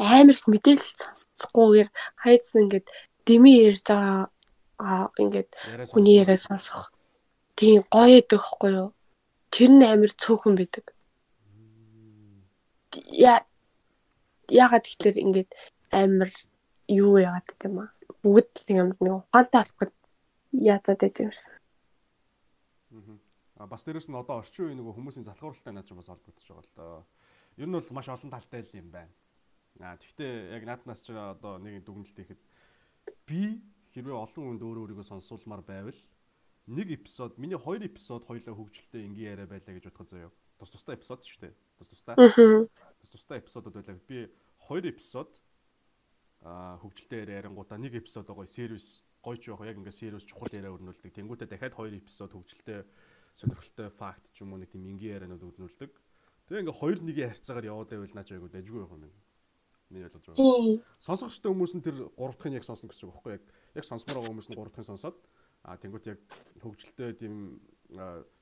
амар 0.00 0.36
их 0.40 0.48
мэдээлэл 0.48 0.92
сонсцохгүйгээр 1.04 1.88
хайцсан 2.24 2.64
ингээд 2.64 2.86
дэмий 3.28 3.56
ярьж 3.68 3.84
байгаа 3.84 4.32
аа 4.80 5.12
ингээд 5.20 5.50
хүний 5.92 6.16
яриа 6.16 6.40
сонсох. 6.40 6.88
Тийм 7.60 7.84
гоё 7.92 8.16
байдаг 8.16 8.40
хгүй 8.40 8.72
юу? 8.72 8.90
Тэр 9.52 9.70
нь 9.76 9.84
амар 9.84 10.12
цөөхөн 10.16 10.56
байдаг. 10.56 10.84
Я 13.12 13.44
ягаад 14.48 14.84
тэгэхээр 14.88 15.16
ингээд 15.24 15.50
амар 15.92 16.32
юу 16.88 17.20
яагаад 17.20 17.44
гэдэг 17.48 17.68
юм 17.68 17.84
аа. 17.84 17.95
Бүгд 18.26 18.66
л 18.66 18.74
амар 18.74 18.98
нэг 18.98 19.14
ухаантай 19.14 19.60
алхахад 19.62 19.94
ятаад 20.50 20.98
байдаг 20.98 21.22
юмсан. 21.30 21.54
Аа 23.54 23.70
бас 23.70 23.86
дээрэс 23.86 24.10
нь 24.10 24.18
одоо 24.18 24.42
орчин 24.42 24.66
үеийн 24.66 24.82
нөгөө 24.82 24.98
хүмүүсийн 24.98 25.26
залхууралтай 25.30 25.70
наад 25.70 25.86
чинь 25.86 25.94
бас 25.94 26.10
холбогдож 26.10 26.42
байгаа 26.42 26.66
л 26.66 26.74
доо. 26.74 27.06
Ер 27.54 27.70
нь 27.70 27.76
бол 27.78 27.94
маш 27.94 28.10
олон 28.10 28.34
талтай 28.34 28.66
л 28.66 28.74
юм 28.74 28.90
байна. 28.90 29.14
Аа 29.78 29.94
тэгвэл 29.94 30.58
яг 30.58 30.62
нааднаас 30.66 31.06
ч 31.06 31.14
одоо 31.14 31.62
нэг 31.62 31.86
дүгнэлт 31.86 32.18
хийхэд 32.18 32.42
би 33.30 33.62
хэрвээ 33.94 34.18
олон 34.18 34.58
хүнд 34.58 34.62
өөрөө 34.66 34.82
өөрийгөө 34.90 35.06
сонсуулмаар 35.06 35.62
байвал 35.62 36.00
нэг 36.66 36.88
эпизод 36.98 37.38
миний 37.38 37.56
хоёр 37.56 37.86
эпизод 37.86 38.26
хоёлаа 38.26 38.54
хөгжилтэй 38.58 39.06
ингийн 39.06 39.38
яриа 39.38 39.46
байлаа 39.46 39.70
гэж 39.70 39.86
бодох 39.86 40.10
заяа. 40.10 40.34
Тус 40.58 40.70
тустай 40.74 40.98
эпизод 40.98 41.22
шүү 41.22 41.40
дээ. 41.46 41.54
Тус 41.78 41.88
тустай. 41.94 42.14
Тус 42.98 43.10
тустай 43.14 43.38
эпизодод 43.38 43.72
байлаа. 43.78 44.02
Би 44.10 44.26
хоёр 44.66 44.84
эпизод 44.90 45.30
хөгжилтэй 46.42 47.24
яриа 47.24 47.40
ярингуудаа 47.46 47.78
нэг 47.78 47.96
эпизод 47.96 48.28
гоё 48.28 48.46
сервис 48.46 49.02
гойч 49.22 49.48
яг 49.48 49.60
яг 49.64 49.76
ингээ 49.78 49.94
сервис 49.94 50.24
чухал 50.24 50.52
яриа 50.52 50.74
өрнүүлдэг. 50.74 51.14
Тэнгүүтээ 51.14 51.48
дахиад 51.50 51.74
хоёр 51.74 51.94
эпизод 51.96 52.32
хөгжилтэй 52.34 52.84
сонирхолтой 53.34 53.88
факт 53.90 54.30
ч 54.32 54.42
юм 54.44 54.54
уу 54.54 54.60
нэг 54.62 54.70
тийм 54.70 54.86
ингийн 54.86 55.18
ярианууд 55.18 55.42
өрнүүлдэг. 55.42 55.92
Тэгээ 56.46 56.62
ингээ 56.62 56.80
хоёр 56.80 56.98
нэгийн 57.02 57.30
харьцаагаар 57.34 57.70
яваад 57.70 57.90
байвал 57.90 58.14
наач 58.14 58.30
айгуу 58.30 58.48
дайггүй 58.48 58.80
юм. 58.86 59.10
Миний 59.90 60.06
ойлгож 60.06 60.24
байгаа. 60.30 60.82
Сонсох 60.98 61.30
хөстө 61.30 61.50
хүмүүс 61.50 61.74
нь 61.78 61.82
тэр 61.82 61.96
гурав 62.14 62.38
дахын 62.38 62.58
яг 62.58 62.66
сонсно 62.66 62.90
гэсэн 62.90 63.06
үг 63.06 63.14
байхгүй 63.18 63.32
яг 63.38 63.44
яг 63.74 63.84
сонсмоор 63.86 64.18
байгаа 64.18 64.30
хүмүүс 64.34 64.48
нь 64.50 64.58
гурав 64.58 64.72
дахын 64.74 64.90
сонсоод 64.94 65.16
а 65.62 65.78
тэнгуут 65.78 66.06
яг 66.10 66.20
хөгжилтэй 66.62 67.10
тийм 67.18 67.58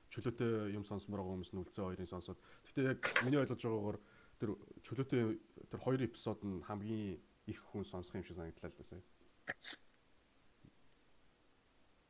чөлөөтэй 0.09 0.73
юм 0.73 0.85
сонсмоор 0.85 1.21
байгаа 1.21 1.33
хүмүүс 1.37 1.51
нь 1.53 1.61
үлцэн 1.61 1.85
хоёрын 1.85 2.09
сонсоод. 2.09 2.39
Гэтэ 2.69 2.81
яг 2.97 3.01
миний 3.25 3.41
ойлгож 3.41 3.61
байгаагаар 3.61 3.99
тэр 4.41 4.49
чөлөөтэй 4.85 5.21
тэр 5.69 5.79
хоёр 5.81 6.01
эпизод 6.05 6.39
нь 6.45 6.61
хамгийн 6.65 7.21
их 7.47 7.59
хүн 7.71 7.83
сонсох 7.85 8.15
юм 8.15 8.23
шиг 8.23 8.35
санагдлаа 8.35 8.69
л 8.69 8.77
да 8.77 8.83
сая. 8.83 9.01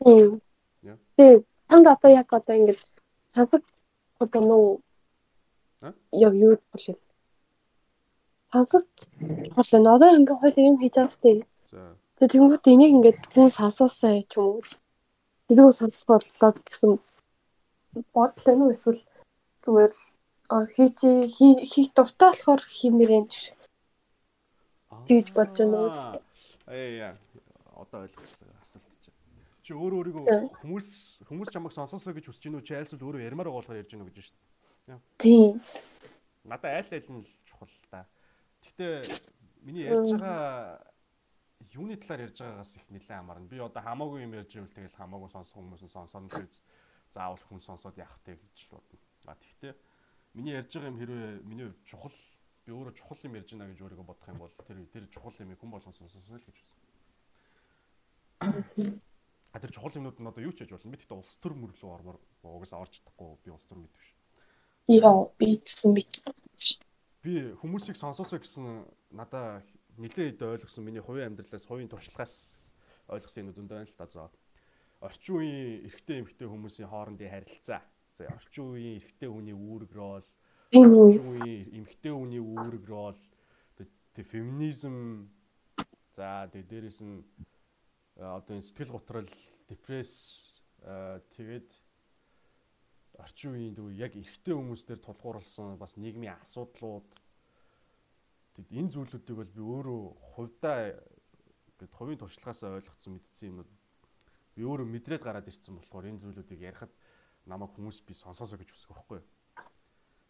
Тийм. 0.04 0.42
Тийм. 1.18 1.46
Танд 1.68 1.88
одоо 1.88 2.12
яг 2.12 2.34
одоо 2.34 2.56
ингэж 2.56 2.80
сонсож 3.36 3.64
одоо 4.20 4.42
нөө 4.42 4.66
яг 6.12 6.34
юу 6.34 6.58
болох 6.72 6.88
юм 6.90 7.00
сонсож 8.52 8.86
хоол 9.54 9.72
нь 9.82 9.92
одоо 9.96 10.10
ингээ 10.18 10.40
хоёул 10.42 10.68
юм 10.70 10.78
хийж 10.80 10.96
байгаа 10.96 11.16
сте. 11.18 11.32
За. 11.72 11.80
Тэгээ 12.18 12.32
тэнгууд 12.32 12.66
энийг 12.72 12.92
ингээд 12.96 13.20
хүн 13.34 13.50
сонсоосаа 13.52 14.24
ч 14.32 14.34
юм 14.40 14.46
уу. 14.48 14.64
Тэрийг 15.48 15.74
сонсох 15.76 16.08
боллоо 16.08 16.52
гэсэн 16.56 16.92
бодлоо 18.16 18.56
нь 18.56 18.72
эсвэл 18.76 19.02
зүгээр 19.64 19.94
хийчи 20.76 21.10
хийх 21.72 21.90
дуртай 21.96 22.30
болохоор 22.32 22.62
хиймээрэн 22.78 23.26
ч 23.32 23.55
тэгж 25.08 25.28
бодож 25.36 25.58
байна 25.60 25.78
уу? 25.84 26.22
Ээ 26.72 26.90
яа 26.98 27.14
одоо 27.76 28.08
ойлгочлаа 28.08 28.56
асуулт 28.62 28.88
чинь. 29.04 29.16
Чи 29.64 29.72
өөрөө 29.76 30.00
өөрийгөө 30.00 30.26
хүмүүс 30.64 30.88
хүмүүс 31.28 31.50
чамайг 31.52 31.74
сонсоосоо 31.76 32.16
гэж 32.16 32.26
хүсэж 32.32 32.48
гинүү 32.48 32.64
чи 32.64 32.76
айлсвал 32.80 33.04
өөрөө 33.12 33.28
ярмаар 33.28 33.50
байгаа 33.52 33.60
болохоор 33.60 33.82
ярьж 33.84 33.92
гинүү 33.92 34.08
гэж 34.10 34.18
шүү 34.24 34.38
дээ. 34.88 35.00
Тийм. 35.20 35.60
Надаа 36.46 36.72
айл 36.80 36.90
айл 36.94 37.10
нь 37.12 37.26
чухал 37.44 37.72
та. 37.92 38.06
Гэхдээ 38.64 39.04
миний 39.66 39.90
ярьж 39.90 40.16
байгаа 40.16 40.80
юуны 41.74 41.98
талаар 41.98 42.30
ярьж 42.30 42.40
байгаагаас 42.40 42.76
их 42.78 42.86
нэлээд 42.90 43.12
хамаарна. 43.12 43.50
Би 43.50 43.60
одоо 43.60 43.82
хамаагүй 43.84 44.24
юм 44.24 44.34
ярьж 44.38 44.56
ивэл 44.56 44.72
тэгэл 44.72 44.96
хамаагүй 44.96 45.30
сонсох 45.34 45.58
хүмүүс 45.60 45.84
нь 45.84 45.92
сонсоно 45.92 46.30
гэж 46.30 46.62
заавал 47.12 47.42
хүн 47.50 47.60
сонсоод 47.60 47.98
явах 47.98 48.20
тэг 48.24 48.40
гэж 48.40 48.70
л 48.70 48.78
бодно. 48.78 49.00
А 49.26 49.36
тэгвэл 49.36 49.76
миний 50.34 50.54
ярьж 50.54 50.72
байгаа 50.72 50.92
юм 50.94 51.00
хэрвээ 51.00 51.32
миний 51.44 51.66
хувьд 51.66 51.84
чухал 51.86 52.16
би 52.66 52.74
өөрөө 52.74 52.94
чухал 52.98 53.22
юм 53.30 53.38
ярьж 53.38 53.54
байна 53.54 53.70
гэж 53.70 53.80
өөрийгөө 53.86 54.10
бодох 54.10 54.30
юм 54.30 54.42
бол 54.42 54.54
тэр 54.66 54.78
тэр 54.90 55.06
чухал 55.14 55.38
юм 55.40 55.54
хүн 55.54 55.72
болгон 55.72 55.94
сонсоно 55.94 56.38
л 56.38 56.46
гэж 56.46 56.58
үзсэн. 56.58 56.82
А 59.54 59.60
тэр 59.62 59.72
чухал 59.72 59.96
юмнууд 59.96 60.20
нь 60.20 60.28
одоо 60.28 60.44
юу 60.44 60.52
ч 60.52 60.66
хийж 60.66 60.74
болно. 60.74 60.92
Би 60.92 60.98
тэгтээ 61.00 61.16
улс 61.16 61.38
төр 61.40 61.54
мөрлөө 61.56 61.92
ормоор 61.94 62.18
угсаа 62.44 62.82
орж 62.82 63.00
чадахгүй 63.00 63.38
би 63.46 63.50
улс 63.54 63.66
төр 63.70 63.80
мэд 63.80 63.94
биш. 63.94 64.12
Яа 64.90 65.30
би 65.40 65.62
ч 65.62 65.86
мэд 65.88 66.12
би 67.24 67.56
хүмүүсийг 67.62 67.96
сонсоосоо 67.96 68.42
гэсэн 68.42 68.84
надаа 69.16 69.64
нэлээд 69.96 70.44
ойлгосон 70.44 70.84
миний 70.84 71.02
хувийн 71.02 71.32
амьдралаас 71.32 71.66
хувийн 71.66 71.88
туршлагаас 71.88 72.60
ойлгосон 73.08 73.48
юм 73.48 73.56
зөндөө 73.56 73.78
байна 73.80 73.90
л 73.90 73.98
да 73.98 74.06
зөө. 74.12 74.30
Орчин 75.06 75.36
үеийн 75.40 75.88
эрэгтэй 75.88 76.20
эмэгтэй 76.20 76.48
хүмүүсийн 76.50 76.90
хоорондын 76.90 77.32
харилцаа. 77.32 77.82
За 78.18 78.28
орчин 78.28 78.76
үеийн 78.76 79.00
эрэгтэй 79.00 79.30
хүний 79.30 79.56
үүрэг 79.56 79.92
рол 79.96 80.26
үеийн 80.74 81.70
эмэгтэй 81.78 82.14
хүний 82.16 82.42
үүрэг 82.42 82.86
рол 82.90 83.20
тэг 84.16 84.26
феминизм 84.26 85.28
за 86.16 86.48
тэг 86.50 86.66
дээрэс 86.72 87.04
нь 87.04 87.22
одоо 88.16 88.62
сэтгэл 88.64 88.96
готрол 88.96 89.30
депресс 89.68 90.64
тэгээд 91.36 91.70
орчин 93.20 93.56
үеийн 93.56 93.76
дүү 93.76 93.90
яг 94.00 94.16
эрэгтэй 94.16 94.56
хүмүүстээр 94.56 95.00
тулгуурласан 95.04 95.80
бас 95.80 95.96
нийгмийн 95.96 96.40
асуудлууд. 96.44 97.08
Тэгэд 98.56 98.72
энэ 98.72 98.92
зүйлүүдийг 98.92 99.38
бол 99.40 99.52
би 99.56 99.62
өөрөө 99.64 100.04
хувьдаа 100.36 100.96
гэд 101.80 101.92
хувийн 101.92 102.20
туршлагаас 102.20 102.64
ойлгоцсон 102.64 103.20
мэдсэн 103.20 103.50
юмнууд. 103.52 103.72
Би 104.56 104.62
өөрөө 104.64 104.88
мэдрээд 104.88 105.24
гараад 105.24 105.48
ирсэн 105.48 105.76
болохоор 105.76 106.08
энэ 106.12 106.24
зүйлүүдийг 106.24 106.62
ярихад 106.64 106.92
намайг 107.48 107.76
хүмүүс 107.76 108.04
би 108.08 108.16
сонсоосоо 108.16 108.60
гэж 108.60 108.72
хүсэх 108.72 108.92
байхгүй 108.92 109.20
юу. 109.20 109.28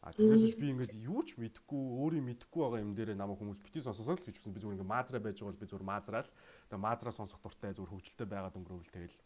А 0.05 0.13
тэрээс 0.13 0.53
би 0.61 0.69
ингээд 0.69 1.01
юу 1.01 1.25
ч 1.25 1.33
мэдэхгүй 1.41 1.81
өөрийн 1.97 2.29
мэдэхгүй 2.29 2.61
байгаа 2.61 2.85
юм 2.85 2.93
дээр 2.93 3.17
намайг 3.17 3.41
хүмүүс 3.41 3.57
бити 3.65 3.81
сонсоосоо 3.81 4.13
л 4.13 4.21
гэж 4.21 4.37
хүсэн. 4.37 4.53
Би 4.53 4.61
зүгээр 4.61 4.77
ингээд 4.77 4.93
маазраа 4.93 5.17
байж 5.17 5.41
байгаа 5.41 5.49
бол 5.57 5.63
би 5.65 5.65
зүгээр 5.65 5.89
маазраал. 5.89 6.29
Тэгээ 6.69 6.85
маазраа 6.85 7.13
сонсох 7.17 7.41
дуртай 7.41 7.73
зүгээр 7.73 7.89
хөвгөлтэй 7.89 8.27
байгаад 8.29 8.53
өнгөрөөл 8.53 8.93
тэгэл 8.93 9.17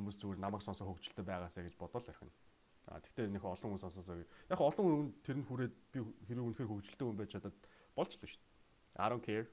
хүмүүс 0.00 0.16
зүгээр 0.16 0.40
намайг 0.40 0.64
сонсох 0.64 0.88
хөвгөлтэй 0.88 1.24
байгаасаа 1.28 1.62
гэж 1.68 1.74
бодоод 1.76 2.08
ярих 2.08 2.24
юм. 2.24 2.32
А 2.88 3.04
тэгтээ 3.04 3.28
нөх 3.28 3.44
олон 3.44 3.76
хүн 3.76 3.84
сонсоосоо. 3.84 4.24
Яг 4.48 4.60
олон 4.64 4.84
хүн 4.88 5.12
тэр 5.20 5.36
нь 5.36 5.44
хүрээд 5.44 5.74
би 5.92 6.00
хэрэг 6.24 6.44
үнэхээр 6.56 6.72
хөгжилтэй 6.72 7.04
хүн 7.04 7.20
байж 7.20 7.30
чадаад 7.36 7.56
болж 7.92 8.10
л 8.16 8.24
шүү 8.24 8.40
дээ. 8.40 8.48
I 8.96 9.06
don't 9.12 9.20
care. 9.20 9.46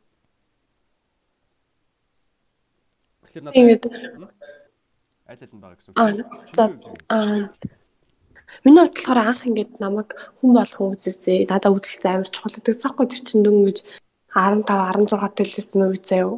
Тэгэхээр 3.28 3.44
надад 3.44 3.60
аль 5.28 5.36
аль 5.36 5.52
нь 5.52 5.60
байгаа 5.60 5.76
гэсэн 5.76 5.92
үг. 5.92 6.00
Аа. 7.12 7.52
Миний 8.64 8.82
хувьд 8.82 8.98
болохоор 8.98 9.20
анх 9.22 9.42
ингээд 9.46 9.72
намайг 9.84 10.10
хүн 10.42 10.52
болгон 10.58 10.96
үзээсэй. 10.96 11.46
Дадаа 11.50 11.72
үзэлтэй 11.76 12.12
амар 12.14 12.30
чухал 12.30 12.56
гэдэг 12.56 12.76
цаахгүй 12.82 13.06
тэр 13.10 13.22
чинь 13.26 13.46
дөнгөж 13.46 13.78
15 14.36 14.68
16 14.68 15.38
төлөвсөн 15.38 15.82
үе 15.88 16.00
заяа. 16.02 16.38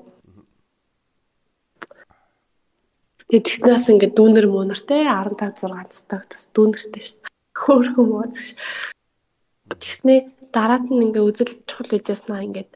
Тэгээд 3.27 3.47
технаас 3.47 3.87
ингээд 3.91 4.13
дүүнер 4.15 4.45
муунартай 4.47 5.03
15 5.03 5.67
6 5.67 5.91
тастаг 5.91 6.23
бас 6.31 6.45
дүүнертэй 6.55 7.03
шүү. 7.03 7.27
Хөөхөн 7.57 8.07
мууз. 8.07 8.55
Тэгснээ 9.67 10.19
дараад 10.55 10.85
нь 10.87 11.03
ингээд 11.09 11.27
үзэл 11.27 11.53
чухал 11.67 11.91
байжснаа 11.91 12.45
ингээд 12.45 12.71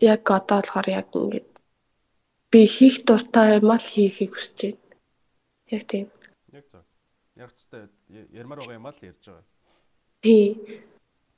яг 0.00 0.22
одоо 0.24 0.62
болохоор 0.62 0.88
яг 0.88 1.08
ингээд 1.12 1.48
би 2.50 2.60
хийх 2.64 3.04
дуртай 3.04 3.58
юм 3.58 3.74
л 3.74 3.90
хийхийг 3.92 4.32
хүсэж 4.32 4.58
байна. 4.72 4.96
Яг 5.74 5.82
тийм. 5.90 6.06
Яг 6.54 6.64
зөв. 6.70 6.85
Яг 7.36 7.52
цэстэй 7.52 7.88
ярмаар 8.32 8.64
байгаа 8.64 8.80
юм 8.80 8.88
л 8.88 9.04
ярьж 9.04 9.24
байгаа. 9.28 9.44
Тий. 10.24 10.82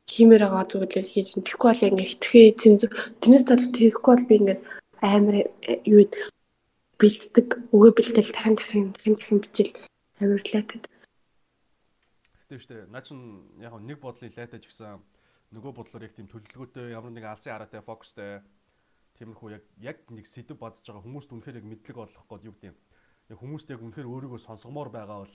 Хиймээр 0.07 0.43
байгаа 0.47 0.65
л 0.79 1.13
хийж. 1.13 1.35
Тэгэхгүй 1.35 1.69
бол 1.69 1.87
ингээд 1.91 2.11
хитрхээ 2.15 2.49
цензур. 2.55 2.91
Тэрнээс 3.21 3.45
тал 3.45 3.67
тэгэхгүй 3.75 4.13
бол 4.15 4.29
би 4.31 4.35
ингээд 4.39 4.61
амар 5.03 5.37
юу 5.85 6.01
гэдэг 6.07 6.23
бэлддэг. 6.99 7.47
Өгөө 7.75 7.93
бэлдэл 7.99 8.31
дахин 8.31 8.55
дахин 8.55 8.85
дахин 8.95 9.15
дахин 9.19 9.39
бичил 9.43 9.71
амар 10.23 10.43
лайтад 10.43 10.83
байсан. 10.87 11.09
Тэгтээ 12.49 12.63
штэ 12.63 12.77
наа 12.89 13.03
чин 13.03 13.45
яг 13.61 13.75
нэг 13.83 13.99
бодлыг 13.99 14.33
лайтаж 14.33 14.65
гисэн 14.65 15.03
нөгөө 15.55 15.73
бодлоор 15.77 16.07
яг 16.07 16.15
тийм 16.17 16.29
төлөвлөгөөтэй 16.29 16.93
ямар 16.93 17.13
нэг 17.13 17.25
алсын 17.25 17.53
хараатай 17.55 17.81
фокустай 17.81 18.41
тиймэрхүү 19.17 19.49
яг 19.53 19.65
яг 19.83 19.99
нэг 20.11 20.27
сэдв 20.27 20.59
бодож 20.59 20.83
байгаа 20.85 21.05
хүмүүст 21.05 21.33
үнэхээр 21.33 21.59
яг 21.61 21.67
мэдлэг 21.67 21.97
олох 21.97 22.25
гээд 22.29 22.47
юу 22.49 22.55
гэдэм 22.55 22.77
яг 23.33 23.39
хүмүүст 23.39 23.69
яг 23.73 23.81
үнэхээр 23.83 24.09
өөрийгөө 24.09 24.41
сонсгомоор 24.45 24.91
байгаа 24.93 25.25
бол 25.25 25.35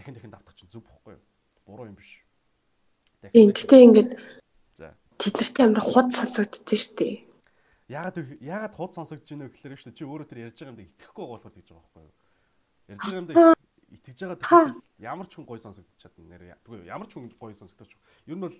дахин 0.00 0.16
дахин 0.16 0.32
давтах 0.32 0.56
чинь 0.56 0.72
зүг 0.72 0.88
бохгүй 0.88 1.20
юу? 1.20 1.24
Буруу 1.68 1.92
юм 1.92 2.00
биш. 2.00 2.24
Тийм 3.20 3.52
гэхдээ 3.52 3.84
ингээд 3.84 4.10
тэдэрт 5.20 5.56
амар 5.60 5.84
худ 5.84 6.08
сонсогддөө 6.08 6.78
штэ 6.80 7.30
ягаад 7.90 8.16
ягаад 8.40 8.74
худ 8.74 8.92
сонсогдож 8.94 9.26
байна 9.26 9.50
вэ 9.50 9.54
гэхээр 9.54 9.74
шүү 9.74 9.94
чи 9.98 10.06
өөрөө 10.06 10.28
тэр 10.30 10.42
ярьж 10.46 10.58
байгаа 10.62 10.70
юмдаа 10.70 10.86
итгэхгүй 10.86 11.26
болохоор 11.26 11.54
тэгж 11.58 11.68
байгаа 11.74 11.82
байхгүй 11.82 12.02
юу? 12.06 12.14
Ярьж 12.86 13.02
байгаа 13.02 13.20
юмдаа 13.20 13.54
итгэж 13.90 14.18
байгаа 14.22 14.38
тэгэхээр 14.38 14.70
ямар 15.10 15.26
ч 15.26 15.32
хүн 15.34 15.46
гой 15.50 15.58
сонсогдож 15.58 15.98
чадна. 15.98 16.30
Нэр 16.30 16.42
үгүй 16.62 16.86
ямар 16.86 17.08
ч 17.10 17.12
хүн 17.18 17.26
гой 17.34 17.54
сонсогдож 17.58 17.90
ер 18.30 18.36
нь 18.38 18.44
бол 18.46 18.56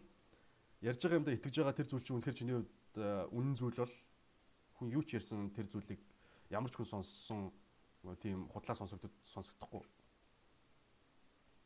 ярьж 0.82 1.01
байгаа 1.07 1.18
юмдаа 1.22 1.34
итгэж 1.38 1.55
байгаа 1.62 1.78
тэр 1.78 1.86
зүйл 1.86 2.03
чинь 2.03 2.16
үнэхээр 2.18 2.38
чиний 2.43 2.57
хувьд 2.59 2.74
үнэн 3.30 3.55
зүйл 3.55 3.78
бол 3.78 3.95
хүн 4.82 4.88
юу 4.91 5.03
ч 5.07 5.14
ярьсан 5.14 5.55
тэр 5.55 5.70
зүйлийг 5.70 6.03
ямар 6.51 6.70
ч 6.70 6.74
хүн 6.74 6.91
сонссон 6.91 7.55
тийм 8.18 8.51
худлаа 8.51 8.74
сонсогдод 8.74 9.14
сонсогдохгүй. 9.22 9.86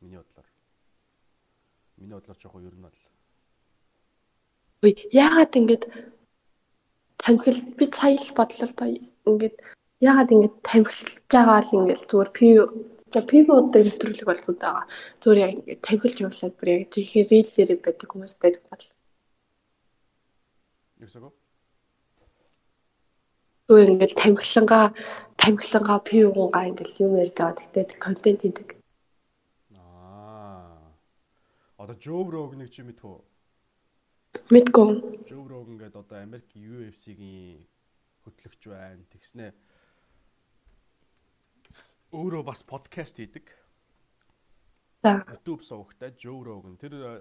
Миний 0.05 0.21
бодлоор. 0.21 0.49
Миний 1.97 2.13
бодлоор 2.15 2.37
жоох 2.37 2.61
ер 2.61 2.77
нь 2.77 2.85
бол. 2.85 2.99
Үгүй 4.85 4.93
яагаад 5.17 5.57
ингэж 5.57 5.83
тамхил 7.17 7.59
би 7.79 7.85
сая 7.89 8.21
л 8.21 8.37
бодлоо 8.37 8.69
л 8.69 8.77
да 8.77 8.85
ингээд 8.85 9.57
яагаад 10.05 10.35
ингэж 10.35 10.53
тамхилж 10.69 11.09
байгаа 11.33 11.61
л 11.65 11.75
ингэж 11.77 12.01
зүгээр 12.05 12.31
пи 12.37 12.49
за 13.15 13.21
пивуудтай 13.31 13.83
нэвтрүүлэг 13.87 14.27
болсон 14.29 14.57
байгаа. 14.61 14.85
Зүгээр 15.23 15.43
яг 15.45 15.53
ингэ 15.55 15.75
тамхилж 15.87 16.17
явуулаад 16.21 16.55
бүр 16.59 16.69
яг 16.75 16.83
жихээр 16.93 17.29
рилээр 17.31 17.81
байдаг 17.81 18.09
хүмүүс 18.11 18.35
байдаг 18.43 18.63
бол. 18.69 18.87
Юусаг? 21.01 21.33
Зүгээр 23.69 23.93
ингээл 23.95 24.21
тамхилангаа 24.21 24.87
тамхилангаа 25.41 25.99
пивунгаа 26.09 26.65
ингээл 26.69 27.01
юм 27.07 27.13
ярьж 27.23 27.37
байгаа. 27.39 27.57
Тэгтээ 27.57 27.85
контент 28.05 28.41
хийдэг. 28.43 28.69
Аа. 29.79 30.93
Одоо 31.85 31.97
Joe 32.01 32.25
Rogan-ыг 32.33 32.73
чи 32.73 32.81
мэдхүү? 32.81 33.17
Мэдгүй. 34.49 34.89
Joe 35.29 35.45
Rogan 35.45 35.77
гэдэг 35.77 36.01
одоо 36.01 36.17
Америк 36.17 36.49
UFC-гийн 36.57 37.61
хөтлөгч 38.25 38.73
байна. 38.73 39.05
Тэгснэ 39.13 39.53
өөрөө 42.09 42.41
бас 42.49 42.65
подкаст 42.65 43.21
хийдэг. 43.21 43.53
За. 45.05 45.29
YouTube 45.29 45.61
сувагтай 45.61 46.17
Joe 46.17 46.41
Rogan. 46.41 46.81
Тэр 46.81 47.21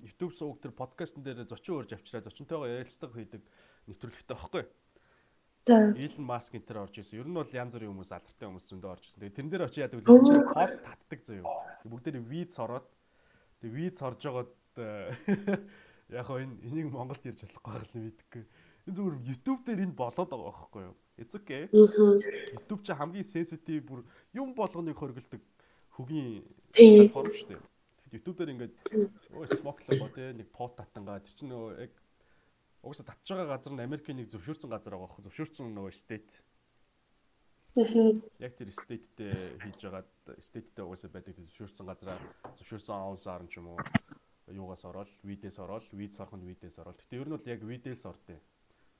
YouTube 0.00 0.32
суваг 0.32 0.64
тэр 0.64 0.72
подкастн 0.72 1.20
дээр 1.20 1.44
зочин 1.44 1.76
уурж 1.76 1.92
авчраа 1.92 2.24
зочинтойгоо 2.24 2.72
ярилцлага 2.72 3.20
хийдэг 3.20 3.44
нэвтрүүлэгтэй 3.84 4.32
байхгүй. 4.32 4.64
За. 5.68 5.92
Elon 5.92 6.24
Musk 6.24 6.56
энэ 6.56 6.64
төр 6.64 6.88
орж 6.88 7.04
исэн. 7.04 7.20
Ер 7.20 7.28
нь 7.28 7.36
бол 7.36 7.52
янз 7.52 7.76
бүрийн 7.76 7.92
хүмүүс 7.92 8.16
алдартай 8.16 8.48
хүмүүс 8.48 8.64
зөндөө 8.64 8.90
орж 8.96 9.04
исэн. 9.04 9.20
Тэгээ 9.28 9.36
тэрэн 9.36 9.52
дээр 9.52 9.66
очиж 9.68 9.84
яадаг 9.84 10.00
вэ? 10.00 10.08
Под 10.56 10.72
татдаг 10.88 11.20
зөө. 11.20 11.44
Бүгдээр 11.84 12.24
виз 12.24 12.56
ороод 12.56 12.88
тэгээ 13.60 13.76
виз 13.76 14.02
орж 14.02 14.20
байгаад 14.24 14.52
яг 16.18 16.26
хоо 16.26 16.40
энэ 16.42 16.56
энийг 16.66 16.90
Монголд 16.90 17.22
ярьж 17.24 17.44
болохгүй 17.44 17.72
байх 17.72 17.92
нь 17.94 18.04
мэдгүй. 18.08 18.42
Энэ 18.88 18.96
зүгээр 18.96 19.16
YouTube 19.28 19.62
дээр 19.64 19.84
энэ 19.86 19.94
болоод 19.94 20.28
байгаа 20.30 20.50
байхгүй 20.50 20.82
юу? 20.88 20.96
It's 21.20 21.34
okay. 21.36 21.68
YouTube 21.70 22.82
чи 22.82 22.92
хамгийн 22.96 23.26
sensitive 23.26 23.84
бүр 23.86 24.00
юм 24.34 24.56
болгоныг 24.56 24.96
хоригддаг 24.96 25.42
хөгийн 25.94 26.42
платформ 26.72 27.30
шүү 27.30 27.48
дээ. 27.54 27.62
YouTube 28.10 28.36
дээр 28.40 28.52
ингээд 28.56 28.74
өө 29.36 29.46
смоклоо 29.54 30.08
те 30.10 30.32
нэг 30.34 30.48
под 30.50 30.74
татангаа 30.80 31.20
тэр 31.20 31.34
чинь 31.36 31.52
нөгөө 31.52 31.70
яг 31.86 31.92
угсаа 32.82 33.06
татж 33.06 33.28
байгаа 33.30 33.54
газар 33.54 33.72
нь 33.76 33.84
Америкийн 33.84 34.18
нэг 34.18 34.32
зөвшөөрсөн 34.32 34.72
газар 34.72 34.96
байгаа 34.96 35.06
байхгүй 35.12 35.24
зөвшөөрсөн 35.28 35.70
нөгөө 35.70 35.92
state. 35.94 36.32
Яг 38.42 38.52
тэр 38.58 38.70
state-тэй 38.74 39.58
хийж 39.62 39.80
байгаад 39.86 40.10
state-тэй 40.42 40.84
угсаа 40.84 41.10
байдаг 41.10 41.38
зөвшөөрсөн 41.38 41.86
газараа 41.86 42.18
зөвшөөрсөн 42.58 42.94
аунсаар 42.96 43.46
ч 43.46 43.62
юм 43.62 43.74
уу 43.74 43.78
юугаас 44.50 44.84
ороод 44.90 45.10
видээс 45.22 45.58
ороод 45.62 45.86
виз 45.94 46.18
ороход 46.18 46.42
видээс 46.42 46.82
ороод. 46.82 46.98
Гэтэ 46.98 47.22
ер 47.22 47.28
нь 47.30 47.34
бол 47.38 47.46
яг 47.46 47.62
видээс 47.62 48.02
ордээ. 48.06 48.40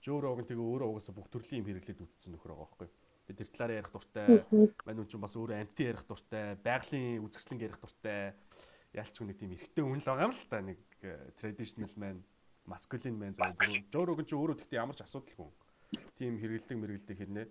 Joe 0.00 0.22
Rogan 0.22 0.46
тэгээ 0.46 0.62
өөрөө 0.62 0.90
угсаа 0.96 1.14
бүх 1.14 1.28
төрлийн 1.28 1.60
юм 1.60 1.68
хэрэглээд 1.68 2.00
үзсэн 2.00 2.32
нөхөр 2.32 2.54
байгаа 2.54 2.68
байхгүй. 2.70 2.88
Тэр 3.30 3.48
талаараа 3.52 3.80
ярих 3.82 3.92
дуртай. 3.92 4.26
Мань 4.86 5.00
үн 5.02 5.10
чинь 5.10 5.22
бас 5.22 5.34
өөрөө 5.36 5.58
анти 5.60 5.82
ярих 5.86 6.04
дуртай, 6.08 6.56
байгалийн 6.62 7.22
үзэсгэлэн 7.26 7.62
ярих 7.62 7.78
дуртай 7.78 8.32
ялч 8.96 9.14
хүний 9.14 9.36
тийм 9.38 9.54
эрэгтэй 9.54 9.84
хүн 9.86 10.02
л 10.02 10.08
байгаа 10.08 10.26
юм 10.26 10.34
л 10.34 10.46
та 10.50 10.58
нэг 10.64 10.78
traditional 11.38 11.92
man 11.94 12.16
masculine 12.66 13.18
man 13.18 13.32
зав 13.34 13.54
бүр 13.54 13.70
жоорог 13.86 14.18
ч 14.26 14.34
өөрөө 14.34 14.56
тэгтээ 14.58 14.82
ямар 14.82 14.96
ч 14.98 15.06
асуудалгүй. 15.06 15.46
Тийм 16.18 16.38
хэрэгэлдэг 16.42 16.78
мэргэлдэг 16.78 17.16
хэрнээ 17.18 17.46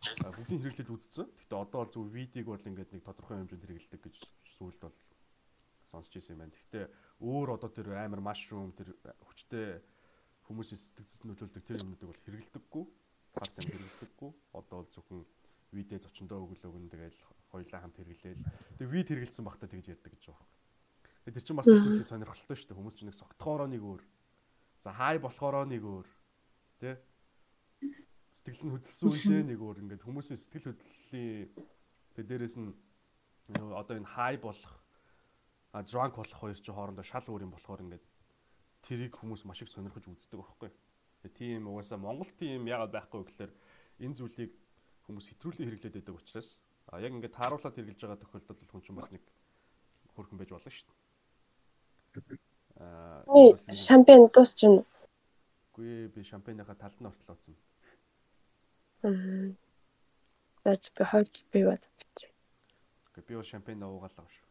бүгдийн 0.00 0.60
хэрэглээд 0.64 0.90
үзсэн. 0.90 1.28
Тэгтээ 1.28 1.58
одоо 1.60 1.84
бол 1.84 1.92
зөв 1.92 2.08
видеог 2.08 2.46
бол 2.56 2.68
ингээд 2.72 2.90
нэг 2.96 3.04
тодорхой 3.04 3.36
хэмжээнд 3.36 3.64
хэрэгэлдэг 3.68 4.00
гэж 4.00 4.16
сүүлд 4.56 4.80
бол 4.80 4.96
сонсч 5.84 6.16
ирсэн 6.16 6.40
юм 6.40 6.48
байна. 6.48 6.56
Тэгтээ 6.56 6.84
өөр 7.20 7.48
одоо 7.60 7.68
тэр 7.68 7.92
амар 8.00 8.24
mushroom 8.24 8.72
тэр 8.72 8.96
хүчтэй 9.28 9.84
хүмүүсийн 10.48 10.80
сэтгэцэд 10.80 11.22
нөлөөлдөг 11.28 11.64
тэр 11.68 11.80
юмнуудыг 11.84 12.08
бол 12.08 12.24
хэрэгэлдэггүй. 12.24 12.84
Хад 13.36 13.52
юм 13.60 13.68
хэрэгэлдэггүй. 13.76 14.30
Одоо 14.56 14.76
бол 14.80 14.88
зөвхөн 14.88 15.22
видео 15.76 15.98
зочиндоо 16.00 16.38
өглөөг 16.48 16.76
нь 16.80 16.90
тэгэл 16.90 17.18
хоёлаа 17.52 17.80
хамт 17.84 18.00
хэрэглээл. 18.00 18.44
Тэгээ 18.80 18.94
вид 18.94 19.08
хэрэгэлсэн 19.12 19.44
багтаа 19.44 19.68
тэгж 19.68 19.86
ярьдаг 19.92 20.12
гэж 20.16 20.24
байгаа. 20.32 20.48
Тэр 21.28 21.44
чинь 21.44 21.58
бас 21.60 21.68
төлөвлөхийн 21.68 22.08
сонирхолтой 22.08 22.56
шүү 22.56 22.68
дээ. 22.72 22.78
Хүмүүс 22.80 22.96
чинь 22.96 23.08
нэг 23.12 23.18
согтхоороо 23.20 23.68
нэг 23.68 23.82
өөр. 23.84 24.02
За 24.80 24.90
хай 24.96 25.20
болохоороо 25.20 25.68
нэг 25.68 25.84
өөр. 25.84 26.08
Тэ? 26.80 26.98
Сэтгэл 28.30 28.66
нь 28.66 28.72
хөдөлсөн 28.74 29.10
үедээ 29.10 29.44
нэг 29.50 29.60
өөр. 29.60 29.78
Ингээд 29.82 30.06
хүмүүсийн 30.06 30.38
сэтгэл 30.38 30.70
хөдлөлийн 30.70 31.50
тэ 32.14 32.22
дээрэс 32.22 32.56
нь 32.62 32.70
одоо 33.58 33.96
энэ 33.98 34.06
хай 34.06 34.38
болох 34.38 34.80
а 35.72 35.82
drunk 35.82 36.14
болох 36.18 36.38
хоёр 36.38 36.54
чинь 36.58 36.74
хоорондоо 36.74 37.06
шал 37.06 37.26
өөр 37.26 37.46
юм 37.46 37.54
болохоор 37.54 37.82
ингээд 37.82 38.04
тэрийг 38.82 39.14
хүмүүс 39.18 39.46
маш 39.46 39.62
их 39.62 39.70
сонирхож 39.70 40.06
үздэг 40.06 40.38
байхгүй. 40.38 40.70
Тэгээ 41.22 41.38
тийм 41.38 41.68
угаасаа 41.70 41.98
Монгол 41.98 42.30
тийм 42.34 42.66
яагаад 42.66 42.94
байхгүй 42.94 43.22
гэхээр 43.26 43.52
энэ 44.02 44.16
зүйлийг 44.18 44.52
хүмүүс 45.06 45.26
хэтрүүлэн 45.30 45.66
хэрэглээд 45.68 45.96
байдаг 45.98 46.16
учраас 46.16 46.58
а 46.90 46.98
яг 46.98 47.12
ингээд 47.14 47.36
тааруулаад 47.38 47.76
хэрэгжилж 47.76 48.02
байгаа 48.02 48.22
тохиолдолд 48.22 48.70
хүн 48.70 48.82
чинь 48.82 48.98
бас 48.98 49.10
нэг 49.14 49.22
хөрхөн 50.14 50.38
байж 50.38 50.50
болно 50.50 50.70
шүү 50.70 50.90
дээ. 50.90 52.38
Аа 52.80 53.22
шампань 53.70 54.26
дуусчихна. 54.32 54.82
Үгүй 55.70 56.08
би 56.10 56.20
шампаньныхаа 56.24 56.74
талд 56.74 56.98
нь 56.98 57.06
ортол 57.10 57.34
оцсон. 57.34 57.54
Аа. 59.02 59.54
That's 60.64 60.92
би 60.92 61.04
хойд 61.08 61.44
би 61.52 61.64
бат. 61.64 61.88
Үгүй 63.10 63.22
би 63.24 63.34
бол 63.38 63.48
шампань 63.48 63.80
уугаалаа 63.80 64.28
шүү. 64.28 64.46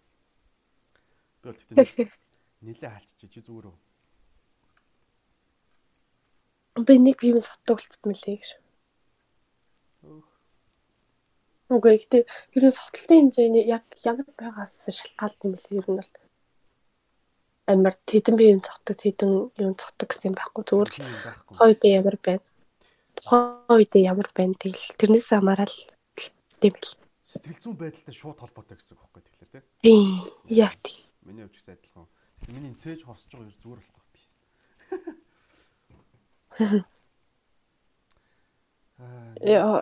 Би 1.41 1.45
бол 1.49 1.59
тэгтээ 1.59 2.09
нилээ 2.65 2.89
хаалчиж 2.89 3.29
чи 3.29 3.41
зүгээр 3.45 3.69
үү? 3.69 3.77
Би 6.85 6.93
нэг 6.97 7.21
бие 7.21 7.33
минь 7.37 7.45
сотдог 7.45 7.77
болчихсон 7.77 8.09
мөлий 8.09 8.37
гэж. 8.41 8.51
Үгүй 11.69 11.93
гэхдээ 11.93 12.23
ер 12.25 12.63
нь 12.65 12.73
сотолтын 12.73 13.29
хэмжээний 13.29 13.69
яг 13.69 13.85
ямар 14.01 14.25
байгаас 14.33 14.89
шалтгаалт 14.89 15.45
юм 15.45 15.53
бэлээ 15.53 15.77
ер 15.77 15.87
нь 15.93 15.97
бол 16.01 16.11
амар 17.69 17.95
тэдэн 18.09 18.33
би 18.33 18.49
юм 18.49 18.61
цогтог 18.65 18.97
тэдэн 18.97 19.53
юм 19.61 19.73
цогтог 19.77 20.09
гэсэн 20.09 20.33
байхгүй 20.33 20.63
зүгээр 20.65 20.89
л 20.89 21.05
үедээ 21.61 22.01
ямар 22.01 22.17
байна 22.17 22.48
тухайн 23.29 23.69
үедээ 23.69 24.09
ямар 24.09 24.25
байна 24.33 24.57
тэгэл. 24.57 24.97
Тэрнээс 24.97 25.29
хамаарал 25.29 25.77
тийм 26.57 26.73
бил 26.73 26.89
сэтгэл 27.21 27.61
зүйн 27.61 27.77
байдалтай 27.77 28.09
шууд 28.09 28.41
холбоотой 28.41 28.73
гэсэн 28.73 28.97
үг 28.97 29.05
байхгүй 29.05 29.21
тэгэхээр 29.21 29.65
тийм 29.85 30.25
яг 30.49 30.73
тийм 30.81 31.05
миний 31.21 31.45
хувьд 31.45 31.61
ч 31.61 31.69
адилхан. 31.69 32.09
Миний 32.49 32.73
цээж 32.73 33.05
хорсож 33.05 33.29
байгаа 33.29 33.53
юу 33.53 33.61
зүгээр 33.61 33.85
болохгүй 33.85 34.09
биш. 34.09 34.25
Яа. 39.45 39.77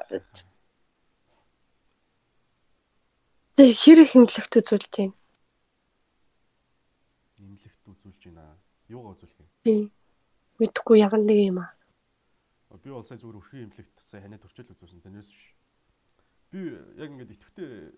Тэг 3.56 3.74
хэр 3.80 4.04
их 4.04 4.12
хэмжлэгт 4.12 4.60
үзүүлж 4.60 4.92
байна? 4.92 5.16
Үзүүлж 7.88 8.22
байна. 8.28 8.60
Юугаа 8.92 9.16
үзүүлэх 9.16 9.40
юм? 9.40 9.48
Тийм. 9.64 9.88
Мэдхгүй 10.60 11.00
ямар 11.00 11.24
нэг 11.24 11.40
юм 11.48 11.64
аа. 11.64 11.77
Би 12.88 12.96
бол 12.96 13.04
сая 13.04 13.20
зүгээр 13.20 13.40
өрхийн 13.44 13.68
имлэгт 13.68 14.00
сая 14.00 14.24
ханаа 14.24 14.40
төрчөл 14.40 14.72
үзүүлсэн 14.72 15.04
тэрнээс 15.04 15.28
биш. 15.28 15.52
Би 16.56 16.72
яг 16.96 17.12
ингээд 17.12 17.36
итгэвтэй 17.36 17.92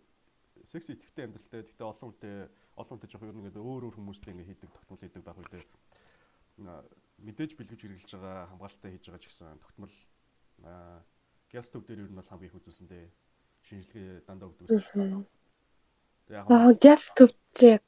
секси 0.65 0.97
итгэвтэй 0.97 1.29
амьдралтай 1.29 1.61
гэхдээ 1.61 1.85
олон 1.85 2.09
хүнтэй 2.09 2.49
олон 2.73 2.97
хүнтэй 2.97 3.09
жоох 3.13 3.29
ер 3.29 3.37
нь 3.37 3.41
ингээд 3.45 3.61
өөр 3.61 3.85
өөр 3.85 3.95
хүмүүстэй 4.01 4.33
ингээд 4.33 4.49
хийдэг 4.49 4.73
тогтмол 4.73 4.97
хийдэг 4.97 5.21
байх 5.21 5.37
үедээ 5.37 5.61
мэдээж 7.21 7.51
бэлгэж 7.53 7.79
хэрэгжилж 7.85 8.17
байгаа 8.17 8.49
хамгаалалтаа 8.49 8.89
хийж 8.89 9.05
байгаа 9.05 9.21
ч 9.21 9.25
гэсэн 9.29 9.61
тогтмол 9.61 9.95
газ 11.53 11.67
төв 11.69 11.83
дээр 11.85 12.01
ер 12.03 12.09
нь 12.09 12.17
бол 12.17 12.25
хамгийн 12.33 12.49
их 12.49 12.57
үзүүлсэнтэй 12.57 13.05
шинжилгээ 13.69 14.25
дандаа 14.25 14.49
өгдөг 14.49 14.67
шүү. 14.73 15.21
Тэгээ 16.25 16.39
яг 16.41 16.49
Аа 16.49 16.73
газ 16.73 17.03
төвч 17.13 17.37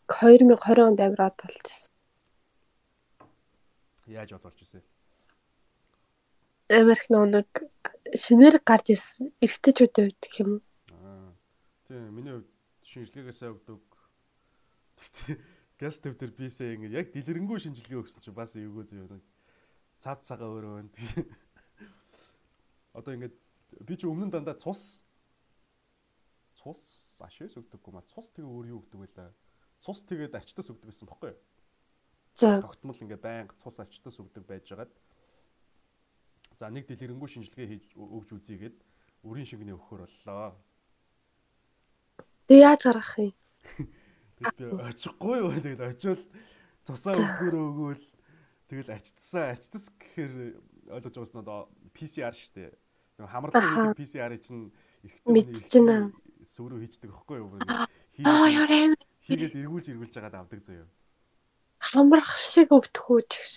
2020 0.05 0.85
онд 0.85 1.01
авираад 1.01 1.35
болчихсон. 1.41 1.89
Яаж 4.05 4.37
бодолж 4.37 4.61
ирсэн? 4.61 4.85
Америк 6.71 7.11
нэг 7.11 7.51
шинээр 8.15 8.63
гарч 8.63 8.95
ирсэн 8.95 9.35
эргэжтэйчүүдийн 9.43 10.07
үед 10.07 10.19
гэх 10.23 10.39
юм? 10.39 10.51
Аа. 10.95 11.35
Тийм 11.87 12.15
миний 12.15 12.31
хувьд 12.31 12.47
шинжилгээгээсээ 12.87 13.51
өгдөг. 13.51 13.83
Гэхдээ 14.95 15.35
газ 15.79 15.99
төв 15.99 16.15
дээр 16.15 16.31
бисээ 16.31 16.79
ингэ 16.79 16.95
яг 16.95 17.11
дэлгэрэнгүй 17.11 17.59
шинжилгээ 17.59 17.99
өгсөн 17.99 18.23
чинь 18.23 18.35
бас 18.35 18.55
эвгүй 18.55 18.87
зөө 18.87 19.19
нэг 19.19 19.23
цав 19.99 20.23
цагаа 20.23 20.47
өөрөө 20.47 20.73
байна. 20.79 20.91
Одоо 22.97 23.11
ингээд 23.19 23.35
би 23.83 23.93
чи 23.99 24.07
өмнө 24.07 24.27
нь 24.27 24.33
дандаа 24.33 24.55
цус 24.55 25.03
цус 26.55 26.79
ашигс 27.19 27.59
өгдөггүй 27.59 27.91
маа 27.91 28.07
цус 28.07 28.31
тэгээ 28.31 28.47
өөр 28.47 28.65
юу 28.71 28.79
өгдөг 28.87 28.99
байлаа. 28.99 29.35
Цус 29.83 30.07
тэгээд 30.07 30.39
ачтас 30.39 30.71
өгдөг 30.71 30.87
гэсэн 30.91 31.07
бохоггүй. 31.07 31.35
За. 32.35 32.63
Тогтмол 32.63 32.95
ингээ 32.95 33.19
байнга 33.19 33.55
цус 33.59 33.79
ачтас 33.79 34.19
өгдөг 34.23 34.45
байжгаад 34.47 34.91
за 36.61 36.69
нэг 36.69 36.85
дэлгэрэнгүй 36.85 37.25
шинжилгээ 37.25 37.67
хийж 37.73 37.85
өгж 37.97 38.37
үзьегээд 38.37 38.77
үрийн 39.25 39.49
шингэний 39.49 39.73
өгөхөр 39.73 40.05
боллоо. 40.05 40.53
Тэг 42.45 42.57
яаж 42.61 42.81
гаргах 42.85 43.17
юм? 43.17 43.33
Тэгээд 44.37 44.77
очихгүй 44.77 45.37
юу 45.41 45.49
тэгээд 45.57 45.81
очивол 45.89 46.21
цусаа 46.85 47.17
өгөхөр 47.17 47.55
өгөөл 47.65 48.03
тэгэл 48.69 48.93
ачтсаа 48.93 49.57
ачтас 49.57 49.89
гэхээр 49.97 50.33
ойлгож 50.93 51.13
байгаас 51.17 51.33
нь 51.33 51.41
одоо 51.41 51.59
PCR 51.97 52.33
шүү 52.33 52.53
дээ. 52.53 52.71
Нэг 53.17 53.25
хамарлаг 53.25 53.97
PCR-ыг 53.97 54.41
чинь 54.45 54.69
эргэтэй 55.25 56.13
сүрүү 56.45 56.77
хийждэг 56.85 57.09
байхгүй 57.09 57.37
юу? 57.41 57.57
Хийгээд 59.25 59.57
эргүүлж 59.61 59.93
эргүүлж 59.93 60.13
байгаа 60.13 60.33
давдаг 60.41 60.61
заяа. 60.61 60.85
Хамрах 61.81 62.37
шиг 62.37 62.69
өвдөхөө 62.73 63.21
ч 63.29 63.33
гэж. 63.41 63.53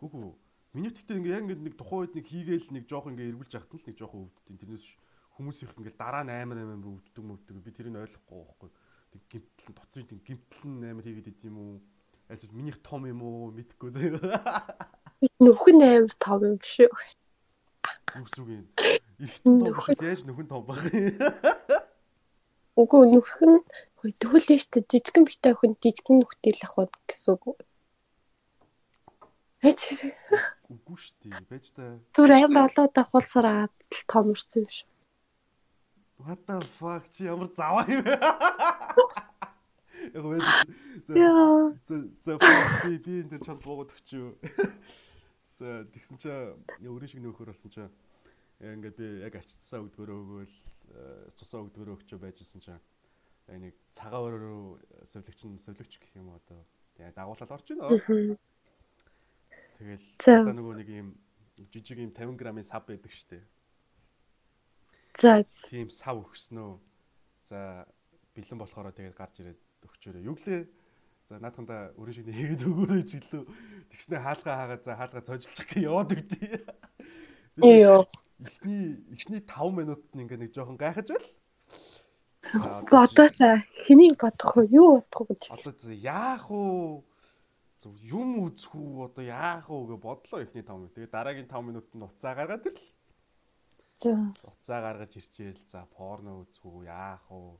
Гүгүү. 0.00 0.49
Миний 0.70 0.94
тэгтээ 0.94 1.18
ингээ 1.18 1.34
яг 1.34 1.42
ингээ 1.50 1.66
нэг 1.66 1.74
тухайн 1.74 2.06
үед 2.06 2.14
нэг 2.14 2.26
хийгээл 2.30 2.70
нэг 2.70 2.84
жоох 2.86 3.10
ингээ 3.10 3.34
эргүүлж 3.34 3.58
яхад 3.58 3.74
нь 3.74 3.80
л 3.82 3.88
нэг 3.90 3.96
жоох 3.98 4.14
өвддөг. 4.14 4.54
Тэрнээс 4.54 4.86
хүмүүс 5.34 5.58
их 5.66 5.74
ингээ 5.74 5.98
дараа 5.98 6.22
нь 6.22 6.30
амар 6.30 6.62
амар 6.62 6.94
өвддөг 6.94 7.24
мөвддөг. 7.26 7.58
Би 7.58 7.74
тэрийг 7.74 7.98
ойлгохгүй 7.98 8.38
байхгүй. 8.38 8.70
Тэг 9.10 9.22
гимтэл 9.26 9.74
дотрын 9.74 10.06
тэг 10.06 10.20
гимтэл 10.22 10.70
нь 10.70 10.86
амар 10.86 11.02
хийгээд 11.02 11.30
идэм 11.34 11.50
юм 11.50 11.58
уу? 11.58 11.74
Эсвэл 12.30 12.54
минийх 12.54 12.78
том 12.86 13.02
юм 13.02 13.18
уу? 13.18 13.50
Мэдхгүй 13.50 13.90
заяа. 13.90 14.78
Нөхөн 15.42 15.82
амар 15.82 16.14
том 16.22 16.38
юм 16.46 16.54
биш 16.62 16.86
үү? 16.86 16.94
Юусүг 18.14 18.46
юм. 18.46 18.64
Ирэхтэн 19.18 19.58
том 19.58 19.74
биш 19.74 19.88
яаж 19.98 20.22
нөхөн 20.22 20.46
том 20.46 20.62
баг. 20.62 20.86
Үгүй 22.78 23.10
нөхөх 23.10 23.42
нь 23.42 23.58
тэгвэл 24.22 24.54
яштай 24.54 24.86
жижигэн 24.86 25.26
битэй 25.26 25.50
охин 25.50 25.74
жижигэн 25.82 26.22
нүхтэл 26.22 26.62
ах 26.62 26.78
уу 26.78 26.86
гэсэн 27.10 27.34
үг. 27.34 27.58
Эч 29.60 29.80
үгүй 30.72 30.96
шүү 30.96 31.16
дээ. 31.20 31.44
Байж 31.50 31.66
та. 31.76 32.00
Түр 32.16 32.32
амар 32.32 32.64
олоод 32.70 32.96
ахуулсараа 32.96 33.68
л 33.68 34.02
том 34.08 34.32
урсан 34.32 34.64
юм 34.64 34.70
шүү. 34.72 34.88
What 36.24 36.40
the 36.48 36.56
fuck 36.64 37.04
чи 37.12 37.28
ямар 37.28 37.48
заваа 37.52 37.84
юм 37.84 38.00
бэ? 38.00 38.16
Яг 40.16 40.24
вэ. 40.24 40.40
За 41.84 41.96
за 42.24 42.38
би 42.88 42.96
би 43.04 43.12
энэ 43.20 43.36
төр 43.36 43.44
чад 43.44 43.60
буугаад 43.60 43.92
өгч 43.92 44.08
юу. 44.16 44.32
За 45.60 45.84
тэгсэн 45.92 46.16
чинь 46.16 46.56
өөрийн 46.80 47.10
шиг 47.12 47.20
нөхөр 47.20 47.52
болсон 47.52 47.68
чинь 47.68 47.92
ингээд 48.64 48.96
би 48.96 49.06
яг 49.28 49.36
ачцсаа 49.36 49.84
өгдгөрөө 49.84 50.18
өгөөл 50.24 50.56
цусаа 51.36 51.60
өгдгөрөө 51.68 52.00
өгчөө 52.00 52.16
байжсэн 52.16 52.64
чинь 52.64 52.80
нэг 53.48 53.76
цагаан 53.92 54.40
руу 54.40 54.80
сувлэгч 55.04 55.44
нь 55.52 55.60
сувлэгч 55.60 56.00
гэх 56.00 56.16
юм 56.16 56.32
одоо 56.32 56.64
тэгээ 56.96 57.12
дагуулаад 57.12 57.52
орж 57.52 57.66
ийн. 57.76 58.40
Тэгэл 59.80 60.04
одоо 60.44 60.52
нөгөө 60.52 60.74
нэг 60.76 60.88
юм 60.92 61.08
жижиг 61.72 62.04
юм 62.04 62.12
50 62.12 62.36
грамын 62.36 62.64
сав 62.68 62.84
байдаг 62.84 63.08
штэ. 63.08 63.40
За 65.16 65.40
тийм 65.72 65.88
сав 65.88 66.20
өгснөө. 66.20 66.76
За 67.48 67.88
бэлэн 68.36 68.60
болохоор 68.60 68.92
тэгээд 68.92 69.16
гарч 69.16 69.40
ирээд 69.40 69.60
өгчөөрэй. 69.88 70.28
Юу 70.28 70.36
гэлээ? 70.36 70.68
За 71.32 71.40
наадханда 71.40 71.96
өрөө 71.96 72.12
шигний 72.12 72.36
хийгээд 72.36 72.68
өгөөрэй 72.68 73.04
ч 73.08 73.24
гэлөө. 73.24 73.42
Тэгснэ 73.88 74.20
хаалгаа 74.20 74.54
хаагаад 74.60 74.82
за 74.84 74.92
хаалгаа 75.00 75.24
цожилчих 75.24 75.66
гээ 75.72 75.88
яваад 75.88 76.12
өгдөө. 76.12 76.60
Йоо. 77.64 78.04
Эхний 78.44 79.00
эхний 79.16 79.40
5 79.40 79.80
минутад 79.80 80.12
ингээ 80.12 80.40
нэг 80.44 80.52
жоохон 80.52 80.76
гайхаж 80.76 81.08
байл. 81.08 81.28
Одоо 82.52 83.28
та 83.32 83.64
хэнийг 83.84 84.20
бодох 84.20 84.60
вэ? 84.60 84.68
Юу 84.76 85.00
бодох 85.00 85.24
вэ 85.24 85.40
гэж. 85.40 85.42
Одоо 85.56 85.92
яах 85.96 86.52
уу? 86.52 87.04
Юм 87.88 88.44
үзэх 88.44 88.76
үү? 88.76 89.08
Одоо 89.08 89.24
яах 89.24 89.70
уу 89.72 89.88
гэж 89.88 90.00
бодлоо 90.04 90.44
эхний 90.44 90.60
5 90.60 90.76
минут. 90.76 90.92
Тэгээ 90.92 91.14
дараагийн 91.16 91.48
5 91.48 91.64
минутанд 91.64 92.04
уцаа 92.04 92.34
гаргаад 92.36 92.66
ирл. 92.68 92.84
За. 93.96 94.12
Уцаа 94.44 94.80
гаргаж 94.84 95.16
ирчээл 95.16 95.64
за 95.64 95.88
порно 95.88 96.44
үзэх 96.44 96.60
үү? 96.60 96.84
Яах 96.84 97.24
уу? 97.32 97.56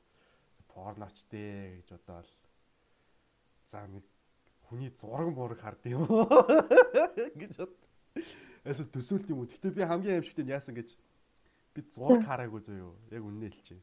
Порноч 0.69 1.25
дээ 1.25 1.81
гэж 1.81 1.87
бодоол. 1.97 2.29
За 3.65 3.81
нэг 3.89 4.05
хүний 4.69 4.93
зураг 4.93 5.33
мураг 5.33 5.57
хард 5.57 5.85
юм 5.89 6.05
уу 6.05 6.29
гэж 7.41 7.57
бод. 7.57 7.73
Эсвэл 8.61 8.93
төсөөлт 8.93 9.29
юм 9.33 9.41
уу? 9.41 9.49
Гэтэ 9.49 9.73
би 9.73 9.81
хамгийн 9.81 10.21
аимшигтэй 10.21 10.45
нь 10.45 10.53
яасан 10.53 10.77
гэж 10.77 10.93
би 11.73 11.81
зураг 11.89 12.21
хараагүй 12.29 12.61
зөө 12.61 12.77
юу? 12.77 12.93
Яг 13.09 13.25
үнэ 13.25 13.49
хэлчихье. 13.49 13.81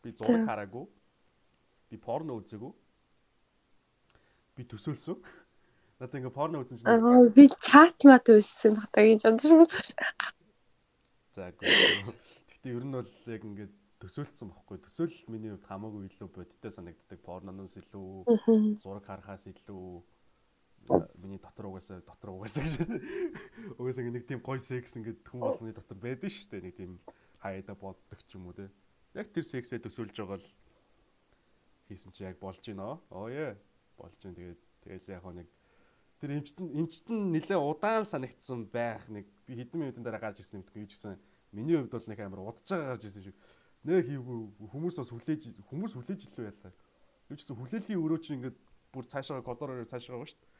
Би 0.00 0.16
зураг 0.16 0.48
хараагүй. 0.48 0.88
Би 1.92 1.96
порно 2.00 2.40
үзээгүй. 2.40 2.72
Би 4.56 4.62
төсөөлсөн. 4.64 5.20
Надаа 6.02 6.18
ингээ 6.18 6.34
порно 6.34 6.66
үзэн 6.66 6.82
чинь. 6.82 6.90
Аа 6.90 7.30
би 7.30 7.46
чат 7.62 8.02
мат 8.02 8.26
үзсэн 8.26 8.74
баг 8.74 8.90
та 8.90 9.06
гэж 9.06 9.22
байна. 9.22 9.38
За 11.30 11.54
гоо. 11.54 12.10
Гэтэ 12.50 12.74
ер 12.74 12.82
нь 12.82 12.90
бол 12.90 13.06
яг 13.30 13.42
ингээ 13.46 13.70
төсөөлцсөн 14.02 14.50
бохгүй. 14.50 14.82
Төсөөлөл 14.82 15.30
миний 15.30 15.54
хувьд 15.54 15.70
хамаагүй 15.70 16.10
илүү 16.10 16.26
бодиттой 16.34 16.74
санагддаг. 16.74 17.22
Порноноос 17.22 17.78
илүү, 17.78 18.26
зураг 18.82 19.06
харахаас 19.06 19.46
илүү 19.46 20.02
миний 21.22 21.38
дотор 21.38 21.70
угаасаа 21.70 22.02
дотор 22.02 22.34
угаасаа 22.34 22.66
гэж. 22.66 22.82
Угаасаа 23.78 24.02
нэг 24.02 24.26
тийм 24.26 24.42
гой 24.42 24.58
секс 24.58 24.98
ингээд 24.98 25.22
хүн 25.22 25.38
болгоны 25.38 25.70
дотор 25.70 26.02
байдаг 26.02 26.34
шүү 26.34 26.58
дээ. 26.58 26.66
Нэг 26.66 26.74
тийм 26.82 26.98
хаяада 27.38 27.78
боддог 27.78 28.18
ч 28.26 28.34
юм 28.34 28.50
уу 28.50 28.58
те. 28.58 28.66
Яг 29.14 29.30
тэр 29.30 29.46
сексээ 29.46 29.78
төсөөлж 29.78 30.18
байгаа 30.18 30.42
л 30.42 30.50
хийсэн 31.86 32.10
чи 32.10 32.26
яг 32.26 32.42
болж 32.42 32.58
гинөө. 32.58 33.14
Оо 33.14 33.30
яа. 33.30 33.54
Болж 33.94 34.18
гин 34.18 34.34
тэгээд 34.34 34.58
тэгэл 34.82 35.14
яг 35.14 35.30
нэг 35.30 35.46
тэр 36.22 36.38
эмчтэн 36.38 36.70
эмчтэн 36.70 37.34
нэлээ 37.34 37.58
удаан 37.58 38.06
санагдсан 38.06 38.70
байх 38.70 39.10
нэг 39.10 39.26
би 39.42 39.58
хэдэн 39.58 39.74
минутын 39.74 40.06
дараа 40.06 40.22
гарч 40.22 40.38
ирсэн 40.38 40.62
юм 40.62 40.66
гэж 40.70 40.94
гисэн. 40.94 41.18
Миний 41.50 41.74
хувьд 41.74 41.90
бол 41.90 42.06
нэг 42.06 42.22
амар 42.22 42.46
удаж 42.46 42.62
байгаа 42.62 42.94
гарч 42.94 43.10
ирсэн 43.10 43.26
шиг. 43.26 43.34
Нэ 43.82 44.06
хийвгүй 44.06 44.70
хүмүүс 44.70 45.02
бас 45.02 45.10
хүлээж 45.10 45.66
хүмүүс 45.66 45.98
хүлээж 45.98 46.30
илүү 46.30 46.46
яллаа. 46.46 46.70
Юу 47.26 47.34
ч 47.34 47.42
гэсэн 47.42 47.58
хүлээлгийн 47.58 47.98
өрөө 47.98 48.22
чи 48.22 48.38
ингээд 48.38 48.54
бүр 48.94 49.02
цаашаа 49.10 49.42
коридороор 49.42 49.82
цаашаа 49.82 50.14
байгаа 50.14 50.30
шүү 50.30 50.38
дээ. 50.38 50.54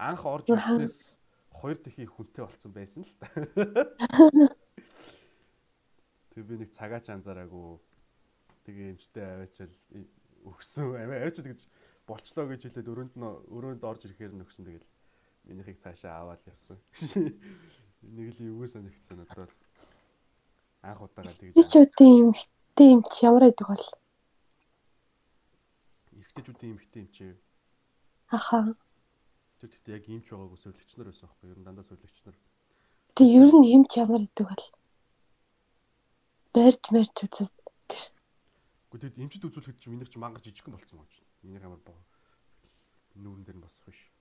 Анх 0.00 0.24
орж 0.24 0.48
ирснээс 0.48 1.20
хоёр 1.52 1.76
дахин 1.76 2.08
хүнтэй 2.08 2.48
болцсон 2.48 2.72
байсан 2.72 3.04
л 3.04 3.12
та. 3.20 3.28
Тэг 6.32 6.48
би 6.48 6.56
нэг 6.56 6.72
цагаач 6.72 7.12
анзаараагүй 7.12 7.76
тэгээ 8.64 8.96
эмчтэй 8.96 9.28
аваачаал 9.28 9.76
өгсөн. 10.48 10.96
Аваачаа 10.96 11.44
тэгж 11.44 11.68
болчлоо 12.08 12.48
гэж 12.48 12.72
хэлээд 12.72 12.88
өрөөнд 12.88 13.20
нь 13.20 13.28
өрөөнд 13.52 13.84
орж 13.84 14.08
ирэхээр 14.08 14.32
нөхсөн 14.40 14.64
тэгэл 14.64 14.88
минийхийг 15.44 15.78
цаашаа 15.80 16.22
аваад 16.22 16.42
явсан. 16.46 16.78
Нэг 18.02 18.34
л 18.34 18.40
эвгүй 18.42 18.68
санагдсан 18.68 19.22
надад. 19.22 19.50
Анх 20.82 21.02
удаага 21.02 21.32
тэгж. 21.38 21.54
Би 21.54 21.62
ч 21.62 21.72
үгүй 21.78 22.10
эмхтэй 22.18 22.88
эмч 22.94 23.12
ямар 23.22 23.46
байдаг 23.46 23.66
бол. 23.70 23.86
Эрэгтэйчүүдийн 26.18 26.72
эмхтэй 26.74 27.02
эмч. 27.06 27.16
Аха. 28.30 28.74
Тэр 29.62 29.70
тэгтээ 29.70 29.96
яг 29.96 30.06
эмч 30.10 30.26
байгаагүй 30.34 30.58
сувлэгч 30.58 30.90
нар 30.98 31.08
байсан 31.14 31.30
аахгүй 31.30 31.50
ер 31.54 31.58
нь 31.62 31.66
дандаа 31.66 31.86
сувлэгч 31.86 32.18
нар. 32.26 32.38
Тэг 33.14 33.28
ер 33.30 33.50
нь 33.54 33.70
эмч 33.70 33.90
ямар 34.02 34.26
байдаг 34.26 34.46
бол. 34.50 34.66
Барьж 36.52 36.84
марж 36.90 37.16
үзээд 37.22 37.54
Гэхдээ 38.92 39.08
тэгэд 39.08 39.24
эмчд 39.24 39.48
үзүүлэхэд 39.48 39.80
чи 39.80 39.88
минийх 39.88 40.12
чи 40.12 40.20
мангар 40.20 40.44
жижигхэн 40.44 40.76
болцсон 40.76 41.00
юм 41.00 41.08
чинь. 41.08 41.24
Минийх 41.40 41.64
амар 41.64 41.80
боо. 41.80 41.96
Нүүрэн 43.16 43.40
дээр 43.48 43.56
нь 43.56 43.64
босох 43.64 43.88
биш. 43.88 44.11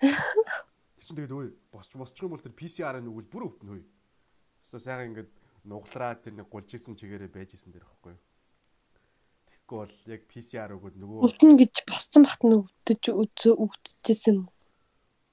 Тэр 0.00 1.04
чинь 1.04 1.16
тэгээд 1.16 1.32
өө 1.32 1.46
босч 1.72 1.96
босчих 1.96 2.24
юм 2.26 2.34
бол 2.34 2.44
тэр 2.44 2.56
PCR-ын 2.56 3.08
өгвөл 3.08 3.30
бүр 3.32 3.46
өвдөн 3.48 3.70
хөөе. 3.72 3.84
Өстө 4.64 4.80
сайхан 4.82 5.10
ингээд 5.14 5.30
нуглараад 5.64 6.20
тэр 6.22 6.34
нэг 6.36 6.48
гулж 6.50 6.70
исэн 6.76 6.96
чигээрээ 6.98 7.30
байж 7.32 7.56
исэн 7.56 7.72
дэр 7.72 7.86
ихгүй 7.86 8.14
юу. 8.14 8.22
Тэгэхгүй 9.46 9.78
бол 9.82 9.94
яг 10.12 10.22
PCR 10.30 10.70
өгөөд 10.76 10.96
нөгөө 11.00 11.18
Өвдөн 11.26 11.54
гэж 11.58 11.74
босцсон 11.86 12.22
бахт 12.26 12.42
нь 12.44 12.54
өвдөж 12.54 13.02
өвдөжсэн 13.10 14.34
юм. 14.36 14.46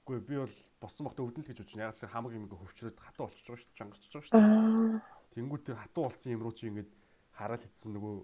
Үгүй 0.04 0.18
би 0.22 0.34
бол 0.42 0.56
боссон 0.82 1.06
бахта 1.06 1.22
өвдөн 1.22 1.44
л 1.44 1.48
гэж 1.50 1.58
байна. 1.74 1.90
Яг 1.90 1.98
л 1.98 2.10
хамаг 2.10 2.32
юм 2.34 2.44
ингээ 2.46 2.60
хөвчрөөд 2.60 2.98
хатуу 2.98 3.24
болчихж 3.30 3.46
байгаа 3.46 3.62
шүү 3.62 3.70
дээ. 3.70 3.78
Чангасч 3.78 4.04
байгаа 4.10 4.26
шүү 4.26 4.34
дээ. 4.34 5.02
Тэнгүүд 5.34 5.62
тэр 5.66 5.78
хатуу 5.78 6.02
болсон 6.06 6.34
юм 6.34 6.42
руу 6.42 6.54
чи 6.54 6.66
ингээд 6.70 6.90
хараал 7.34 7.66
идсэн 7.66 7.90
нөгөө 7.94 8.14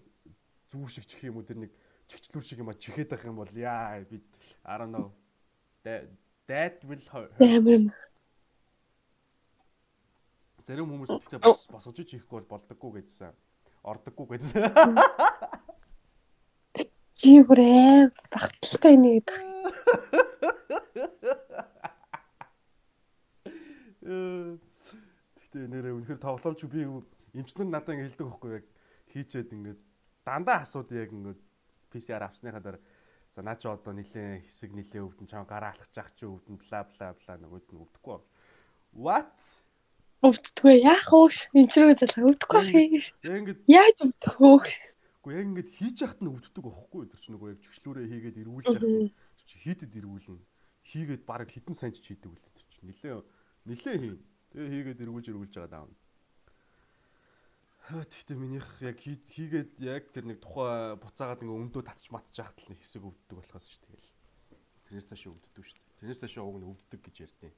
зүүр 0.71 0.91
шиг 0.91 1.07
чих 1.11 1.23
юм 1.27 1.39
уу 1.39 1.47
тэр 1.47 1.59
нэг 1.67 1.73
чихчлүүр 2.11 2.45
шиг 2.47 2.63
юм 2.63 2.71
а 2.71 2.79
чихээд 2.79 3.11
байх 3.11 3.25
юм 3.27 3.39
бол 3.39 3.51
яа 3.55 4.03
би 4.07 4.23
I 4.67 4.75
don't 4.79 4.95
know. 4.95 5.11
That 6.51 6.83
will 6.83 6.99
hurt. 7.13 7.31
Амар 7.39 7.73
юм. 7.79 7.85
Зарим 10.67 10.91
хүмүүс 10.91 11.13
бос 11.39 11.61
босгож 11.71 12.11
ихгүй 12.11 12.41
бол 12.43 12.49
болдоггүй 12.51 12.91
гэдсэн. 12.99 13.31
Ордоггүй 13.87 14.27
гэдсэн. 14.35 14.67
Чи 17.15 17.39
бүр 17.47 17.63
аим 17.63 18.11
багталтай 18.35 18.99
нэг 18.99 19.31
гэдэг. 19.31 19.39
Гэхдээ 24.11 25.71
нэрээ 25.71 25.95
үнэхээр 26.03 26.19
тоглоомч 26.19 26.67
би 26.67 26.83
эмчнэр 27.39 27.71
надад 27.71 27.95
ингэ 27.95 28.11
хэлдэг 28.11 28.27
байхгүй 28.27 28.51
яг 28.59 28.67
хийчээд 29.15 29.55
ингээд 29.55 29.79
дандаа 30.27 30.67
асууд 30.67 30.91
яг 30.99 31.15
ингээд 31.15 31.39
PCR 31.95 32.27
авсныхаа 32.27 32.59
дараа 32.59 32.83
за 33.31 33.43
наа 33.47 33.55
чи 33.55 33.71
одоо 33.71 33.95
нилээ 33.95 34.43
хэсэг 34.43 34.75
нилээ 34.75 35.07
өвдөн 35.07 35.27
чам 35.31 35.47
гараа 35.47 35.71
алхаж 35.71 35.95
ах 36.03 36.11
чи 36.19 36.27
өвдөн 36.27 36.59
бла 36.59 36.83
бла 36.83 37.15
бла 37.15 37.35
нөгөөд 37.39 37.67
нь 37.71 37.79
өвдөхгүй. 37.79 38.19
What? 38.99 39.39
Өвддөггүй 40.27 40.75
яах 40.83 41.07
вэ? 41.07 41.49
Эмчрүү 41.55 41.95
залгаа 41.95 42.27
өвдөхгүй 42.27 42.59
ах 42.59 42.75
ингээд 42.75 43.61
Яаж 43.71 43.97
өвдөх 44.03 44.35
вэ? 44.43 44.51
Уу 45.23 45.31
яг 45.31 45.45
ингээд 45.47 45.71
хийж 45.71 45.97
яхад 46.03 46.21
нь 46.21 46.31
өвддөг 46.33 46.65
байхгүй 46.67 47.03
тэр 47.07 47.21
чинь 47.23 47.35
нөгөө 47.39 47.49
яг 47.55 47.61
чөчлүүрээ 47.63 48.07
хийгээд 48.11 48.41
эргүүлж 48.43 48.67
яхад 48.67 48.89
нь 48.89 49.15
хийдэд 49.47 49.93
эргүүлнэ. 49.95 50.43
Хийгээд 50.91 51.23
баг 51.23 51.47
хитэн 51.47 51.77
сайн 51.79 51.95
ч 51.95 52.03
хийдэг 52.03 52.35
үл 52.35 52.41
тэр 52.41 52.67
чинь 52.67 52.89
нилээ 52.91 53.21
нилээ 53.69 53.97
хийн. 54.01 54.19
Тэгээ 54.51 54.71
хийгээд 54.75 55.03
эргүүлж 55.07 55.27
эргүүлж 55.31 55.55
байгаа 55.55 55.71
даав. 55.71 55.91
Тэгтээ 57.89 58.37
минийх 58.37 58.69
яг 58.85 59.01
хийгээд 59.01 59.81
яг 59.81 60.05
тэр 60.13 60.29
нэг 60.29 60.39
тухай 60.45 60.95
буцаагаад 61.01 61.43
ингээ 61.43 61.63
өмдөө 61.65 61.83
татч 61.83 62.13
матж 62.13 62.37
яхад 62.37 62.59
л 62.61 62.71
нэг 62.71 62.79
хэсэг 62.79 63.03
өвддөг 63.03 63.37
болохоос 63.41 63.67
ш 63.67 63.81
тэгэл. 63.83 64.09
Тэрнээс 64.87 65.09
цааш 65.11 65.25
өвддөг 65.27 65.65
ш. 65.65 65.75
Тэрнээс 65.99 66.21
цааш 66.23 66.39
уг 66.39 66.63
нь 66.63 66.69
өвддөг 66.71 67.01
гэж 67.03 67.17
ярьдیں۔ 67.27 67.55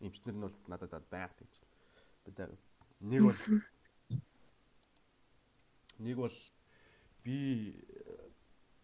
Эмчнэр 0.00 0.36
нь 0.38 0.44
бол 0.48 0.56
надад 0.64 1.04
байгаад 1.12 1.36
гэж. 1.36 1.52
Би 2.24 2.32
нэг 3.04 3.20
бол 3.28 3.40
нэг 6.00 6.16
бол 6.16 6.36
би 7.24 7.36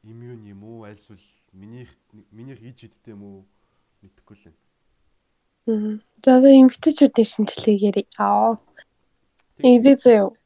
иммун 0.05 0.45
юм 0.45 0.63
уу 0.65 0.85
альсвал 0.85 1.25
минийх 1.53 1.89
минийх 2.31 2.61
иж 2.61 2.85
юм 3.09 3.23
уу 3.25 3.39
мэдэхгүй 4.03 4.37
л 4.37 4.45
байна. 4.53 6.01
За 6.25 6.41
за 6.41 6.49
эмгтэчүүдийн 6.53 7.29
шинжилгээгээр 7.33 7.99
аа. 8.21 8.61
Эндээ 9.59 9.97
зөө. 9.97 10.37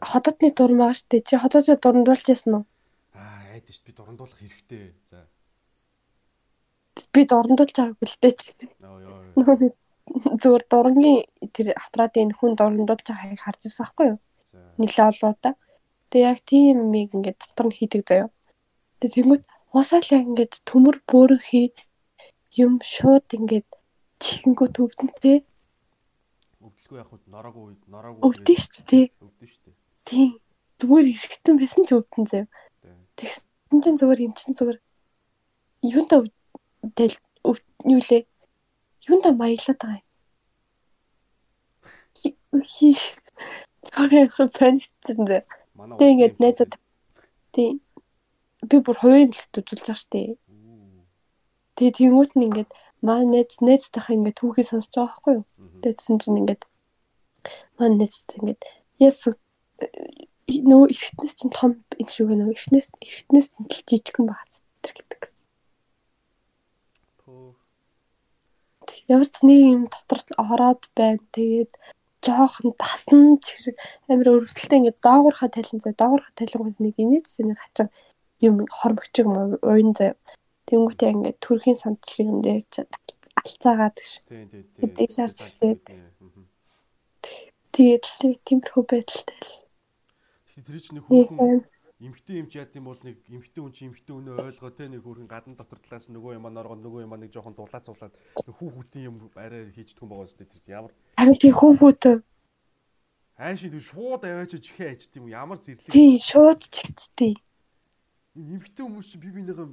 Хотодны 0.00 0.50
дуран 0.56 0.78
байгаа 0.80 0.96
шүү 0.96 1.08
дээ. 1.10 1.26
Чи 1.28 1.34
хотодод 1.36 1.80
дурандуулж 1.82 2.26
ясан 2.32 2.52
уу? 2.56 2.64
Аа, 3.12 3.52
айд 3.52 3.68
ш 3.68 3.80
би 3.84 3.92
дурандуулах 3.92 4.38
хэрэгтэй. 4.40 4.94
За. 5.10 5.26
Би 7.12 7.22
дурандуулж 7.28 7.74
байгаагүй 7.76 8.08
л 8.08 8.20
дээ 8.22 8.34
чи. 8.40 8.48
Оо 8.84 8.98
ёо. 9.04 9.72
Зүгээр 10.40 10.64
дурангийн 10.70 11.26
тэр 11.52 11.76
аппаратын 11.76 12.32
хүн 12.32 12.56
дурандуулж 12.56 13.04
байгааг 13.04 13.40
харж 13.42 13.60
ирсэн 13.68 13.84
байхгүй 13.84 14.06
юу? 14.14 14.18
Нилээ 14.80 15.06
олоо 15.12 15.34
та. 15.36 15.50
Тэгээ 16.08 16.30
яг 16.30 16.40
тийм 16.46 16.76
юмыг 16.86 17.10
ингээд 17.16 17.38
доктор 17.42 17.66
нь 17.68 17.76
хийдэг 17.76 18.02
заяа. 18.08 18.28
Тэгээ 19.00 19.14
тэнгуут 19.16 19.44
уусаал 19.76 20.08
яг 20.16 20.24
ингээд 20.30 20.54
төмөр 20.68 20.96
бөөрөнхий 21.04 21.74
юм 22.64 22.80
шууд 22.80 23.26
ингээд 23.36 23.68
чихэнгүү 24.22 24.68
төвдөнтэй 24.72 25.44
Өвдөлгүй 26.86 27.02
яг 27.02 27.08
хуу 27.10 27.18
нороогүй 27.26 27.62
үед 27.66 27.82
нороогүй 27.90 28.22
өвдөн 28.22 28.58
шүү 28.62 28.82
дээ. 28.86 29.06
өвдөн 29.18 29.48
шүү 29.50 29.62
дээ. 29.66 29.74
Тийм. 30.06 30.30
Зүгээр 30.78 31.06
ирэхтэн 31.10 31.56
байсан 31.58 31.82
ч 31.82 31.90
өвдөн. 31.98 32.26
Тэ. 32.30 32.46
Тэгсэн 33.18 33.78
чинь 33.82 33.98
зүгээр 33.98 34.22
юм 34.22 34.32
чинь 34.38 34.54
зүгээр 34.54 34.78
юунда 35.82 36.16
тэл 36.94 37.16
юу 37.42 38.00
лээ? 38.06 38.22
Юунда 39.10 39.34
маяглаад 39.34 39.78
байгаа 39.82 39.98
юм. 42.54 42.62
Хи. 42.62 42.94
Тарих 43.90 44.38
паниктсан 44.54 45.26
дээ. 45.26 45.42
Тэг 45.98 46.08
ингээд 46.14 46.38
найзад 46.38 46.78
тийм 47.50 47.82
би 48.62 48.76
бүр 48.78 48.94
хувийн 48.94 49.34
бэлт 49.34 49.58
үзүүлж 49.58 49.86
байгаа. 49.90 50.38
Үу. 50.38 51.02
Тэгээ 51.74 51.98
тэнгуут 51.98 52.32
нь 52.38 52.46
ингээд 52.46 52.70
маа 53.02 53.26
найз 53.26 53.58
найзтайхаа 53.58 54.14
ингээд 54.14 54.38
түүхийг 54.38 54.70
сонсож 54.70 54.94
байгаа 54.94 55.10
байхгүй 55.10 55.34
юу? 55.34 55.44
Тэгсэн 55.82 56.22
чинь 56.22 56.46
ингээд 56.46 56.62
маа 57.78 57.88
найзтай 57.90 58.36
ингээд 58.40 58.62
яс 59.02 59.26
нөө 60.70 60.82
эргэтнээс 60.94 61.34
чинь 61.38 61.54
том 61.54 61.70
юм 62.00 62.08
шиг 62.08 62.26
байна. 62.30 62.48
Эргэтнээс 62.50 62.88
эргэтнээс 63.02 63.48
нь 63.58 63.66
л 63.66 63.82
жижигхэн 63.88 64.26
бац 64.30 64.62
тэр 64.82 64.94
гэдэг. 64.96 65.22
Пөө. 67.24 67.52
Ямар 69.10 69.28
ч 69.28 69.36
нэг 69.42 69.60
юм 69.74 69.82
дотор 69.90 70.20
ороод 70.38 70.82
байна. 70.94 71.20
Тэгээд 71.34 71.72
жоохон 72.22 72.74
тасна 72.78 73.36
ч 73.42 73.58
хэрэг 73.58 73.76
амар 74.10 74.28
өрөвдөлтөй 74.34 74.78
ингээд 74.80 75.02
доогуурхаа 75.02 75.50
талин 75.50 75.80
зав 75.82 75.94
доогуурхаа 75.98 76.34
талингууд 76.38 76.78
нэг 76.82 76.94
инээдс 76.98 77.38
нэг 77.42 77.58
хацаа 77.58 77.88
юм 78.42 78.66
хормогч 78.66 79.14
юм 79.22 79.30
уян 79.62 79.92
зав. 79.98 80.14
Тэнгүүтээ 80.66 81.14
ингээд 81.14 81.38
төрхийн 81.42 81.78
санд 81.78 82.00
шиг 82.06 82.26
юм 82.26 82.42
дээр 82.42 82.62
алцаагаад 83.46 83.94
гэж. 83.94 84.10
Тий, 84.26 84.44
тий, 84.50 84.62
тий. 84.74 84.88
Дээд 84.90 85.12
шаарч 85.14 85.38
Тий, 85.38 85.50
ирээд. 85.62 85.84
мгм. 85.86 86.15
Тэгээд 87.76 88.04
л 88.24 88.40
тиймэрхүү 88.40 88.84
байдалтай 88.88 89.36
л. 89.36 89.52
Тэр 90.64 90.80
чинь 90.80 90.96
нэг 90.96 91.04
хүүхэн 91.04 91.36
сайн. 91.36 91.60
эмхтэн 92.00 92.36
эмч 92.40 92.52
яад 92.56 92.72
юм 92.72 92.88
бол 92.88 93.00
нэг 93.04 93.20
эмхтэн 93.28 93.62
хүн 93.68 93.74
чи 93.76 93.84
эмхтэн 93.84 94.16
өнөө 94.16 94.36
ойлгоо 94.48 94.72
те 94.72 94.88
нэг 94.88 95.04
хүүхэн 95.04 95.28
гадна 95.28 95.60
дотор 95.60 95.80
талаас 95.84 96.08
нөгөө 96.08 96.40
юм 96.40 96.48
норгоо 96.48 96.76
нөгөө 96.80 97.04
юм 97.04 97.12
нэг 97.20 97.32
жоохон 97.36 97.52
дулаа 97.52 97.84
цуулаад 97.84 98.16
хүү 98.40 98.68
хүүтийн 98.72 99.08
юм 99.12 99.16
арай 99.36 99.68
хийждэг 99.76 100.00
юм 100.00 100.08
байгаа 100.08 100.28
зү 100.28 100.40
тэр 100.48 100.64
ямар 100.72 100.92
Харин 101.20 101.36
тийм 101.36 101.52
хүүхүүд 101.52 102.04
хайшин 103.36 103.72
тэр 103.76 103.84
шууд 103.84 104.22
аваач 104.24 104.52
чихээ 104.56 104.96
ажт 104.96 105.12
юм 105.20 105.28
ямар 105.28 105.60
зэрлэг 105.60 105.92
тийм 105.92 106.16
шууд 106.16 106.60
чигцтэй. 106.72 107.36
эмхтэн 108.32 108.88
хүмүүс 108.88 109.08
чи 109.12 109.20
би 109.20 109.28
бинийгаа 109.36 109.68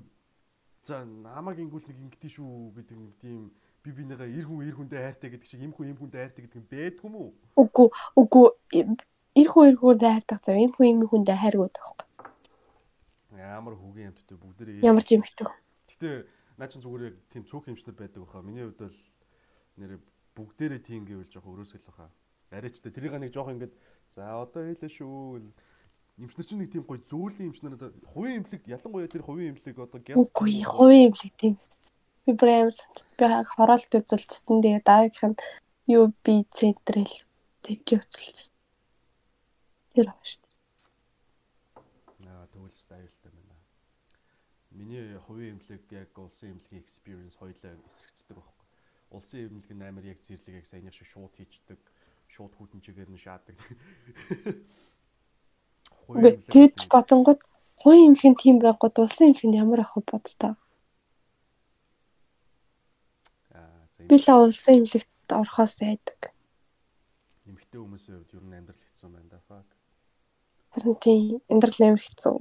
за 0.84 1.08
намаг 1.08 1.56
ингүүл 1.64 1.88
нэг 1.88 2.00
ингэдэж 2.04 2.32
шүү 2.36 2.76
гэдэг 2.76 2.98
нэг 3.00 3.16
тийм 3.24 3.56
би 3.84 3.92
бинийгаа 3.92 4.28
эр 4.32 4.48
хүн 4.48 4.64
эр 4.64 4.76
хүндээ 4.80 5.02
хайртай 5.04 5.30
гэдэг 5.36 5.48
шиг 5.48 5.62
эм 5.62 5.76
хүн 5.76 5.92
эм 5.92 6.00
хүндээ 6.00 6.22
хайртай 6.24 6.44
гэдэг 6.48 6.60
юм 6.60 6.68
бэдг 6.72 7.04
юм 7.04 7.16
уу 7.20 7.30
Үгүй 7.60 7.88
үгүй 8.16 8.46
эрхүү 9.36 9.64
эрхүү 9.74 9.94
дайрдаг 9.98 10.40
зав 10.46 10.56
юм 10.56 10.72
хүн 10.72 10.88
юм 10.88 11.10
хүндээ 11.10 11.38
хайргууд 11.42 11.74
байхгүй. 11.74 12.08
ямар 13.34 13.76
хүүгийн 13.76 14.14
юмттай 14.14 14.38
бүгдээрээ 14.38 14.86
Ямар 14.86 15.04
ч 15.04 15.18
юм 15.18 15.26
ихтэй. 15.26 15.50
Гэтэ 15.90 16.10
наа 16.58 16.70
чин 16.70 16.82
зүгээр 16.86 17.04
яг 17.10 17.16
тийм 17.34 17.44
цөөх 17.44 17.66
хэмжнэр 17.66 17.98
байдаг 17.98 18.22
баха. 18.24 18.46
Миний 18.46 18.64
хувьд 18.64 18.80
бол 18.88 19.00
нэр 19.82 19.92
бүгдээрээ 20.38 20.82
тийм 20.86 21.04
гэвэл 21.10 21.34
жоох 21.34 21.50
өрөөсгөл 21.50 21.88
баха. 21.90 22.14
Арайчтай 22.54 22.94
тэрийг 22.94 23.18
нэг 23.18 23.34
жоох 23.34 23.50
ингээд 23.50 23.74
за 24.14 24.38
одоо 24.38 24.70
хэлээ 24.70 24.92
шүү. 24.94 25.42
Имчнэр 26.22 26.46
чинь 26.46 26.62
нэг 26.62 26.70
тийм 26.70 26.86
гоё 26.86 27.02
зөүлийн 27.02 27.50
имчнэр 27.50 27.74
хувийн 28.14 28.46
имлэг 28.46 28.62
ялангуяа 28.70 29.10
тэр 29.10 29.26
хувийн 29.26 29.58
имлэг 29.58 29.82
одоо 29.82 29.98
гяс 29.98 30.14
Үгүй 30.14 30.62
хувийн 30.62 31.10
имлэг 31.10 31.34
тийм 31.42 31.58
Би 32.26 32.32
брэм 32.34 32.70
би 33.20 33.26
хороолт 33.54 33.92
үзүүлчихсэн. 33.92 34.64
Тэгээ 34.64 34.82
дараагийнх 34.88 35.36
нь 35.36 35.42
юу 35.92 36.14
би 36.24 36.48
центр 36.50 37.04
хэл 37.04 37.24
тэгж 37.64 37.88
үзүүлчихсэн. 38.00 38.54
Тэр 39.94 40.08
байна 40.10 40.26
шүү 40.26 40.42
дээ. 40.44 40.56
Аа 42.32 42.48
тэгвэл 42.52 42.78
стайлтай 42.80 43.32
байна. 43.32 43.56
Миний 44.72 45.20
хувийн 45.28 45.60
имлэг 45.60 45.84
яг 45.92 46.18
улсын 46.18 46.56
имлэгийн 46.56 46.82
experience 46.82 47.36
хоёлаа 47.38 47.78
эсрэгцдэг 47.86 48.38
байхгүй. 48.40 48.66
Улсын 49.14 49.54
имлэг 49.54 49.76
нь 49.78 49.86
амар 49.86 50.06
яг 50.08 50.20
зэрлэг 50.26 50.64
яг 50.64 50.66
саяны 50.66 50.92
шиг 50.96 51.08
шууд 51.12 51.34
хийждэг. 51.38 51.78
Шууд 52.34 52.54
хүтэнчигээр 52.58 53.12
нь 53.14 53.22
шаадаг. 53.22 53.58
Үгүй 56.10 56.34
тэгж 56.50 56.90
бодонгууд 56.90 57.42
хувийн 57.82 58.08
имлэг 58.10 58.28
нь 58.32 58.42
тийм 58.42 58.58
байгууд 58.64 58.96
улсын 59.04 59.30
имлэг 59.30 59.48
нь 59.48 59.60
ямар 59.62 59.82
ах 59.86 59.94
вэ 59.96 60.02
бодтоо. 60.10 60.54
Аа 63.54 63.86
за 63.93 63.93
Би 64.08 64.16
л 64.20 64.28
улсын 64.36 64.84
имлэгт 64.84 65.10
орохоос 65.32 65.82
айдаг. 65.82 66.34
эмгтэй 67.48 67.80
хүмүүсийн 67.80 68.18
хувьд 68.20 68.36
ер 68.36 68.44
нь 68.44 68.58
амьдрал 68.58 68.84
хэцүү 68.84 69.10
байна 69.10 69.30
да. 69.32 69.40
Fuck. 69.48 69.70
Харин 70.74 70.96
тийм 71.04 71.42
амьдрал 71.52 71.82
амар 71.88 72.04
хэцүү. 72.04 72.38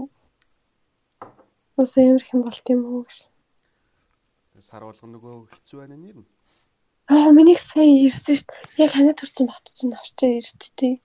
Улсын 1.78 2.08
имлэг 2.10 2.30
юм 2.32 2.42
болт 2.46 2.66
юм 2.70 2.80
уу 2.86 3.02
гэж. 3.06 3.18
Сар 4.62 4.82
болгоно 4.86 5.18
нөгөө 5.18 5.34
хэцүү 5.52 5.78
байна 5.80 5.96
нэр 5.96 6.16
нь. 6.22 6.28
Аа 7.10 7.30
миний 7.34 7.58
сая 7.58 7.84
ирсэн 7.84 8.36
шүү 8.38 8.46
дээ. 8.46 8.82
Яг 8.86 8.90
ханаа 8.94 9.14
төрсэн 9.18 9.50
чинь 9.50 9.96
авчаа 9.96 10.30
ирж 10.38 10.70
тээ. 10.78 11.02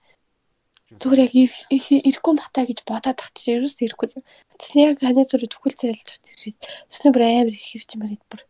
Зүгээр 0.88 1.24
яг 1.28 1.32
ирэхгүй 1.36 2.32
бахтаа 2.32 2.64
гэж 2.64 2.80
бодоод 2.88 3.20
тахт 3.20 3.36
чи 3.36 3.52
ерөөс 3.52 3.76
ирэхгүй. 3.84 4.24
Тэсний 4.56 4.88
яг 4.88 5.04
ханаа 5.04 5.28
зүрх 5.28 5.52
төгөл 5.52 5.76
царайлж 5.76 6.00
тахт 6.00 6.24
чи. 6.32 6.56
Тэсний 6.88 7.12
бүр 7.12 7.28
амар 7.28 7.52
их 7.52 7.60
хэрч 7.60 7.92
юм 7.92 8.08
гээд 8.08 8.24
бүр. 8.24 8.47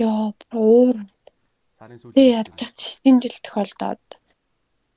Йоо 0.00 0.32
уур. 0.56 0.96
Сарын 1.76 2.00
сүүл. 2.00 2.16
Тэг 2.16 2.32
ядчих 2.32 2.72
чи. 2.72 2.96
Энэ 3.04 3.20
жил 3.28 3.36
тохиолдоод 3.44 4.04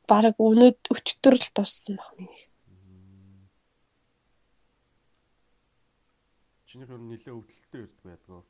бараг 0.07 0.35
өнөөд 0.39 0.79
өчтөр 0.91 1.35
л 1.35 1.49
дууссан 1.55 1.99
баг 1.99 2.11
миний. 2.15 2.47
Чиний 6.67 6.87
хөр 6.87 7.03
нилээ 7.03 7.35
өвдөлттэй 7.35 7.81
ирдэг 7.83 8.03
байдгаа. 8.07 8.41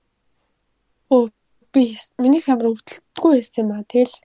Өө 1.10 1.26
би 1.74 1.84
миний 2.22 2.41
камер 2.45 2.72
өвдөлтгүй 2.72 3.32
байсан 3.41 3.66
юм 3.66 3.72
аа. 3.74 3.84
Тэгэл 3.89 4.16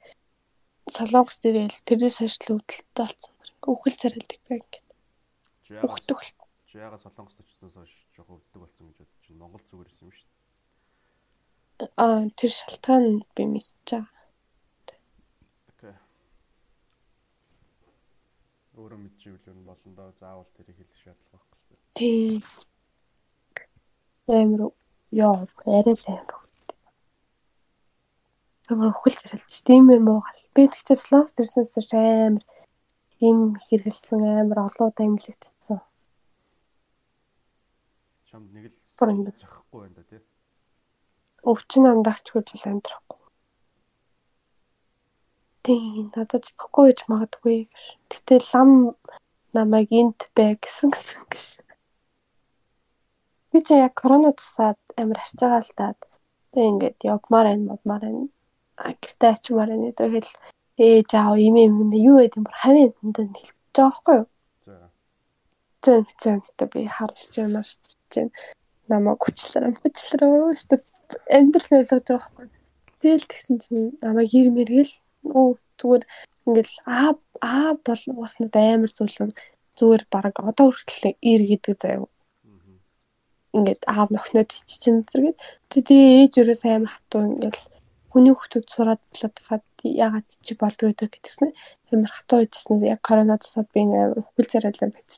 солонгос 0.86 1.40
дээрэл 1.42 1.82
тэрээс 1.88 2.20
хойш 2.22 2.36
л 2.44 2.60
өвдөлттэй 2.60 2.94
болсон. 2.94 3.32
Үхэл 3.66 4.00
царилдаг 4.00 4.40
бай 4.46 4.60
ингээд. 4.60 4.88
Чи 6.68 6.78
яга 6.78 6.96
солонгост 7.00 7.40
очсноос 7.40 7.74
хойш 7.74 7.92
жоох 8.14 8.28
өвддөг 8.36 8.60
болсон 8.62 8.92
гэж 8.92 8.96
бодож 9.00 9.18
чинь 9.24 9.40
Монгол 9.40 9.64
зүгээр 9.64 9.88
ирсэн 9.88 10.06
юм 10.08 10.14
шүү 10.14 10.28
дээ. 10.28 10.47
Аа 11.78 12.26
тэр 12.34 12.50
шалтгаан 12.50 13.22
би 13.38 13.42
мэдчихэж 13.46 13.86
байгаа. 13.86 14.06
Окей. 15.70 15.94
Өөрөө 18.74 18.98
мэдчихвэл 18.98 19.46
ер 19.46 19.54
нь 19.54 19.68
болно 19.68 19.90
доо 19.94 20.10
заавал 20.18 20.50
тэрийг 20.58 20.74
хэлэх 20.74 20.98
шаардлага 20.98 21.38
байхгүй 21.38 21.74
л. 21.78 21.86
Тийм. 21.94 22.42
Амар 24.26 24.62
яа 25.14 25.46
арай 25.78 25.94
л 25.94 26.06
амар. 26.10 26.42
Амар 28.70 28.90
үхэл 28.98 29.20
царилж 29.22 29.54
тийм 29.62 29.86
юм 29.94 30.10
уу 30.10 30.20
гал. 30.26 30.42
Би 30.54 30.66
тэгтээ 30.66 30.98
слоус 30.98 31.32
дэрснээс 31.38 31.94
амар 31.94 32.42
ийм 33.22 33.54
хэрэгэлсэн 33.54 34.22
амар 34.42 34.66
олон 34.66 34.90
удаа 34.90 35.06
имлэгдсэн. 35.06 35.78
Чамд 38.26 38.50
нэг 38.50 38.66
л 38.66 38.74
зохихгүй 38.82 39.78
байна 39.86 39.94
да 39.94 40.04
тий. 40.10 40.20
Өвчин 41.46 41.86
амдагчгүй 41.86 42.42
л 42.42 42.68
амьдрахгүй. 42.70 43.18
Тийм 45.62 46.10
надад 46.16 46.48
зохихгүй 46.48 46.90
гэж 46.90 47.00
магадгүй 47.12 47.56
гэж. 47.70 47.82
Тэгтээ 48.10 48.40
лам 48.50 48.70
намайг 49.54 49.92
энт 49.92 50.26
бай 50.34 50.58
гэсэн 50.58 50.90
гэсэн 50.90 51.22
гэж. 51.30 51.42
Би 53.52 53.58
ч 53.62 53.78
яг 53.78 53.94
корона 53.94 54.32
тусаад 54.34 54.80
амар 54.96 55.22
арчаагаал 55.22 55.70
даад. 55.78 56.00
Тэг 56.52 56.64
ингээд 56.72 56.98
явмаар 57.04 57.46
байна, 57.52 57.68
модмаар 57.70 58.02
байна. 58.02 58.26
Гэртээ 58.80 59.30
ачмаар 59.30 59.70
байна. 59.70 59.92
Тэгэл 59.94 60.30
ээж 60.78 61.10
аав 61.14 61.36
юм 61.38 61.56
юм 61.56 61.74
юм 61.84 61.92
юу 61.92 62.16
гэдэг 62.18 62.38
юм 62.38 62.46
бүр 62.46 62.56
хавийн 62.62 62.92
юмданд 63.02 63.36
хэлж 63.38 63.54
байгаа 63.76 63.86
байхгүй 63.92 64.16
юу? 64.18 64.26
За. 64.64 64.74
Зэн 65.82 66.02
зэнтэй 66.42 66.68
би 66.72 66.80
харж 66.86 67.18
чинь 67.30 67.52
маш 67.54 67.76
чинь 68.10 68.32
намайг 68.88 69.20
хүчлэр 69.20 69.74
хүчлэр 69.84 70.22
өөрөөсөө 70.24 70.78
амьдрал 71.36 71.70
ойлгож 71.78 72.04
байгаа 72.06 72.18
байхгүй. 72.18 72.46
Тэгэл 73.00 73.30
тэгсэн 73.30 73.56
чинь 73.62 73.86
намайг 74.02 74.32
ир 74.34 74.48
мэргэл 74.52 74.94
оо 75.38 75.58
зүгээр 75.78 76.04
ингээл 76.46 76.76
аа 76.86 77.10
аа 77.42 77.70
бол 77.86 78.02
уснууд 78.24 78.54
амар 78.56 78.90
зүйлэн 78.92 79.32
зүгээр 79.78 80.02
баг 80.10 80.34
одоо 80.50 80.68
хүртэл 80.74 81.14
ир 81.32 81.42
гэдэг 81.50 81.74
заяа. 81.78 82.08
Ингээд 83.56 83.82
аав 83.86 84.08
нөхнөд 84.10 84.50
чинь 84.66 85.06
зэрэгэд 85.08 85.38
тэгээ 85.72 86.02
ээж 86.20 86.32
өрөөс 86.42 86.62
амар 86.66 86.92
хатуу 86.92 87.22
ингээл 87.30 87.62
хүний 88.10 88.34
хүүхдүүд 88.34 88.66
сураад 88.66 89.02
болоод 89.12 89.66
ягаад 89.84 90.28
чи 90.44 90.52
болдгоо 90.60 90.90
гэдгсэн 90.92 91.48
амар 91.92 92.12
хатуу 92.12 92.38
байжсэн 92.42 92.76
яг 92.82 93.00
корона 93.06 93.38
тусаад 93.38 93.68
би 93.72 93.80
амар 93.86 94.20
хөл 94.34 94.50
царайлаа 94.52 94.90
байж. 94.90 95.10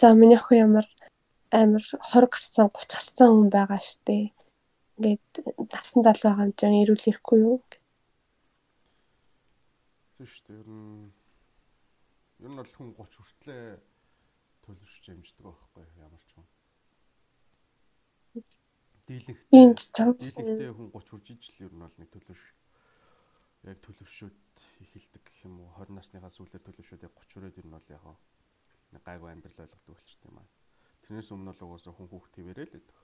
За 0.00 0.14
миний 0.14 0.36
охин 0.40 0.58
ямар 0.66 0.86
амар 1.50 1.84
20 1.84 2.28
гарсан 2.34 2.68
30 2.74 2.96
гарсан 2.96 3.28
хүн 3.30 3.48
байгаа 3.54 3.80
штэ. 3.80 4.32
Ингээд 5.00 5.32
насан 5.72 6.04
залуу 6.04 6.28
байгаа 6.28 6.44
юм 6.44 6.52
чинь 6.60 6.80
ирүүл 6.84 7.08
ирэхгүй 7.08 7.38
юу? 7.40 7.56
Тийм 10.20 10.28
штэ 10.28 10.52
ер 10.60 10.68
нь 10.68 11.08
ер 12.44 12.50
нь 12.52 12.58
бол 12.60 12.68
хүн 12.68 12.92
30 12.92 13.16
хүртлээ 13.16 13.64
төлөвшөж 14.60 15.04
амждаг 15.08 15.44
байхгүй 15.48 15.88
ямар 16.04 16.20
ч 16.28 16.36
юм 16.36 16.44
дийлэнх 19.08 19.40
дийлэнхтэй 20.20 20.70
хүн 20.76 20.92
30 20.92 21.08
хүрж 21.08 21.26
ижил 21.32 21.64
ер 21.64 21.72
нь 21.72 21.80
бол 21.80 21.96
нэг 21.96 22.10
төлөвш 22.12 22.44
яг 23.64 23.78
төлөвшөөд 23.80 24.56
эхэлдэг 24.84 25.22
гэх 25.24 25.48
юм 25.48 25.64
уу 25.64 25.72
20 25.80 25.96
насныхаа 25.96 26.28
сүүлээр 26.28 26.64
төлөвшөөд 26.68 27.08
яг 27.08 27.14
30 27.16 27.32
хүрээд 27.32 27.60
ер 27.64 27.66
нь 27.66 27.74
бол 27.74 27.88
яг 27.88 28.04
нэг 28.92 29.02
гайгүй 29.02 29.30
амьдрал 29.32 29.64
ойлгодог 29.64 29.96
болчтой 29.96 30.28
юм 30.28 30.38
аа. 30.44 30.48
Тэрнээс 31.02 31.32
өмнө 31.32 31.56
бол 31.56 31.64
угаасаа 31.74 31.94
хүн 31.96 32.10
хүүхд 32.10 32.32
твэрээ 32.36 32.66
л 32.68 32.74
байдаг. 32.76 32.98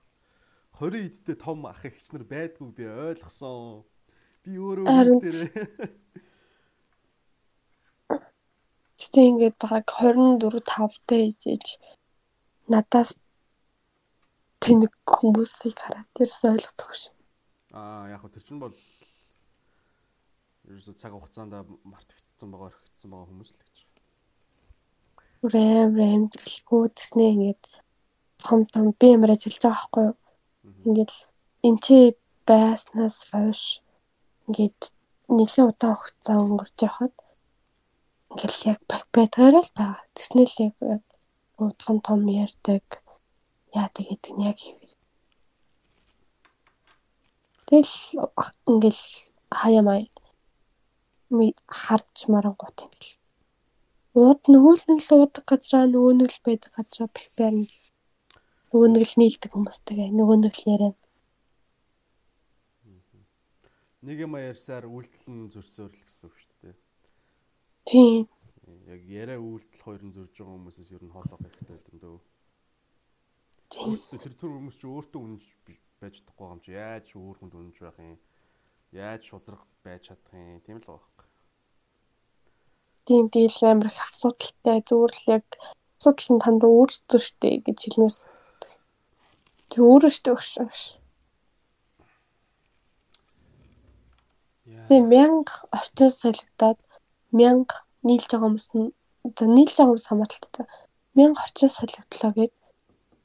20 0.77 1.09
идтэй 1.09 1.35
том 1.35 1.65
ах 1.65 1.85
эгч 1.85 2.11
нар 2.13 2.23
байдгүй 2.29 2.69
би 2.77 2.85
ойлгосон. 2.85 3.83
Би 4.45 4.57
өөрөө 4.61 4.85
хүүхдэрээ. 4.85 5.49
Гэтэ 9.01 9.21
ингээд 9.29 9.55
баг 9.57 9.89
24 9.89 10.61
5 10.61 11.01
дэ 11.09 11.17
ижиж 11.33 11.81
надаас 12.69 13.17
тэнэг 14.61 14.93
хүмүүсийг 15.05 15.77
хараад 15.81 16.09
тэрс 16.13 16.45
ойлгохгүй 16.45 16.93
шин. 16.93 17.13
Аа 17.73 18.13
яг 18.13 18.21
хөө 18.21 18.33
тэр 18.35 18.45
чинь 18.45 18.61
бол 18.61 18.77
ерөөсө 20.67 20.93
цаг 20.99 21.15
хугацаанд 21.15 21.53
мартагдсан 21.87 22.51
байгаа 22.51 22.69
орхигдсан 22.69 23.09
байгаа 23.09 23.29
хүмүүс 23.29 23.51
л 23.53 23.59
гэж. 23.61 23.75
Рэм 25.53 25.89
рэм 25.95 26.23
дэлгүү 26.33 26.81
гэснээ 26.91 27.29
ингээд 27.33 27.63
том 28.41 28.59
том 28.67 28.91
би 28.99 29.07
ямар 29.15 29.31
ажиллаж 29.33 29.63
байгаа 29.63 29.77
байхгүй 29.77 30.03
юу? 30.09 30.15
Ингээд 30.87 31.11
эн 31.67 31.75
чи 31.83 31.97
байснаас 32.47 33.17
хойш 33.29 33.61
ингээд 34.47 34.81
нэлийн 35.35 35.67
удаан 35.69 35.95
хугацаа 35.99 36.37
өнгөрч 36.43 36.77
явахад 36.87 37.15
ингээл 38.31 38.59
яг 38.71 38.79
баг 38.89 39.03
байдгаар 39.15 39.55
л 39.65 39.71
байгаа. 39.77 40.07
Тэснэл 40.15 40.55
яг 40.63 41.03
том 41.83 41.97
том 42.05 42.19
ярьдаг 42.43 42.85
яадаг 43.81 44.05
гэдэг 44.07 44.33
нь 44.35 44.45
яг 44.49 44.57
хэвээр. 44.63 44.93
Тэгэл 47.67 47.95
ингээл 48.71 49.03
хаяа 49.59 49.83
маяа 49.87 50.07
ми 51.35 51.47
харж 51.67 52.15
марангуут 52.31 52.77
ингээл. 52.85 53.19
Ууд 54.15 54.41
нөгөө 54.53 54.73
л 54.79 54.85
нэг 54.89 54.99
л 55.03 55.11
уудаг 55.15 55.43
газраа 55.49 55.85
нөгөө 55.91 56.13
нэг 56.15 56.29
л 56.31 56.45
байдаг 56.47 56.71
газраа 56.77 57.07
бэх 57.11 57.27
байрна. 57.37 57.67
Нөгөө 58.77 58.93
нэг 58.93 59.05
л 59.09 59.17
нийлдэг 59.17 59.51
хүмүүстэйгээ 59.57 60.09
нөгөө 60.13 60.37
нэг 60.37 60.53
л 60.53 60.69
яриа. 60.69 60.93
Нэг 64.05 64.17
юм 64.21 64.37
ярьсаар 64.37 64.85
үйлдэл 64.85 65.33
нь 65.33 65.49
зөрсөөр 65.49 65.89
л 65.97 66.03
гэсэн 66.05 66.29
үг 66.29 66.35
шүү 66.37 66.53
дээ. 66.61 66.75
Тийм. 67.89 68.29
Яг 68.85 69.01
яриа 69.09 69.41
үйлдэл 69.41 69.81
хоёр 69.81 70.01
нь 70.05 70.13
зөрж 70.13 70.29
байгаа 70.37 70.53
хүмүүсээс 70.61 70.93
ер 70.93 71.01
нь 71.01 71.09
хоолоо 71.09 71.41
хэрэгтэй 71.41 71.73
юм 71.89 71.97
дөө. 72.05 72.17
Тэр 74.21 74.33
түр 74.37 74.51
хүмүүс 74.61 74.77
чи 74.77 74.85
өөртөө 74.85 75.21
үнэнж 75.25 75.45
байж 75.97 76.13
чадахгүй 76.21 76.47
юм 76.53 76.61
чи 76.61 76.77
яаж 76.77 77.07
өөр 77.17 77.35
хүнд 77.41 77.57
үнэнж 77.57 77.77
байх 77.81 77.97
юм? 77.97 78.21
Яаж 78.93 79.21
шудраг 79.25 79.65
байж 79.81 80.13
чадах 80.13 80.37
юм? 80.37 80.61
Тийм 80.61 80.77
л 80.77 80.85
байна. 80.85 81.25
Тийм 83.09 83.25
дийл 83.33 83.57
амар 83.65 83.89
их 83.89 83.97
асуудалтай 84.05 84.85
зүгээр 84.85 85.13
л 85.17 85.25
яг 85.41 85.45
асуудал 85.97 86.29
нь 86.37 86.43
танд 86.45 86.61
өөрсдөө 86.61 87.19
штэ 87.25 87.65
гэж 87.65 87.79
хэлмээс. 87.81 88.36
Тэг 89.77 89.85
өөрөө 89.85 90.09
штэ 90.09 90.33
өгсөн 90.33 90.73
ш. 90.73 90.97
Тийм 94.89 95.05
мянга 95.05 95.53
орчин 95.69 96.09
солигдоод 96.09 96.81
мянга 97.29 97.85
нийлж 98.01 98.25
байгаа 98.25 98.49
хүмүүс 98.49 98.67
нь 98.73 98.89
за 99.37 99.45
нийлж 99.45 99.77
байгаа 99.77 99.93
хүмүүс 99.93 100.09
хамааталтай. 100.09 100.65
Мянга 101.13 101.45
орчин 101.45 101.69
солигдлоо 101.69 102.31
гэд 102.33 102.53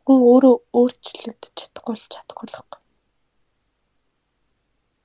хүн 0.05 0.21
өөрөө 0.29 0.55
өөрчлөгдөж 0.77 1.55
чадахгүй 1.57 1.97
л 1.97 2.13
чадахгүй 2.13 2.47
л 2.53 2.57
байхгүй. 2.61 2.81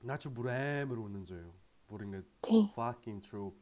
Наа 0.04 0.20
чи 0.20 0.28
бүр 0.28 0.52
амар 0.52 1.00
үнэн 1.00 1.24
зөө. 1.24 1.48
Бүр 1.88 2.04
ингээд 2.04 2.28
fucking 2.76 3.24
true. 3.24 3.56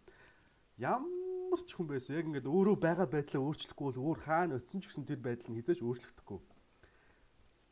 Ямар 0.74 1.62
ч 1.62 1.70
хүн 1.70 1.86
байсан 1.86 2.18
яг 2.18 2.26
ингээд 2.34 2.50
өөрөө 2.50 2.76
байгаа 2.82 3.06
байдлаа 3.06 3.46
өөрчлөхгүй 3.46 3.84
бол 3.94 4.02
өөр 4.10 4.18
хаана 4.26 4.58
очисон 4.58 4.82
ч 4.82 4.90
гэсэн 4.90 5.06
тэр 5.06 5.22
байдал 5.22 5.54
нь 5.54 5.62
хизээч 5.62 5.86
өөрчлөгдөхгүй. 5.86 6.55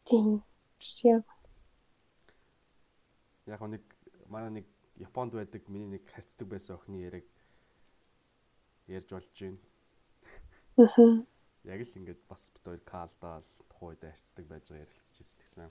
Тийм. 0.05 0.42
Яг. 3.46 3.61
Нэг 3.61 3.82
манай 4.28 4.50
нэг 4.50 4.66
Японд 4.96 5.34
байдаг 5.34 5.68
миний 5.68 5.98
нэг 5.98 6.07
харьцдаг 6.07 6.48
байсан 6.48 6.76
охины 6.76 7.02
яриг 7.02 7.26
ярьж 8.86 9.11
болж 9.11 9.32
байна. 9.40 9.59
Аа 10.76 11.24
яг 11.64 11.80
л 11.80 11.96
ингээд 11.96 12.20
бас 12.28 12.52
бит 12.52 12.64
хоёр 12.64 12.80
калдаал 12.84 13.48
тухайд 13.72 14.00
харьцдаг 14.05 14.44
байж 14.46 14.68
байгаа 14.68 14.84
ярилцж 14.84 15.16
ирсэн 15.16 15.40
гэсэн. 15.40 15.70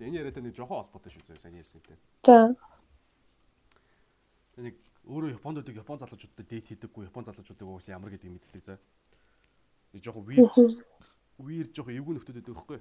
Энэ 0.00 0.18
яриатай 0.24 0.42
нэг 0.42 0.56
жоохон 0.56 0.80
холбоотой 0.80 1.12
шүү 1.12 1.36
зөө 1.36 1.40
сайн 1.40 1.60
ярьсантай. 1.60 1.96
За. 2.24 2.56
Нэг 4.56 4.80
өөрөө 5.04 5.36
Япондод 5.36 5.68
Япон 5.68 6.00
залуучуудтай 6.00 6.46
дейт 6.48 6.68
хийдэггүй, 6.72 7.08
Япон 7.12 7.28
залуучуудыг 7.28 7.68
уус 7.68 7.88
ямар 7.92 8.10
гэдгийг 8.12 8.32
мэддэг 8.40 8.64
зөө. 8.64 8.78
Нэг 9.92 10.00
жоохон 10.00 10.24
weird 10.24 10.80
weird 11.38 11.72
жоохон 11.72 11.96
эвгүй 11.96 12.14
нөхдөд 12.16 12.36
байдаг 12.40 12.54
байхгүй. 12.54 12.80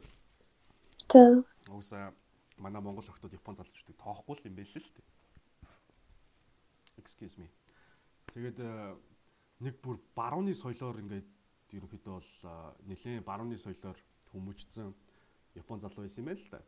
За. 1.11 1.43
Уусаа 1.69 2.13
манай 2.57 2.81
Монгол 2.81 3.03
охтууд 3.03 3.33
Япон 3.33 3.55
залуучуудыг 3.55 3.97
тоохгүй 3.99 4.39
юм 4.47 4.55
байл 4.55 4.73
л 4.75 4.91
дээ. 4.95 5.05
Excuse 6.97 7.35
me. 7.37 7.51
Тэгээд 8.31 8.59
э, 8.59 8.95
нэг 9.59 9.79
бүр 9.83 9.99
барууны 10.15 10.55
соёлоор 10.55 10.99
ингээд 11.03 11.27
ерөнхийдөө 11.75 12.13
бол 12.15 12.31
нэлээд 12.87 13.27
барууны 13.27 13.59
соёлоор 13.59 13.99
хүмүүжсэн 14.31 14.93
Япон 15.55 15.79
залуу 15.79 16.07
байсан 16.07 16.23
юм 16.23 16.31
байл 16.31 16.43
л 16.43 16.51
да. 16.51 16.61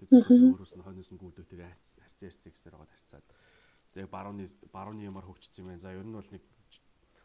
Зөвхөн 0.00 0.54
өөрөөс 0.54 0.74
нь 0.74 0.84
хойноос 0.84 1.10
нь 1.14 1.20
гүйдөөтэйгээ 1.20 1.70
харьцаа 1.70 2.02
харьцаа 2.08 2.50
гэсээр 2.50 2.74
байгаа 2.74 2.90
харьцаад. 2.90 3.26
Яг 3.94 4.08
барууны 4.10 4.44
барууны 4.72 5.02
ямар 5.06 5.26
хөгжсөн 5.26 5.66
юм 5.66 5.68
бэ? 5.74 5.82
За 5.82 5.94
ер 5.94 6.06
нь 6.06 6.14
бол 6.14 6.30
нэг 6.30 6.42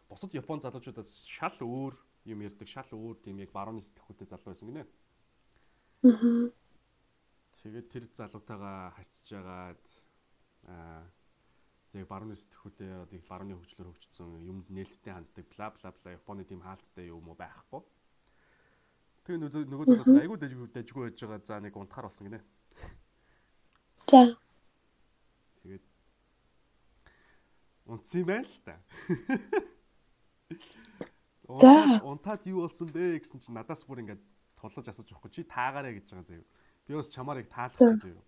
бусад 0.10 0.34
Япон 0.34 0.62
залуучуудаас 0.62 1.26
шал 1.26 1.58
өөр 1.62 1.96
юм 2.26 2.42
ярьдаг, 2.42 2.68
шал 2.68 2.90
өөр 2.90 3.22
тийм 3.22 3.40
яг 3.40 3.52
барууны 3.54 3.82
сэтгхүүтэй 3.86 4.28
залуу 4.28 4.52
байсан 4.52 4.70
гинэ. 4.70 4.86
Аа. 6.06 6.50
Тэгээд 7.62 7.88
тэр 7.90 8.06
залуутайгаа 8.14 8.94
харьцаж 8.98 9.30
агаад 9.38 9.86
аа 10.70 11.06
тэг 11.96 12.12
барууны 12.12 12.36
сэтгхүүтэй 12.36 13.08
одоо 13.08 13.20
барууны 13.30 13.56
хөгжлөөр 13.56 13.90
хөгжсөн 13.90 14.30
юмд 14.46 14.68
нээлттэй 14.70 15.14
ханддаг 15.16 15.46
бла 15.56 15.72
бла 15.72 15.90
бла 15.96 16.12
Японы 16.12 16.44
тийм 16.44 16.62
хаалттай 16.62 17.08
юм 17.08 17.30
уу 17.30 17.38
байхгүй. 17.40 17.82
Тэгээ 19.26 19.66
нөгөө 19.66 19.88
залуу 19.90 20.20
айгуу 20.20 20.38
дажгүй 20.38 20.68
дажгүй 20.76 21.04
байж 21.08 21.18
байгаа 21.24 21.42
за 21.42 21.60
нэг 21.64 21.78
унтахаар 21.78 22.08
болсон 22.12 22.28
гинэ. 22.28 22.42
За. 24.12 24.22
Тэгээд 25.64 25.86
унтсан 27.90 28.22
юм 28.22 28.28
байна 28.28 28.46
л 28.46 28.60
та. 28.62 28.76
За. 31.48 32.02
Унтаад 32.02 32.46
юу 32.50 32.66
болсон 32.66 32.90
бэ 32.90 33.22
гэсэн 33.22 33.40
чинь 33.40 33.54
надаас 33.54 33.86
бүр 33.86 34.02
ингээд 34.02 34.22
тулж 34.58 34.90
асууж 34.90 35.14
байхгүй 35.14 35.30
чи 35.30 35.44
таагаарэ 35.46 36.02
гэж 36.02 36.10
байгаа 36.10 36.26
заяа. 36.26 36.46
Би 36.90 36.98
бас 36.98 37.10
чамаар 37.14 37.46
яг 37.46 37.50
таалах 37.54 37.78
гэж 37.78 38.02
заяа. 38.02 38.24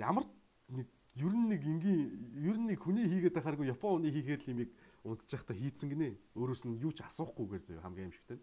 Ямар 0.00 0.24
нэг 0.72 0.88
ер 1.20 1.32
нь 1.36 1.48
нэг 1.52 1.60
энгийн 1.60 2.00
ер 2.40 2.56
нь 2.56 2.68
нэг 2.72 2.80
хүний 2.80 3.04
хийгээд 3.04 3.36
байхааргүй 3.36 3.68
Япон 3.68 4.00
хүний 4.00 4.12
хийхээр 4.12 4.40
л 4.40 4.52
юмыг 4.56 4.70
унтчих 5.04 5.44
та 5.44 5.52
хийцэн 5.52 5.92
гинэ. 5.92 6.16
Өөрөөс 6.32 6.64
нь 6.64 6.80
юу 6.80 6.96
ч 6.96 7.04
асуухгүйгээр 7.04 7.64
заяа 7.64 7.84
хамгийн 7.84 8.08
аимшигтай. 8.08 8.40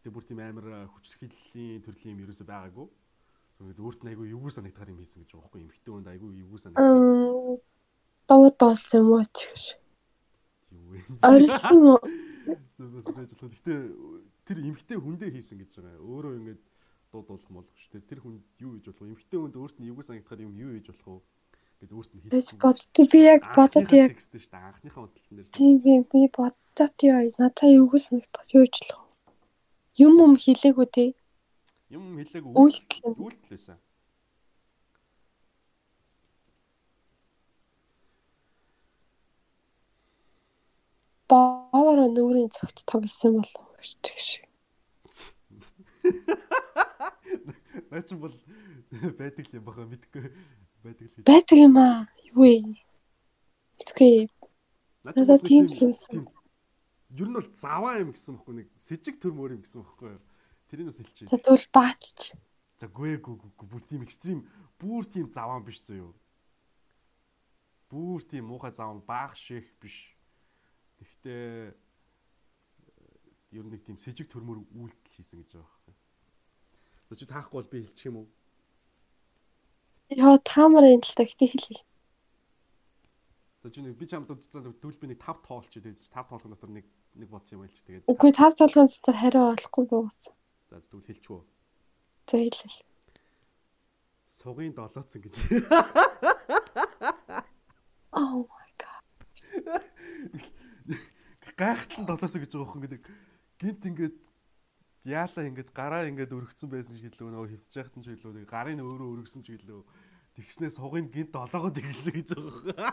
Гэтэ 0.00 0.08
бүр 0.08 0.24
тийм 0.24 0.40
амар 0.40 0.88
хүчрхийллийн 0.96 1.84
төрлийн 1.84 2.16
юм 2.16 2.24
ерөөсөй 2.24 2.48
байгаагүй. 2.48 2.88
Зүгээр 3.60 3.84
өөрт 3.84 4.00
нь 4.00 4.10
айгүй 4.16 4.26
эвгүй 4.32 4.52
санагдахаар 4.52 4.92
юм 4.96 5.00
хийсэн 5.04 5.22
гэж 5.22 5.30
байгаа 5.36 5.44
байхгүй 5.44 5.60
эмхтэн 5.60 5.92
хүнд 5.92 6.08
айгүй 6.08 6.30
эвгүй 6.40 6.58
санагдав. 6.58 7.60
Дуу 8.26 8.48
дуулсан 8.56 8.96
юм 9.04 9.12
уу 9.12 9.24
ч 9.28 9.38
гэж. 9.52 9.81
Юу 10.72 10.84
вэ? 10.90 10.98
Орилсон 11.28 11.76
юм 11.76 11.86
уу? 11.92 12.00
Зүгээс 12.80 13.08
байж 13.12 13.30
болох. 13.36 13.54
Гэтэ 13.54 13.74
тэр 14.48 14.58
эмхтэн 14.64 15.00
хүндээ 15.04 15.30
хийсэн 15.36 15.58
гэж 15.60 15.72
байгаа. 15.78 16.00
Өөрөө 16.00 16.32
ингээд 16.40 16.62
дуу 17.12 17.22
дуулах 17.28 17.50
молох 17.52 17.76
ш. 17.76 17.92
Тэр 17.92 18.20
хүнд 18.24 18.42
юу 18.58 18.72
хийж 18.74 18.86
болох 18.88 19.04
вэ? 19.04 19.12
Эмхтэн 19.12 19.38
хүнд 19.40 19.56
өөрт 19.60 19.76
нь 19.78 19.88
эвгүй 19.92 20.04
санагдахаар 20.08 20.44
юм 20.48 20.54
юу 20.56 20.72
хийж 20.74 20.88
болох 20.90 21.22
вэ? 21.22 21.84
Гэт 21.84 21.92
өөрт 21.92 22.10
нь 22.16 22.20
Тэгж 22.32 22.48
боддоо 22.58 23.04
би 23.12 23.20
яг 23.22 23.42
бодод 23.54 23.90
яг 23.92 24.16
шүү 24.16 24.40
дээ. 24.40 24.66
Анхныхаа 24.72 25.04
удалтан 25.06 25.34
дээр. 25.36 25.52
тийм 25.52 25.74
би 25.84 25.92
би 26.08 26.20
боддоо 26.32 26.88
тий 26.96 27.12
надаа 27.12 27.68
эвгүй 27.68 28.00
санагдах 28.00 28.48
юу 28.56 28.66
ч 28.66 28.80
болох 28.88 29.12
юм 29.96 30.16
юм 30.24 30.34
хэлээгүй 30.36 30.86
те. 30.88 31.04
Юм 31.92 32.16
хэлээг 32.16 32.44
Үйлдэл. 32.48 33.20
үйлдэлсэн. 33.20 33.76
Баавараа 41.32 42.12
нүрийн 42.12 42.52
цогт 42.52 42.84
тоглосон 42.84 43.40
болов 43.40 43.72
гэж 43.80 43.90
тэгш. 44.04 44.28
Наач 47.90 48.12
бол 48.20 48.36
байдаг 49.16 49.48
юм 49.48 49.64
баха 49.64 49.88
мэдгүй 49.88 50.28
байдаг 50.84 51.08
л. 51.08 51.24
Байдаг 51.24 51.56
юм 51.56 51.80
аа. 51.80 52.04
Юу 52.28 52.44
вэ? 52.44 52.76
Мэдгүй. 53.80 54.28
Надад 55.08 55.40
тийм 55.46 55.72
л 55.72 55.88
юмсан. 55.88 56.28
Ер 57.16 57.28
нь 57.28 57.36
бол 57.36 57.48
заваа 57.56 58.02
юм 58.02 58.12
гэсэн 58.12 58.36
бохгүй 58.36 58.54
нэг 58.60 58.68
сэжиг 58.76 59.16
төр 59.16 59.32
мөр 59.32 59.56
юм 59.56 59.64
гэсэн 59.64 59.82
бохгүй. 59.82 60.20
Тэрийг 60.68 60.92
бас 60.92 61.00
хэлчихье. 61.00 61.32
За 61.32 61.40
тэгвэл 61.40 61.68
баатч. 61.72 62.36
За 62.76 62.86
гүй 62.92 63.16
гүй 63.16 63.36
гүй 63.40 63.66
бүр 63.68 63.82
тийм 63.84 64.04
экстрим 64.04 64.44
бүр 64.76 65.08
тийм 65.08 65.32
заваа 65.32 65.60
биш 65.64 65.80
зөө 65.80 65.96
юу. 65.96 66.12
Бүр 67.88 68.20
тийм 68.20 68.52
муухай 68.52 68.72
заваа 68.76 69.00
баах 69.00 69.36
ших 69.36 69.68
биш. 69.80 70.11
Тэгтээ 71.02 71.74
ер 73.58 73.64
нь 73.66 73.72
нэг 73.74 73.82
тийм 73.82 73.98
сэжиг 73.98 74.30
төрмөр 74.30 74.62
үйлдэл 74.70 75.12
хийсэн 75.18 75.42
гэж 75.42 75.58
байгаа 75.58 75.66
байхгүй. 75.66 75.94
За 77.10 77.18
чи 77.18 77.26
таахгүй 77.26 77.56
бол 77.58 77.72
би 77.74 77.82
хэлчих 77.82 78.06
юм 78.06 78.16
уу? 78.22 78.28
Яа 80.14 80.38
таамаар 80.46 80.86
энэ 80.94 81.02
л 81.02 81.16
та 81.18 81.26
гэтээ 81.26 81.50
хэлээ. 81.58 81.82
За 83.66 83.68
чи 83.74 83.82
нэг 83.82 83.98
би 83.98 84.06
чамд 84.06 84.30
дүүл 84.30 84.98
би 85.02 85.06
нэг 85.10 85.18
5 85.18 85.42
тоолч 85.42 85.74
тэгээд 85.74 85.98
5 86.06 86.30
тоолох 86.30 86.46
дотор 86.54 86.70
нэг 86.70 86.86
нэг 87.18 87.28
бодсон 87.28 87.58
юм 87.58 87.66
байлч 87.66 87.82
тэгээд 87.82 88.06
Үгүй 88.06 88.30
тав 88.30 88.54
толгойн 88.54 88.86
дотор 88.86 89.16
хариу 89.18 89.52
олохгүй 89.58 89.84
буусан. 89.90 90.34
за 90.70 90.78
дүүл 90.86 91.02
хэлчихв. 91.02 91.42
За 92.30 92.38
хэлээ. 92.38 92.86
Сугын 94.30 94.72
долооцсон 94.72 95.20
гэж. 95.20 95.34
Oh 98.12 98.44
my 98.48 98.68
god. 98.80 99.04
Гайхтан 101.56 102.06
долоосоо 102.06 102.40
гэж 102.40 102.52
байгаа 102.52 102.70
хүн 102.72 102.82
гэдэг. 102.86 103.02
Гинт 103.60 103.82
ингээд 103.86 104.16
яалаа 105.04 105.44
ингээд 105.50 105.70
гараа 105.74 106.06
ингээд 106.06 106.32
өргөцсөн 106.32 106.70
байсан 106.70 106.96
шиг 106.96 107.12
илүү 107.12 107.30
нөгөө 107.34 107.50
хөвтж 107.52 107.74
яхад 107.74 107.96
нь 107.98 108.04
ч 108.06 108.14
илүү 108.14 108.32
нэг 108.38 108.46
гарын 108.46 108.80
өөрөө 108.82 109.08
өргөсөн 109.18 109.42
ч 109.42 109.58
илүү 109.58 109.82
тэгснээ 110.38 110.70
сугын 110.72 111.10
гинт 111.10 111.34
долоогоо 111.34 111.74
тэглэсэн 111.74 112.12
гэж 112.14 112.28
байгаа. 112.38 112.92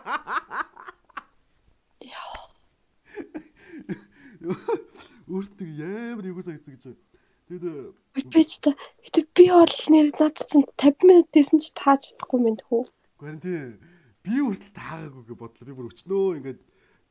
Өөртөө 5.30 5.70
ямар 5.78 6.26
юу 6.26 6.41
санагдсан 6.41 6.74
гэж 6.74 6.84
байна. 6.89 7.03
Тэгээд 7.49 7.93
Би 8.34 8.41
ч 8.45 8.62
та 8.62 8.74
гэтээ 9.05 9.26
би 9.38 9.45
бол 9.53 9.78
нэр 9.93 10.07
надад 10.14 10.49
чинь 10.49 10.66
50 10.78 11.05
минут 11.05 11.30
дэсэн 11.34 11.57
чи 11.62 11.70
тааж 11.74 12.01
чадахгүй 12.10 12.39
юм 12.45 12.57
тхүү. 12.57 12.84
Гэхдээ 13.22 13.41
тийм 13.41 13.78
би 14.26 14.36
хүртэл 14.41 14.74
таагаагүй 14.74 15.24
гэж 15.30 15.38
бодлоо. 15.38 15.66
Би 15.66 15.74
бүр 15.78 15.89
өчнөө 15.89 16.38
ингээд 16.41 16.62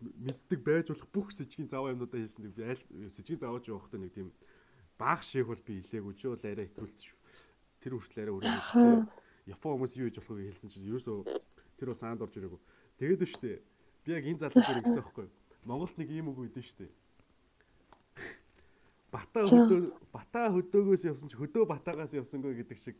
мэддэг 0.01 0.61
байж 0.63 0.87
болох 0.91 1.09
бүх 1.11 1.33
сэжгийн 1.35 1.69
заваа 1.69 1.93
юмнуудаа 1.95 2.21
хийсэн. 2.23 2.55
Би 2.55 2.63
аль 2.63 2.83
сэжгийн 3.11 3.43
заваач 3.43 3.67
явахдаа 3.67 3.99
нэг 3.99 4.15
тийм 4.15 4.31
баах 4.99 5.23
шиг 5.27 5.47
бол 5.51 5.59
би 5.59 5.83
илээгүй 5.83 6.15
ч 6.15 6.31
бол 6.31 6.39
арай 6.39 6.71
хэтрүүлсэн 6.71 7.03
шүү. 7.03 7.19
Тэр 7.83 7.93
хүртэл 7.99 8.23
арай 8.23 8.35
өрөө. 8.39 9.11
Япон 9.49 9.73
хүмүүс 9.75 9.99
юу 9.99 10.07
хийж 10.07 10.23
болох 10.23 10.39
вэ 10.39 10.55
хэлсэн 10.55 10.71
чинь 10.71 10.87
ерөөсөө 10.93 11.19
тэр 11.79 11.89
бас 11.91 12.01
саанд 12.03 12.23
орж 12.23 12.35
ирээгүй. 12.39 12.61
Тэгээд 12.99 13.23
нь 13.23 13.33
штэ. 13.33 13.63
Би 14.05 14.13
яг 14.15 14.25
энэ 14.27 14.39
залуу 14.43 14.63
дээр 14.63 14.83
гэсэн 14.87 15.03
байхгүй. 15.03 15.27
Монголд 15.67 15.97
нэг 15.99 16.11
ийм 16.11 16.29
үг 16.31 16.39
өгдөө 16.47 16.63
штэ. 16.63 16.87
Бата 19.15 19.41
хөдөө 19.47 19.81
бата 20.13 20.53
хөдөөгөөс 20.53 21.03
явсан 21.09 21.29
чи 21.33 21.37
хөдөө 21.39 21.65
батагаас 21.65 22.13
явсангүй 22.13 22.61
гэдэг 22.61 22.79
шиг 22.79 22.97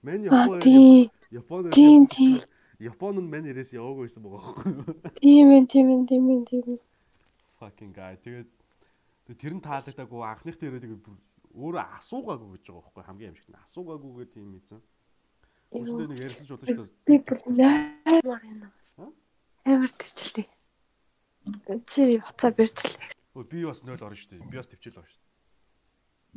мань 0.00 0.24
Япон 0.24 0.62
Японд 1.32 1.72
Тийм 1.74 2.06
тийм. 2.06 2.38
Японд 2.80 3.20
нь 3.20 3.28
мань 3.28 3.44
ирээс 3.44 3.76
яваагүй 3.76 4.08
байсан 4.08 4.24
байгаа 4.24 4.40
байхгүй. 4.40 4.72
Тийм 5.20 5.52
ээ 5.52 5.64
тийм 5.68 5.86
ээ 5.92 6.00
тийм 6.08 6.24
ээ 6.32 6.40
тийм 6.48 6.64
ээ. 6.72 6.80
Fucking 7.60 7.92
guy. 7.92 8.16
Тэгээд 8.16 8.48
тэр 9.36 9.52
нь 9.52 9.60
таалагдаагүй 9.60 10.20
анхных 10.24 10.56
дээрээ 10.56 10.80
тэгээд 10.80 11.04
бүр 11.04 11.16
өөрөө 11.60 11.84
асуугаагүй 12.00 12.48
гэж 12.56 12.64
байгаа 12.72 12.80
байхгүй 12.88 13.04
хамгийн 13.04 13.30
амжигт 13.36 13.52
нь 13.52 13.60
асуугаагүйгээ 13.60 14.28
тийм 14.32 14.48
ийцэн. 14.56 14.80
Өчтөө 15.76 16.08
нэг 16.08 16.18
ярилцаж 16.24 16.48
болно 16.48 16.66
шүү 16.72 16.88
дээ. 16.88 17.04
Би 17.04 17.14
бүр 17.20 17.38
наймаар 17.52 18.42
юм. 18.48 18.64
Амар 19.68 19.92
төвчлээ. 19.92 20.48
Чи 21.84 22.16
уцаа 22.16 22.50
бэрчлээ. 22.56 23.12
Өө 23.36 23.44
би 23.44 23.60
бас 23.68 23.84
0 23.84 24.00
орно 24.00 24.16
шүү 24.16 24.40
дээ. 24.40 24.48
Би 24.48 24.56
бас 24.56 24.72
төвчл 24.72 24.96
байгаа 24.96 25.12
шүү 25.12 25.28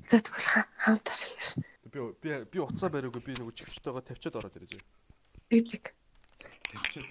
Тэгэд 0.09 0.27
бол 0.27 0.47
хамтар 0.83 1.19
хийш. 1.23 1.47
дээ. 1.55 1.93
Би 1.93 1.99
би 2.19 2.29
би 2.51 2.57
уцаа 2.59 2.89
бариагүй 2.91 3.21
би 3.23 3.33
нэг 3.37 3.53
чивчтэйгээ 3.53 4.03
тавьчаад 4.11 4.37
ороод 4.43 4.57
两 6.73 6.83
千 6.89 7.03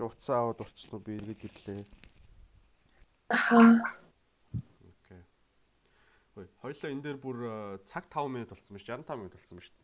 чи 0.00 0.08
утсаа 0.08 0.48
аваад 0.48 0.64
урцсан 0.64 0.96
уу 0.96 1.04
би 1.04 1.20
эргээд 1.20 1.44
ирлээ. 1.44 1.84
Аха. 3.28 3.84
Окей. 4.80 5.22
Хөөе, 6.32 6.48
хоёлаа 6.64 6.88
энэ 6.88 7.04
дээр 7.04 7.18
бүр 7.20 7.38
цаг 7.84 8.08
5 8.08 8.32
минут 8.32 8.48
болцсон 8.48 8.80
байна 8.80 8.80
ш. 8.80 8.96
65 8.96 9.20
минут 9.20 9.36
болцсон 9.36 9.60
байна 9.60 9.68
ш. 9.68 9.76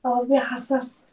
Аа 0.00 0.24
би 0.24 0.36
хасаас 0.40 1.04